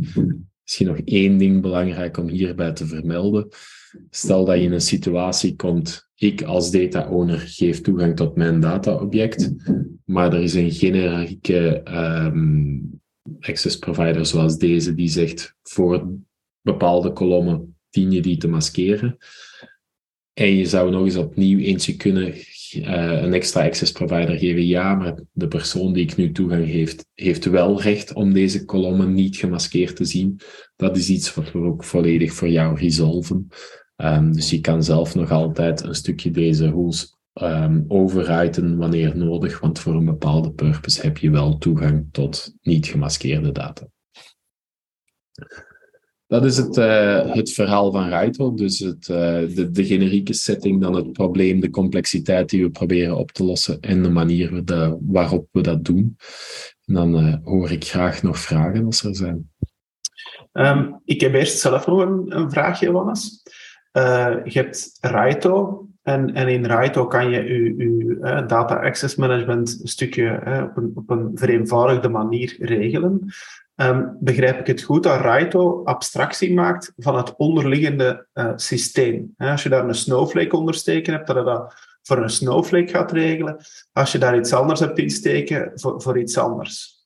Misschien 0.64 0.88
nog 0.88 0.97
één 0.97 1.38
ding 1.38 1.62
belangrijk 1.62 2.18
om 2.18 2.28
hierbij 2.28 2.72
te 2.72 2.86
vermelden. 2.86 3.47
Stel 4.10 4.45
dat 4.45 4.57
je 4.57 4.64
in 4.64 4.72
een 4.72 4.82
situatie 4.82 5.55
komt, 5.55 6.09
ik 6.20 6.41
als 6.41 6.72
data 6.72 7.09
owner 7.09 7.39
geef 7.39 7.82
toegang 7.82 8.15
tot 8.15 8.36
mijn 8.36 8.59
dataobject, 8.59 9.53
maar 10.05 10.34
er 10.34 10.41
is 10.41 10.53
een 10.53 10.72
generieke 10.72 11.84
um, 11.88 13.01
access 13.39 13.78
provider 13.78 14.26
zoals 14.26 14.57
deze 14.57 14.95
die 14.95 15.09
zegt 15.09 15.55
voor 15.61 16.07
bepaalde 16.61 17.13
kolommen 17.13 17.76
dien 17.89 18.11
je 18.11 18.22
die 18.22 18.38
te 18.38 18.47
maskeren. 18.47 19.17
En 20.34 20.55
je 20.55 20.65
zou 20.65 20.91
nog 20.91 21.05
eens 21.05 21.15
opnieuw 21.15 21.59
eentje 21.59 21.95
kunnen 21.95 22.34
uh, 22.76 23.22
een 23.22 23.34
extra 23.34 23.63
access 23.63 23.91
provider 23.91 24.38
geven. 24.38 24.65
Ja, 24.65 24.95
maar 24.95 25.20
de 25.32 25.47
persoon 25.47 25.93
die 25.93 26.03
ik 26.03 26.15
nu 26.15 26.32
toegang 26.32 26.65
heeft, 26.65 27.05
heeft 27.13 27.45
wel 27.45 27.82
recht 27.82 28.13
om 28.13 28.34
deze 28.34 28.65
kolommen 28.65 29.13
niet 29.13 29.38
gemaskeerd 29.38 29.95
te 29.95 30.05
zien. 30.05 30.39
Dat 30.76 30.97
is 30.97 31.09
iets 31.09 31.34
wat 31.34 31.51
we 31.51 31.59
ook 31.59 31.84
volledig 31.84 32.34
voor 32.34 32.49
jou 32.49 32.78
resolven. 32.78 33.47
Ehm, 34.00 34.32
dus 34.32 34.50
je 34.50 34.62
kan 34.62 34.84
zelf 34.84 35.16
nog 35.16 35.32
altijd 35.32 35.84
een 35.84 35.95
stukje 35.95 36.32
deze 36.32 36.70
rules 36.70 37.18
um, 37.34 37.86
overwriten 37.88 38.78
wanneer 38.78 39.18
nodig, 39.18 39.60
want 39.60 39.80
voor 39.80 39.93
een 39.93 40.06
bepaalde 40.06 40.52
purpose 40.52 41.02
heb 41.02 41.18
je 41.18 41.30
wel 41.30 41.58
toegang 41.58 42.08
tot 42.12 42.54
niet 42.62 42.88
gemaskeerde 42.88 43.52
data. 43.52 43.88
Dat 46.28 46.45
is 46.45 46.58
het, 46.58 46.78
uh, 46.78 47.34
het 47.34 47.52
verhaal 47.52 47.91
van 47.91 48.10
Raito. 48.10 48.54
Dus 48.54 48.80
het, 48.80 49.08
uh, 49.08 49.18
de, 49.56 49.70
de, 49.72 49.86
generieke 49.86 50.34
setting, 50.34 50.82
dan 50.82 50.95
het 50.95 51.12
probleem, 51.12 51.60
de 51.60 51.70
complexiteit 51.70 52.50
die 52.50 52.64
we 52.64 52.70
proberen 52.70 53.18
op 53.18 53.32
te 53.32 53.43
lossen 53.43 53.80
en 53.80 54.04
de 54.04 54.10
manier 54.10 54.64
waarop 55.00 55.47
we 55.52 55.62
dat 55.62 55.86
doen. 55.86 56.18
En 56.86 56.93
dan 56.93 57.26
uh, 57.26 57.36
hoor 57.43 57.72
ik 57.72 57.86
graag 57.86 58.24
nog 58.24 58.39
vragen 58.39 58.86
als 58.86 59.04
er 59.04 59.16
zijn. 59.16 59.52
Um, 60.54 61.02
ik 61.06 61.22
heb 61.22 61.34
eerst 61.34 61.60
zelf 61.60 61.88
nog 61.88 62.00
een, 62.00 62.36
een 62.38 62.52
vraagje, 62.52 62.91
Johannes. 63.92 64.54
je 64.54 64.60
hebt 64.60 64.98
Raito 65.02 65.86
en, 66.02 66.34
en 66.34 66.48
in 66.48 66.66
Raito 66.66 67.08
kan 67.08 67.30
je 67.30 67.44
je, 67.44 68.46
data 68.48 68.76
access 68.76 69.16
management 69.16 69.80
stukje 69.84 70.42
op, 70.70 70.78
een, 70.78 70.92
op 70.96 71.10
een 71.10 71.32
vereenvoudigde 71.34 72.10
manier 72.10 72.56
regelen. 72.60 73.34
Um, 73.76 74.18
begrijp 74.20 74.60
ik 74.60 74.68
het 74.68 74.82
goed 74.82 75.04
dat 75.04 75.22
Raito 75.22 75.84
abstractie 75.84 76.54
maakt 76.54 76.94
van 76.98 77.18
het 77.18 77.36
onderliggende 77.36 78.28
systeem? 78.56 79.34
als 79.38 79.64
je 79.64 79.70
daar 79.70 79.88
een 79.88 79.94
snowflake 79.96 80.56
onder 80.56 80.74
steken 80.74 81.14
hebt, 81.14 81.28
dat 81.28 81.36
je 81.36 81.44
dat 81.44 81.74
voor 82.02 82.18
een 82.18 82.30
snowflake 82.30 82.88
gaat 82.88 83.12
regelen. 83.12 83.58
Als 83.92 84.12
je 84.12 84.18
daar 84.18 84.38
iets 84.38 84.54
anders 84.54 84.80
hebt 84.80 85.00
insteken, 85.00 85.72
voor, 85.76 86.02
voor 86.02 86.20
iets 86.20 86.38
anders. 86.38 86.99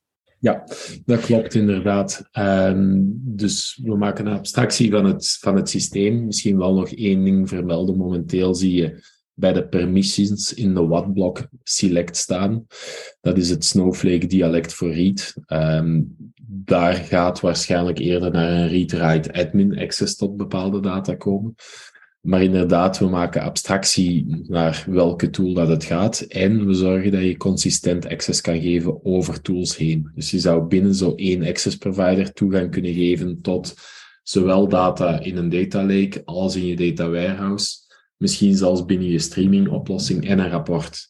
Ja, 0.44 0.64
dat 1.06 1.20
klopt 1.20 1.54
inderdaad. 1.54 2.24
Um, 2.38 3.22
dus 3.24 3.80
we 3.84 3.98
maken 3.98 4.26
een 4.26 4.38
abstractie 4.38 4.92
van 4.92 5.06
het, 5.06 5.38
van 5.40 5.56
het 5.56 5.70
systeem. 5.70 6.26
Misschien 6.26 6.58
wel 6.58 6.74
nog 6.74 6.90
één 6.90 7.24
ding 7.24 7.50
vermelden. 7.50 7.98
Momenteel 7.98 8.56
zie 8.56 8.74
je 8.74 9.04
bij 9.34 9.54
de 9.54 9.68
permissions 9.68 10.54
in 10.54 10.74
de 10.74 10.86
wattblok 10.86 11.48
select 11.64 12.18
staan. 12.18 12.66
Dat 13.22 13.38
is 13.38 13.50
het 13.50 13.66
Snowflake 13.66 14.26
dialect 14.26 14.74
voor 14.74 14.94
read. 14.94 15.34
Um, 15.48 16.16
daar 16.46 16.94
gaat 16.94 17.40
waarschijnlijk 17.40 18.00
eerder 18.00 18.32
naar 18.32 18.52
een 18.52 18.70
read-write 18.70 19.34
admin 19.34 19.80
access 19.80 20.16
tot 20.16 20.38
bepaalde 20.38 20.80
data 20.80 21.16
komen. 21.16 21.56
Maar 22.24 22.44
inderdaad, 22.44 23.00
we 23.00 23.10
maken 23.10 23.42
abstractie 23.42 24.44
naar 24.48 24.86
welke 24.88 25.30
tool 25.30 25.54
dat 25.54 25.68
het 25.68 25.84
gaat. 25.84 26.20
En 26.20 26.66
we 26.66 26.74
zorgen 26.74 27.12
dat 27.12 27.22
je 27.22 27.38
consistent 27.38 28.08
access 28.08 28.42
kan 28.42 28.62
geven 28.62 29.06
over 29.06 29.42
tools 29.42 29.78
heen. 29.78 30.12
Dus 30.16 30.32
je 30.32 30.40
zou 30.40 30.68
binnen 30.68 30.96
zo 30.96 31.14
één 31.16 31.44
access 31.44 31.76
provider 31.76 32.34
toegang 32.34 32.72
kunnen 32.72 32.94
geven 32.94 33.42
tot 33.42 33.76
zowel 34.24 34.68
data 34.68 35.20
in 35.20 35.38
een 35.38 35.50
data 35.50 35.82
lake 35.82 36.22
als 36.26 36.56
in 36.56 36.66
je 36.66 36.76
data 36.76 37.10
warehouse. 37.10 37.78
Misschien 38.18 38.56
zelfs 38.56 38.86
binnen 38.86 39.08
je 39.08 39.20
streaming 39.20 39.70
oplossing 39.70 40.28
en 40.28 40.40
een 40.40 40.50
rapport. 40.50 41.10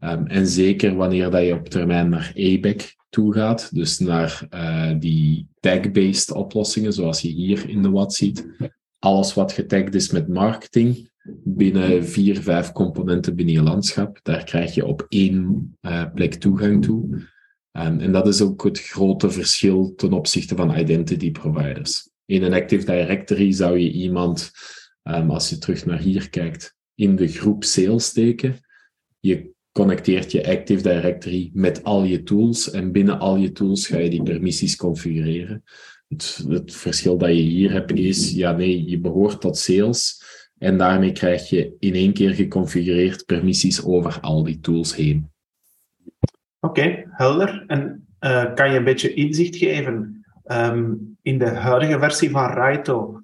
Um, 0.00 0.26
en 0.26 0.46
zeker 0.46 0.94
wanneer 0.94 1.30
dat 1.30 1.44
je 1.44 1.54
op 1.54 1.68
termijn 1.68 2.08
naar 2.08 2.32
ABAC 2.36 2.94
toe 3.10 3.32
gaat, 3.32 3.74
dus 3.74 3.98
naar 3.98 4.46
uh, 4.50 4.92
die 4.98 5.48
tag-based 5.60 6.32
oplossingen, 6.32 6.92
zoals 6.92 7.20
je 7.20 7.28
hier 7.28 7.68
in 7.68 7.82
de 7.82 7.90
wat 7.90 8.14
ziet. 8.14 8.46
Alles 9.02 9.34
wat 9.34 9.52
getagd 9.52 9.94
is 9.94 10.10
met 10.10 10.28
marketing, 10.28 11.10
binnen 11.44 12.06
vier, 12.06 12.42
vijf 12.42 12.72
componenten 12.72 13.36
binnen 13.36 13.54
je 13.54 13.62
landschap, 13.62 14.20
daar 14.22 14.44
krijg 14.44 14.74
je 14.74 14.86
op 14.86 15.06
één 15.08 15.76
uh, 15.80 16.04
plek 16.14 16.34
toegang 16.34 16.84
toe. 16.84 17.08
Um, 17.72 18.00
en 18.00 18.12
dat 18.12 18.26
is 18.26 18.40
ook 18.40 18.64
het 18.64 18.80
grote 18.80 19.30
verschil 19.30 19.94
ten 19.96 20.12
opzichte 20.12 20.56
van 20.56 20.78
identity 20.78 21.30
providers. 21.30 22.10
In 22.24 22.42
een 22.42 22.52
Active 22.52 22.84
Directory 22.84 23.52
zou 23.52 23.78
je 23.78 23.90
iemand 23.90 24.50
um, 25.02 25.30
als 25.30 25.48
je 25.48 25.58
terug 25.58 25.86
naar 25.86 26.00
hier 26.00 26.30
kijkt, 26.30 26.76
in 26.94 27.16
de 27.16 27.28
groep 27.28 27.64
sales 27.64 28.04
steken. 28.04 28.56
Je 29.20 29.50
connecteert 29.72 30.32
je 30.32 30.46
Active 30.46 30.82
Directory 30.82 31.50
met 31.54 31.84
al 31.84 32.04
je 32.04 32.22
tools 32.22 32.70
en 32.70 32.92
binnen 32.92 33.18
al 33.18 33.36
je 33.36 33.52
tools 33.52 33.86
ga 33.86 33.98
je 33.98 34.10
die 34.10 34.22
permissies 34.22 34.76
configureren. 34.76 35.62
Het, 36.48 36.66
verschil 36.66 37.18
dat 37.18 37.28
je 37.28 37.34
hier 37.34 37.72
hebt 37.72 37.92
is, 37.92 38.32
ja 38.32 38.52
nee, 38.52 38.88
je 38.88 38.98
behoort 38.98 39.40
tot 39.40 39.56
sales 39.56 40.22
en 40.58 40.78
daarmee 40.78 41.12
krijg 41.12 41.48
je 41.48 41.76
in 41.78 41.94
één 41.94 42.12
keer 42.12 42.34
geconfigureerd 42.34 43.26
permissies 43.26 43.84
over 43.84 44.18
al 44.20 44.44
die 44.44 44.60
tools 44.60 44.96
heen. 44.96 45.30
Oké, 46.60 47.04
helder. 47.10 47.64
En 47.66 48.06
uh, 48.20 48.54
kan 48.54 48.70
je 48.70 48.76
een 48.76 48.84
beetje 48.84 49.14
inzicht 49.14 49.56
geven 49.56 50.24
um, 50.46 51.16
in 51.22 51.38
de 51.38 51.48
huidige 51.48 51.98
versie 51.98 52.30
van 52.30 52.50
Raito? 52.50 53.22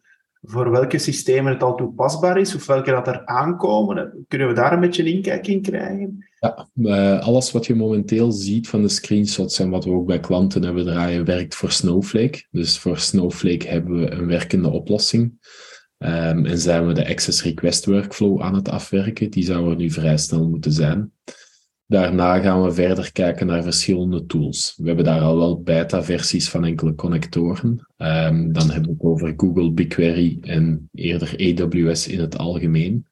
Voor 0.51 0.71
welke 0.71 0.99
systemen 0.99 1.53
het 1.53 1.63
al 1.63 1.77
toepasbaar 1.77 2.39
is 2.39 2.55
of 2.55 2.67
welke 2.67 2.91
dat 2.91 3.07
er 3.07 3.27
aankomen. 3.27 4.25
Kunnen 4.29 4.49
we 4.49 4.55
daar 4.55 4.73
een 4.73 4.81
beetje 4.81 5.03
een 5.03 5.15
inkijk 5.15 5.47
in 5.47 5.63
krijgen? 5.63 6.27
Ja, 6.41 6.69
uh, 6.75 7.21
alles 7.21 7.53
wat 7.53 7.67
je 7.67 7.75
momenteel 7.75 8.33
ziet 8.33 8.69
van 8.69 8.83
de 8.83 8.89
screenshots 8.89 9.59
en 9.59 9.71
wat 9.71 9.85
we 9.85 9.91
ook 9.91 10.07
bij 10.07 10.21
klanten 10.21 10.63
hebben 10.63 10.85
draaien, 10.85 11.25
werkt 11.25 11.55
voor 11.55 11.71
Snowflake. 11.71 12.47
Dus 12.51 12.79
voor 12.79 12.99
Snowflake 12.99 13.69
hebben 13.69 14.01
we 14.01 14.11
een 14.11 14.27
werkende 14.27 14.69
oplossing. 14.69 15.33
Um, 15.99 16.47
en 16.47 16.59
zijn 16.59 16.87
we 16.87 16.93
de 16.93 17.09
Access 17.09 17.43
Request 17.43 17.85
Workflow 17.85 18.43
aan 18.43 18.55
het 18.55 18.69
afwerken. 18.69 19.31
Die 19.31 19.45
zou 19.45 19.71
er 19.71 19.77
nu 19.77 19.91
vrij 19.91 20.17
snel 20.17 20.49
moeten 20.49 20.73
zijn. 20.73 21.13
Daarna 21.91 22.39
gaan 22.39 22.63
we 22.63 22.73
verder 22.73 23.13
kijken 23.13 23.47
naar 23.47 23.63
verschillende 23.63 24.27
tools. 24.27 24.75
We 24.77 24.87
hebben 24.87 25.05
daar 25.05 25.21
al 25.21 25.37
wel 25.37 25.63
beta-versies 25.63 26.49
van 26.51 26.65
enkele 26.65 26.95
connectoren. 26.95 27.87
Um, 27.97 28.53
dan 28.53 28.71
hebben 28.71 28.83
we 28.83 28.97
het 28.97 29.03
over 29.03 29.35
Google 29.37 29.73
BigQuery 29.73 30.39
en 30.41 30.89
eerder 30.95 31.35
AWS 31.37 32.09
in 32.09 32.21
het 32.21 32.39
algemeen. 32.39 33.07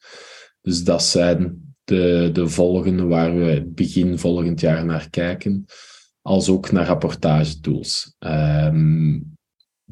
Dus 0.60 0.84
dat 0.84 1.02
zijn 1.02 1.74
de, 1.84 2.30
de 2.32 2.48
volgende 2.48 3.04
waar 3.04 3.36
we 3.36 3.70
begin 3.74 4.18
volgend 4.18 4.60
jaar 4.60 4.84
naar 4.84 5.10
kijken. 5.10 5.64
Als 6.22 6.48
ook 6.48 6.72
naar 6.72 6.86
rapportagetools. 6.86 8.14
Um, 8.18 9.35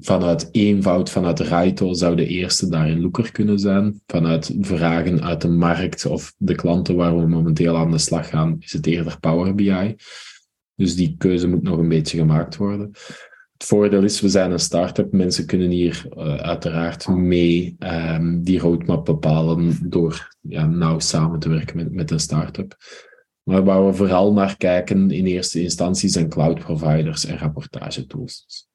vanuit 0.00 0.48
eenvoud, 0.52 1.10
vanuit 1.10 1.40
Raito 1.40 1.92
zou 1.92 2.16
de 2.16 2.26
eerste 2.26 2.68
daarin 2.68 3.00
Looker 3.00 3.32
kunnen 3.32 3.58
zijn. 3.58 4.00
Vanuit 4.06 4.54
vragen 4.60 5.22
uit 5.22 5.40
de 5.40 5.48
markt 5.48 6.06
of 6.06 6.34
de 6.36 6.54
klanten 6.54 6.96
waar 6.96 7.18
we 7.18 7.26
momenteel 7.26 7.76
aan 7.76 7.90
de 7.90 7.98
slag 7.98 8.28
gaan, 8.28 8.56
is 8.58 8.72
het 8.72 8.86
eerder 8.86 9.20
Power 9.20 9.54
BI. 9.54 9.96
Dus 10.74 10.96
die 10.96 11.14
keuze 11.18 11.48
moet 11.48 11.62
nog 11.62 11.78
een 11.78 11.88
beetje 11.88 12.18
gemaakt 12.18 12.56
worden. 12.56 12.90
Het 13.52 13.64
voordeel 13.66 14.02
is, 14.02 14.20
we 14.20 14.28
zijn 14.28 14.50
een 14.50 14.58
start-up. 14.58 15.12
Mensen 15.12 15.46
kunnen 15.46 15.70
hier 15.70 16.06
uh, 16.16 16.34
uiteraard 16.34 17.08
mee 17.08 17.76
um, 17.78 18.42
die 18.42 18.58
roadmap 18.58 19.04
bepalen 19.04 19.78
door 19.90 20.36
ja, 20.40 20.66
nauw 20.66 20.98
samen 20.98 21.38
te 21.38 21.48
werken 21.48 21.76
met, 21.76 21.92
met 21.92 22.10
een 22.10 22.20
start-up. 22.20 22.76
Maar 23.42 23.64
waar 23.64 23.86
we 23.86 23.92
vooral 23.92 24.32
naar 24.32 24.56
kijken 24.56 25.10
in 25.10 25.26
eerste 25.26 25.62
instantie 25.62 26.08
zijn 26.08 26.28
cloud 26.28 26.58
providers 26.58 27.24
en 27.24 27.38
rapportagetools. 27.38 28.66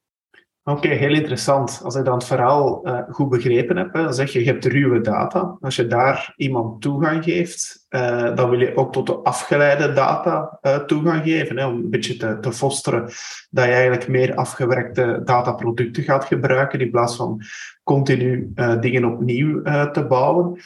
Oké, 0.70 0.88
heel 0.88 1.14
interessant. 1.14 1.82
Als 1.84 1.96
ik 1.96 2.06
dan 2.06 2.14
het 2.14 2.26
verhaal 2.26 2.88
uh, 2.88 3.00
goed 3.10 3.30
begrepen 3.30 3.78
heb, 3.78 3.94
dan 3.94 4.14
zeg 4.14 4.32
je, 4.32 4.40
je 4.40 4.46
hebt 4.46 4.66
ruwe 4.66 5.02
data. 5.02 5.58
Als 5.60 5.76
je 5.76 5.88
daar 5.88 6.34
iemand 6.36 6.82
toegang 6.82 7.24
geeft, 7.24 7.86
uh, 7.90 8.36
dan 8.36 8.50
wil 8.50 8.60
je 8.60 8.76
ook 8.76 8.94
tot 8.94 9.08
de 9.08 9.14
afgeleide 9.16 9.94
data 9.94 10.60
uh, 10.62 10.78
toegang 10.78 11.24
geven. 11.24 11.58
Hè, 11.58 11.66
om 11.66 11.76
een 11.76 11.90
beetje 11.90 12.18
te, 12.18 12.40
te 12.40 12.52
fosteren 12.52 13.04
dat 13.50 13.66
je 13.66 13.72
eigenlijk 13.72 14.08
meer 14.08 14.36
afgewerkte 14.36 15.22
dataproducten 15.24 16.04
gaat 16.04 16.26
gebruiken 16.26 16.80
in 16.80 16.92
plaats 16.92 17.16
van 17.16 17.42
continu 17.84 18.54
dingen 18.80 19.06
opnieuw 19.06 19.62
te 19.92 20.06
bouwen. 20.08 20.60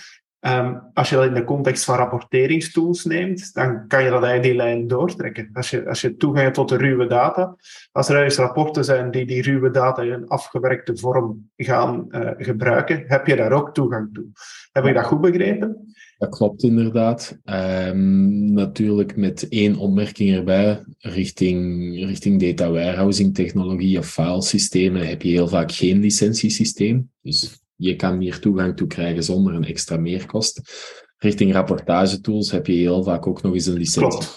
Um, 0.47 0.81
als 0.93 1.09
je 1.09 1.15
dat 1.15 1.25
in 1.25 1.33
de 1.33 1.43
context 1.43 1.83
van 1.83 1.97
rapporteringstools 1.97 3.05
neemt, 3.05 3.53
dan 3.53 3.87
kan 3.87 4.03
je 4.03 4.09
dat 4.09 4.23
eigenlijk 4.23 4.43
die 4.43 4.55
lijn 4.55 4.87
doortrekken. 4.87 5.49
Als 5.53 5.69
je, 5.69 5.87
als 5.87 6.01
je 6.01 6.15
tot 6.51 6.69
de 6.69 6.77
ruwe 6.77 7.07
data, 7.07 7.55
als 7.91 8.09
er 8.09 8.15
ergens 8.15 8.35
rapporten 8.35 8.85
zijn 8.85 9.11
die 9.11 9.25
die 9.25 9.41
ruwe 9.41 9.71
data 9.71 10.01
in 10.01 10.11
een 10.11 10.27
afgewerkte 10.27 10.97
vorm 10.97 11.49
gaan 11.55 12.05
uh, 12.09 12.29
gebruiken, 12.37 13.03
heb 13.07 13.27
je 13.27 13.35
daar 13.35 13.51
ook 13.51 13.73
toegang 13.73 14.13
toe. 14.13 14.25
Heb 14.71 14.85
ik 14.85 14.93
dat 14.93 15.05
goed 15.05 15.21
begrepen? 15.21 15.93
Dat 16.17 16.29
klopt 16.29 16.63
inderdaad. 16.63 17.39
Um, 17.45 18.53
natuurlijk 18.53 19.15
met 19.15 19.47
één 19.49 19.75
opmerking 19.75 20.35
erbij, 20.35 20.83
richting, 20.97 21.93
richting 22.05 22.41
data 22.41 22.71
warehousing 22.71 23.35
technologie 23.35 23.97
of 23.97 24.07
filesystemen 24.07 25.07
heb 25.07 25.21
je 25.21 25.29
heel 25.29 25.47
vaak 25.47 25.71
geen 25.71 25.99
licentiesysteem. 25.99 27.09
Dus 27.21 27.62
je 27.83 27.95
kan 27.95 28.19
hier 28.19 28.39
toegang 28.39 28.75
toe 28.75 28.87
krijgen 28.87 29.23
zonder 29.23 29.53
een 29.53 29.65
extra 29.65 29.97
meerkost. 29.97 30.61
Richting 31.17 31.53
rapportagetools 31.53 32.51
heb 32.51 32.67
je 32.67 32.73
heel 32.73 33.03
vaak 33.03 33.27
ook 33.27 33.41
nog 33.41 33.53
eens 33.53 33.65
een 33.65 33.77
licentie. 33.77 34.27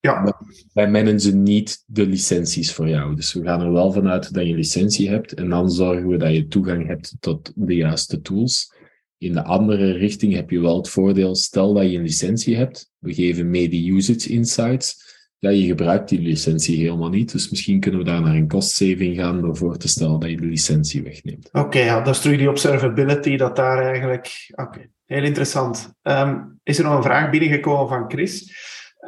Ja. 0.00 0.38
Wij 0.72 0.90
managen 0.90 1.42
niet 1.42 1.84
de 1.86 2.06
licenties 2.06 2.72
voor 2.72 2.88
jou. 2.88 3.14
Dus 3.14 3.32
we 3.32 3.42
gaan 3.42 3.60
er 3.60 3.72
wel 3.72 3.92
vanuit 3.92 4.34
dat 4.34 4.44
je 4.44 4.50
een 4.50 4.56
licentie 4.56 5.08
hebt 5.08 5.34
en 5.34 5.48
dan 5.48 5.70
zorgen 5.70 6.08
we 6.08 6.16
dat 6.16 6.34
je 6.34 6.46
toegang 6.46 6.86
hebt 6.86 7.16
tot 7.20 7.52
de 7.54 7.74
juiste 7.74 8.20
tools. 8.20 8.72
In 9.18 9.32
de 9.32 9.44
andere 9.44 9.92
richting 9.92 10.34
heb 10.34 10.50
je 10.50 10.60
wel 10.60 10.76
het 10.76 10.88
voordeel, 10.88 11.34
stel 11.34 11.74
dat 11.74 11.90
je 11.90 11.96
een 11.96 12.02
licentie 12.02 12.56
hebt, 12.56 12.90
we 12.98 13.14
geven 13.14 13.50
mee 13.50 13.68
de 13.68 13.90
usage 13.90 14.28
insights, 14.28 15.07
ja, 15.38 15.50
je 15.50 15.66
gebruikt 15.66 16.08
die 16.08 16.20
licentie 16.20 16.76
helemaal 16.76 17.08
niet. 17.08 17.32
Dus 17.32 17.50
misschien 17.50 17.80
kunnen 17.80 18.00
we 18.00 18.06
daar 18.06 18.20
naar 18.20 18.34
een 18.34 18.48
cost 18.48 18.70
saving 18.70 19.16
gaan 19.16 19.40
door 19.40 19.56
voor 19.56 19.76
te 19.76 19.88
stellen 19.88 20.20
dat 20.20 20.30
je 20.30 20.36
de 20.36 20.46
licentie 20.46 21.02
wegneemt. 21.02 21.48
Oké, 21.52 21.78
ja, 21.78 22.00
dat 22.00 22.14
is 22.14 22.20
terug 22.20 22.38
die 22.38 22.48
observability 22.48 23.36
dat 23.36 23.56
daar 23.56 23.82
eigenlijk... 23.82 24.52
Oké, 24.54 24.88
heel 25.06 25.22
interessant. 25.22 25.92
Ehm, 26.02 26.40
is 26.62 26.78
er 26.78 26.84
nog 26.84 26.96
een 26.96 27.02
vraag 27.02 27.30
binnengekomen 27.30 27.88
van 27.88 28.04
Chris? 28.10 28.52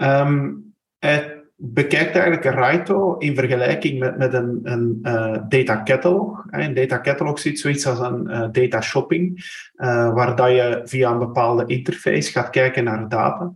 Um, 0.03 0.65
hij 0.99 1.41
bekijkt 1.57 2.15
eigenlijk 2.15 2.45
Raito 2.45 3.17
in 3.17 3.35
vergelijking 3.35 3.99
met, 3.99 4.19
met 4.19 4.35
een, 4.35 4.61
een 4.63 4.99
uh, 5.03 5.37
data 5.49 5.83
catalog. 5.85 6.45
Een 6.51 6.75
data 6.75 7.01
catalog 7.01 7.39
ziet 7.39 7.61
zoiets 7.61 7.87
als 7.87 7.99
een 7.99 8.27
uh, 8.31 8.47
data 8.53 8.81
shopping, 8.81 9.37
uh, 9.77 10.15
waar 10.15 10.37
dat 10.37 10.51
je 10.51 10.81
via 10.85 11.11
een 11.11 11.19
bepaalde 11.19 11.67
interface 11.67 12.31
gaat 12.31 12.51
kijken 12.51 12.85
naar 12.85 13.09
data 13.09 13.53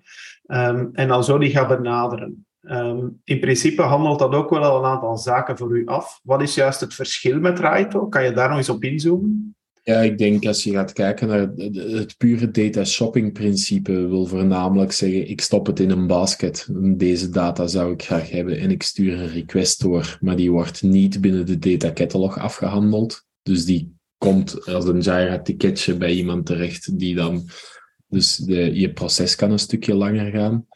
um, 0.47 0.91
en 0.93 1.09
dan 1.09 1.25
zo 1.25 1.39
die 1.39 1.51
gaat 1.51 1.69
benaderen. 1.69 2.44
Um, 2.67 3.21
in 3.25 3.41
principe 3.41 3.83
handelt 3.83 4.19
dat 4.19 4.35
ook 4.35 4.51
wel 4.51 4.79
een 4.79 4.85
aantal 4.85 5.17
zaken 5.17 5.57
voor 5.57 5.77
u 5.77 5.87
af. 5.87 6.21
Wat 6.23 6.43
is 6.43 6.55
juist 6.55 6.81
het 6.81 6.95
verschil 6.95 7.41
met 7.41 7.59
Raito? 7.59 8.07
Kan 8.07 8.25
je 8.25 8.33
daar 8.33 8.49
nog 8.49 8.59
eens 8.59 8.69
op 8.69 8.85
inzoomen? 8.85 9.55
Ja, 9.83 10.01
ik 10.01 10.19
denk 10.19 10.47
als 10.47 10.65
je 10.65 10.71
gaat 10.71 10.93
kijken 10.93 11.29
naar 11.29 11.51
het 11.97 12.15
pure 12.17 12.51
data 12.51 12.85
shopping 12.85 13.33
principe, 13.33 13.93
wil 13.93 14.27
voornamelijk 14.27 14.93
zeggen, 14.93 15.29
ik 15.29 15.41
stop 15.41 15.67
het 15.67 15.81
in 15.81 15.91
een 15.91 16.07
basket. 16.07 16.69
Deze 16.97 17.29
data 17.29 17.67
zou 17.67 17.93
ik 17.93 18.03
graag 18.03 18.31
hebben 18.31 18.59
en 18.59 18.71
ik 18.71 18.83
stuur 18.83 19.21
een 19.21 19.29
request 19.29 19.81
door, 19.81 20.19
maar 20.21 20.37
die 20.37 20.51
wordt 20.51 20.83
niet 20.83 21.21
binnen 21.21 21.47
de 21.47 21.59
data 21.59 21.93
catalog 21.93 22.39
afgehandeld. 22.39 23.25
Dus 23.43 23.65
die 23.65 23.95
komt 24.19 24.67
als 24.67 24.85
een 24.85 25.01
Jira-ticketje 25.01 25.97
bij 25.97 26.13
iemand 26.13 26.47
terecht 26.47 26.99
die 26.99 27.15
dan, 27.15 27.49
dus 28.07 28.37
de, 28.37 28.79
je 28.81 28.93
proces 28.93 29.35
kan 29.35 29.51
een 29.51 29.59
stukje 29.59 29.95
langer 29.95 30.31
gaan. 30.31 30.67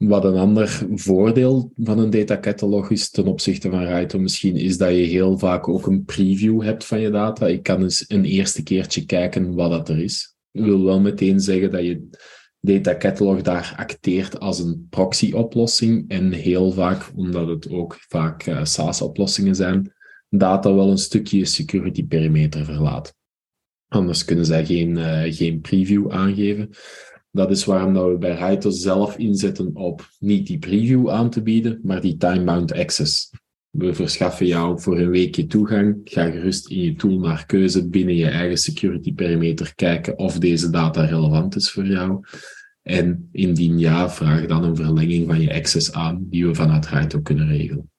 Wat 0.00 0.24
een 0.24 0.36
ander 0.36 0.86
voordeel 0.94 1.72
van 1.76 1.98
een 1.98 2.10
data 2.10 2.40
catalog 2.40 2.90
is 2.90 3.10
ten 3.10 3.26
opzichte 3.26 3.70
van 3.70 3.82
Raito 3.82 4.18
misschien, 4.18 4.56
is 4.56 4.78
dat 4.78 4.90
je 4.90 5.02
heel 5.02 5.38
vaak 5.38 5.68
ook 5.68 5.86
een 5.86 6.04
preview 6.04 6.62
hebt 6.62 6.84
van 6.84 7.00
je 7.00 7.10
data. 7.10 7.46
Ik 7.46 7.62
kan 7.62 7.82
eens 7.82 8.04
een 8.08 8.24
eerste 8.24 8.62
keertje 8.62 9.04
kijken 9.04 9.54
wat 9.54 9.70
dat 9.70 9.88
er 9.88 9.98
is. 9.98 10.36
Ik 10.50 10.64
wil 10.64 10.84
wel 10.84 11.00
meteen 11.00 11.40
zeggen 11.40 11.70
dat 11.70 11.82
je 11.82 12.08
data 12.60 12.96
catalog 12.96 13.42
daar 13.42 13.74
acteert 13.76 14.40
als 14.40 14.58
een 14.58 14.86
proxy-oplossing 14.90 16.08
en 16.08 16.32
heel 16.32 16.72
vaak, 16.72 17.10
omdat 17.14 17.48
het 17.48 17.70
ook 17.70 17.96
vaak 18.08 18.46
uh, 18.46 18.64
SaaS-oplossingen 18.64 19.54
zijn, 19.54 19.92
data 20.28 20.74
wel 20.74 20.90
een 20.90 20.98
stukje 20.98 21.44
security 21.44 22.06
perimeter 22.06 22.64
verlaat. 22.64 23.14
Anders 23.88 24.24
kunnen 24.24 24.44
zij 24.44 24.66
geen, 24.66 24.96
uh, 24.96 25.22
geen 25.24 25.60
preview 25.60 26.10
aangeven. 26.10 26.70
Dat 27.30 27.50
is 27.50 27.64
waarom 27.64 27.92
we 27.92 28.18
bij 28.18 28.34
Raito 28.34 28.70
zelf 28.70 29.16
inzetten 29.16 29.76
op 29.76 30.08
niet 30.18 30.46
die 30.46 30.58
preview 30.58 31.10
aan 31.10 31.30
te 31.30 31.42
bieden, 31.42 31.80
maar 31.82 32.00
die 32.00 32.16
time-bound 32.16 32.72
access. 32.72 33.30
We 33.70 33.94
verschaffen 33.94 34.46
jou 34.46 34.80
voor 34.80 34.98
een 34.98 35.10
weekje 35.10 35.46
toegang. 35.46 36.00
Ga 36.04 36.30
gerust 36.30 36.68
in 36.70 36.80
je 36.80 36.94
tool 36.94 37.18
naar 37.18 37.46
keuze 37.46 37.88
binnen 37.88 38.14
je 38.14 38.28
eigen 38.28 38.56
security 38.56 39.14
perimeter 39.14 39.74
kijken 39.74 40.18
of 40.18 40.38
deze 40.38 40.70
data 40.70 41.04
relevant 41.04 41.56
is 41.56 41.70
voor 41.70 41.86
jou. 41.86 42.24
En 42.82 43.28
indien 43.32 43.78
ja, 43.78 44.10
vraag 44.10 44.46
dan 44.46 44.64
een 44.64 44.76
verlenging 44.76 45.26
van 45.26 45.40
je 45.40 45.54
access 45.54 45.92
aan, 45.92 46.26
die 46.28 46.46
we 46.46 46.54
vanuit 46.54 46.86
Raito 46.86 47.20
kunnen 47.20 47.46
regelen. 47.46 47.90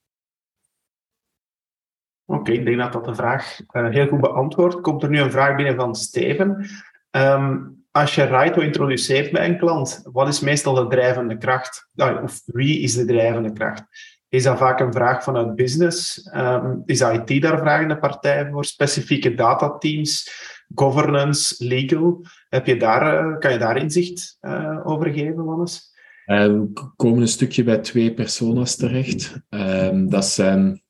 Oké, 2.25 2.51
ik 2.51 2.65
denk 2.65 2.77
dat 2.77 2.93
dat 2.93 3.05
de 3.05 3.15
vraag 3.15 3.59
uh, 3.71 3.89
heel 3.89 4.07
goed 4.07 4.21
beantwoordt. 4.21 4.81
Komt 4.81 5.03
er 5.03 5.09
nu 5.09 5.19
een 5.19 5.31
vraag 5.31 5.55
binnen 5.55 5.75
van 5.75 5.95
Steven. 5.95 6.65
Um, 7.11 7.80
als 7.91 8.15
je 8.15 8.23
Raito 8.23 8.61
introduceert 8.61 9.31
bij 9.31 9.45
een 9.45 9.57
klant, 9.57 10.01
wat 10.11 10.27
is 10.27 10.39
meestal 10.39 10.73
de 10.73 10.87
drijvende 10.87 11.37
kracht? 11.37 11.89
Of 12.23 12.41
wie 12.45 12.79
is 12.79 12.95
de 12.95 13.05
drijvende 13.05 13.53
kracht? 13.53 13.83
Is 14.29 14.43
dat 14.43 14.57
vaak 14.57 14.79
een 14.79 14.93
vraag 14.93 15.23
vanuit 15.23 15.55
business? 15.55 16.29
Um, 16.35 16.83
is 16.85 17.01
IT 17.01 17.41
daar 17.41 17.59
vragende 17.59 17.97
partij 17.97 18.49
voor? 18.51 18.65
Specifieke 18.65 19.33
datateams? 19.33 20.31
Governance? 20.75 21.65
Legal? 21.65 22.25
Heb 22.49 22.65
je 22.65 22.77
daar, 22.77 23.25
uh, 23.25 23.37
kan 23.37 23.51
je 23.51 23.57
daar 23.57 23.77
inzicht 23.77 24.37
uh, 24.41 24.79
over 24.83 25.13
geven, 25.13 25.45
Wannes? 25.45 25.89
We 26.25 26.71
komen 26.95 27.21
een 27.21 27.27
stukje 27.27 27.63
bij 27.63 27.77
twee 27.77 28.13
personas 28.13 28.75
terecht. 28.75 29.41
Ehm, 29.49 30.07
dat 30.07 30.25
zijn 30.25 30.80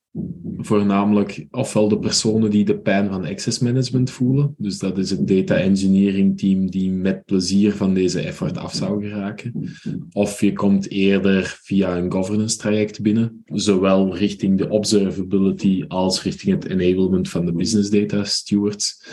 voornamelijk 0.57 1.47
ofwel 1.51 1.88
de 1.88 1.99
personen 1.99 2.49
die 2.49 2.66
de 2.66 2.80
pijn 2.80 3.09
van 3.09 3.26
access 3.26 3.59
management 3.59 4.12
voelen. 4.12 4.55
Dus 4.57 4.78
dat 4.78 4.97
is 4.97 5.09
het 5.09 5.28
data 5.28 5.55
engineering 5.55 6.39
team 6.39 6.70
die 6.70 6.91
met 6.91 7.26
plezier 7.26 7.74
van 7.74 7.93
deze 7.93 8.20
effort 8.20 8.57
af 8.57 8.74
zou 8.74 9.07
geraken. 9.07 9.70
Of 10.12 10.41
je 10.41 10.53
komt 10.53 10.89
eerder 10.89 11.59
via 11.62 11.97
een 11.97 12.12
governance 12.12 12.57
traject 12.57 13.01
binnen, 13.01 13.43
zowel 13.45 14.16
richting 14.16 14.57
de 14.57 14.70
observability 14.70 15.84
als 15.88 16.24
richting 16.24 16.53
het 16.53 16.66
enablement 16.66 17.30
van 17.30 17.45
de 17.45 17.53
business 17.53 17.89
data 17.89 18.24
stewards. 18.24 19.03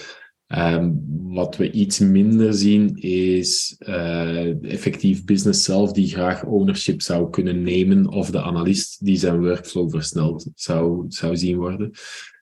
Um, 0.57 1.05
wat 1.33 1.57
we 1.57 1.71
iets 1.71 1.99
minder 1.99 2.55
zien 2.55 2.97
is 2.97 3.77
uh, 3.79 4.65
effectief 4.65 5.25
business 5.25 5.65
zelf 5.65 5.93
die 5.93 6.09
graag 6.09 6.45
ownership 6.45 7.03
zou 7.03 7.31
kunnen 7.31 7.63
nemen 7.63 8.07
of 8.07 8.31
de 8.31 8.43
analist 8.43 9.05
die 9.05 9.17
zijn 9.17 9.41
workflow 9.41 9.91
versneld 9.91 10.47
zou, 10.55 11.05
zou 11.09 11.37
zien 11.37 11.57
worden. 11.57 11.91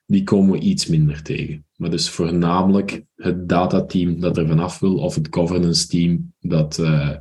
Die 0.05 0.23
komen 0.23 0.51
we 0.51 0.59
iets 0.59 0.85
minder 0.85 1.21
tegen. 1.21 1.65
Maar 1.75 1.89
dus 1.89 2.09
voornamelijk 2.09 3.03
het 3.15 3.49
datateam 3.49 4.19
dat 4.19 4.37
er 4.37 4.47
vanaf 4.47 4.79
wil 4.79 4.95
of 4.95 5.15
het 5.15 5.27
governance 5.29 5.87
team 5.87 6.33
dat 6.39 6.77
uh, 6.77 7.15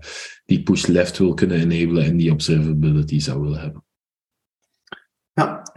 die 0.44 0.62
push 0.62 0.86
left 0.86 1.18
wil 1.18 1.34
kunnen 1.34 1.70
enablen 1.70 2.04
en 2.04 2.16
die 2.16 2.32
observability 2.32 3.18
zou 3.18 3.40
willen 3.40 3.60
hebben. 3.60 3.85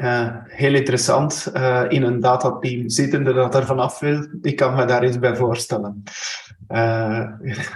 Uh, 0.02 0.36
heel 0.44 0.74
interessant. 0.74 1.52
Uh, 1.54 1.86
in 1.88 2.04
een 2.04 2.20
datateam 2.20 2.90
zittende 2.90 3.34
dat 3.34 3.56
er 3.56 3.66
vanaf 3.66 4.00
wil. 4.00 4.28
Ik 4.42 4.56
kan 4.56 4.76
me 4.76 4.86
daar 4.86 5.04
eens 5.04 5.20
bij 5.20 5.36
voorstellen. 5.36 6.04
Uh, 6.70 7.28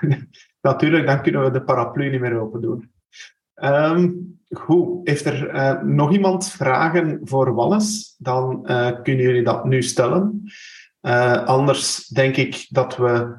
natuurlijk, 0.61 1.05
dan 1.05 1.21
kunnen 1.21 1.43
we 1.43 1.51
de 1.51 1.63
paraplu 1.63 2.09
niet 2.09 2.19
meer 2.19 2.39
open 2.39 2.61
doen. 2.61 2.91
Um, 3.63 4.38
goed, 4.49 5.07
heeft 5.07 5.26
er 5.26 5.80
nog 5.86 6.11
iemand 6.11 6.47
vragen 6.49 7.19
voor 7.24 7.53
Wannes? 7.53 8.15
Dan 8.17 8.61
kunnen 9.03 9.26
jullie 9.26 9.43
dat 9.43 9.65
nu 9.65 9.82
stellen. 9.82 10.43
anders 11.45 12.07
denk 12.07 12.36
ik 12.36 12.65
dat 12.69 12.97
we 12.97 13.38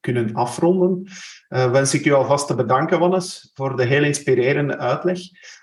kunnen 0.00 0.34
afronden. 0.34 1.06
wens 1.48 1.94
ik 1.94 2.04
u 2.04 2.12
alvast 2.12 2.46
te 2.46 2.54
bedanken, 2.54 2.98
Wannes, 2.98 3.50
voor 3.54 3.76
de 3.76 3.84
heel 3.84 4.04
inspirerende 4.04 4.78
uitleg. 4.78 5.20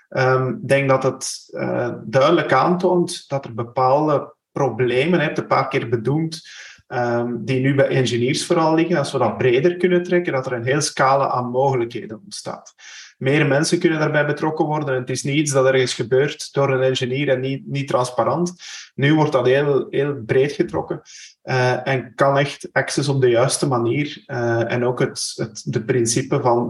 Ehm, 0.08 0.48
ik 0.48 0.68
denk 0.68 0.88
dat 0.88 1.02
het 1.02 1.48
uh, 1.50 1.92
duidelijk 2.04 2.52
aantoont 2.52 3.28
dat 3.28 3.44
er 3.44 3.54
bepaalde 3.54 4.34
problemen, 4.52 5.20
hebt 5.20 5.38
een 5.38 5.46
paar 5.46 5.68
keer 5.68 5.88
bedoeld, 5.88 6.40
um, 6.88 7.44
die 7.44 7.60
nu 7.60 7.74
bij 7.74 7.88
engineers 7.88 8.46
vooral 8.46 8.74
liggen. 8.74 8.96
Als 8.96 9.12
we 9.12 9.18
dat 9.18 9.38
breder 9.38 9.76
kunnen 9.76 10.02
trekken, 10.02 10.32
dat 10.32 10.46
er 10.46 10.52
een 10.52 10.64
heel 10.64 10.80
scala 10.80 11.30
aan 11.30 11.50
mogelijkheden 11.50 12.20
ontstaat. 12.24 12.74
Meer 13.18 13.46
mensen 13.46 13.78
kunnen 13.78 13.98
daarbij 13.98 14.26
betrokken 14.26 14.64
worden. 14.64 14.94
Het 14.94 15.10
is 15.10 15.22
niet 15.22 15.36
iets 15.36 15.52
dat 15.52 15.66
ergens 15.66 15.94
gebeurt 15.94 16.52
door 16.52 16.70
een 16.70 16.82
engineer 16.82 17.28
en 17.28 17.40
niet, 17.40 17.66
niet 17.66 17.88
transparant. 17.88 18.54
Nu 18.94 19.14
wordt 19.14 19.32
dat 19.32 19.46
heel, 19.46 19.86
heel 19.90 20.14
breed 20.26 20.52
getrokken 20.52 21.00
uh, 21.44 21.86
en 21.88 22.14
kan 22.14 22.38
echt 22.38 22.68
access 22.72 23.08
op 23.08 23.20
de 23.20 23.28
juiste 23.28 23.66
manier 23.66 24.22
uh, 24.26 24.72
en 24.72 24.84
ook 24.84 25.00
het, 25.00 25.32
het 25.36 25.62
de 25.64 25.84
principe 25.84 26.40
van 26.40 26.68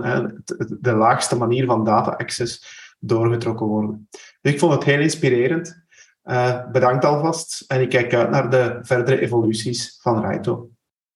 de 0.80 0.92
laagste 0.92 1.36
manier 1.36 1.66
van 1.66 1.84
data 1.84 2.10
access 2.10 2.77
doorgetrokken 2.98 3.66
worden. 3.66 4.08
Dus 4.40 4.52
ik 4.52 4.58
vond 4.58 4.72
het 4.72 4.84
heel 4.84 5.00
inspirerend. 5.00 5.86
Uh, 6.24 6.70
bedankt 6.70 7.04
alvast 7.04 7.64
en 7.66 7.80
ik 7.80 7.88
kijk 7.88 8.14
uit 8.14 8.30
naar 8.30 8.50
de 8.50 8.78
verdere 8.82 9.20
evoluties 9.20 9.98
van 10.00 10.20
Raito. 10.20 10.70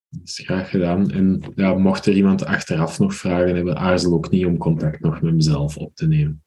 Dat 0.08 0.28
is 0.28 0.42
graag 0.44 0.70
gedaan. 0.70 1.10
En 1.10 1.52
ja, 1.54 1.74
mocht 1.74 2.06
er 2.06 2.12
iemand 2.12 2.44
achteraf 2.44 2.98
nog 2.98 3.14
vragen 3.14 3.54
hebben, 3.54 3.78
aarzel 3.78 4.12
ook 4.12 4.30
niet 4.30 4.46
om 4.46 4.58
contact 4.58 5.00
nog 5.00 5.20
met 5.20 5.34
mezelf 5.34 5.76
op 5.76 5.94
te 5.94 6.06
nemen. 6.06 6.44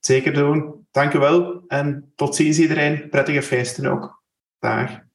Zeker 0.00 0.32
doen. 0.32 0.86
Dank 0.90 1.14
u 1.14 1.18
wel 1.18 1.64
en 1.66 2.12
tot 2.14 2.36
ziens 2.36 2.58
iedereen. 2.58 3.08
Prettige 3.08 3.42
feesten 3.42 3.86
ook. 3.86 4.22
Dag. 4.58 5.08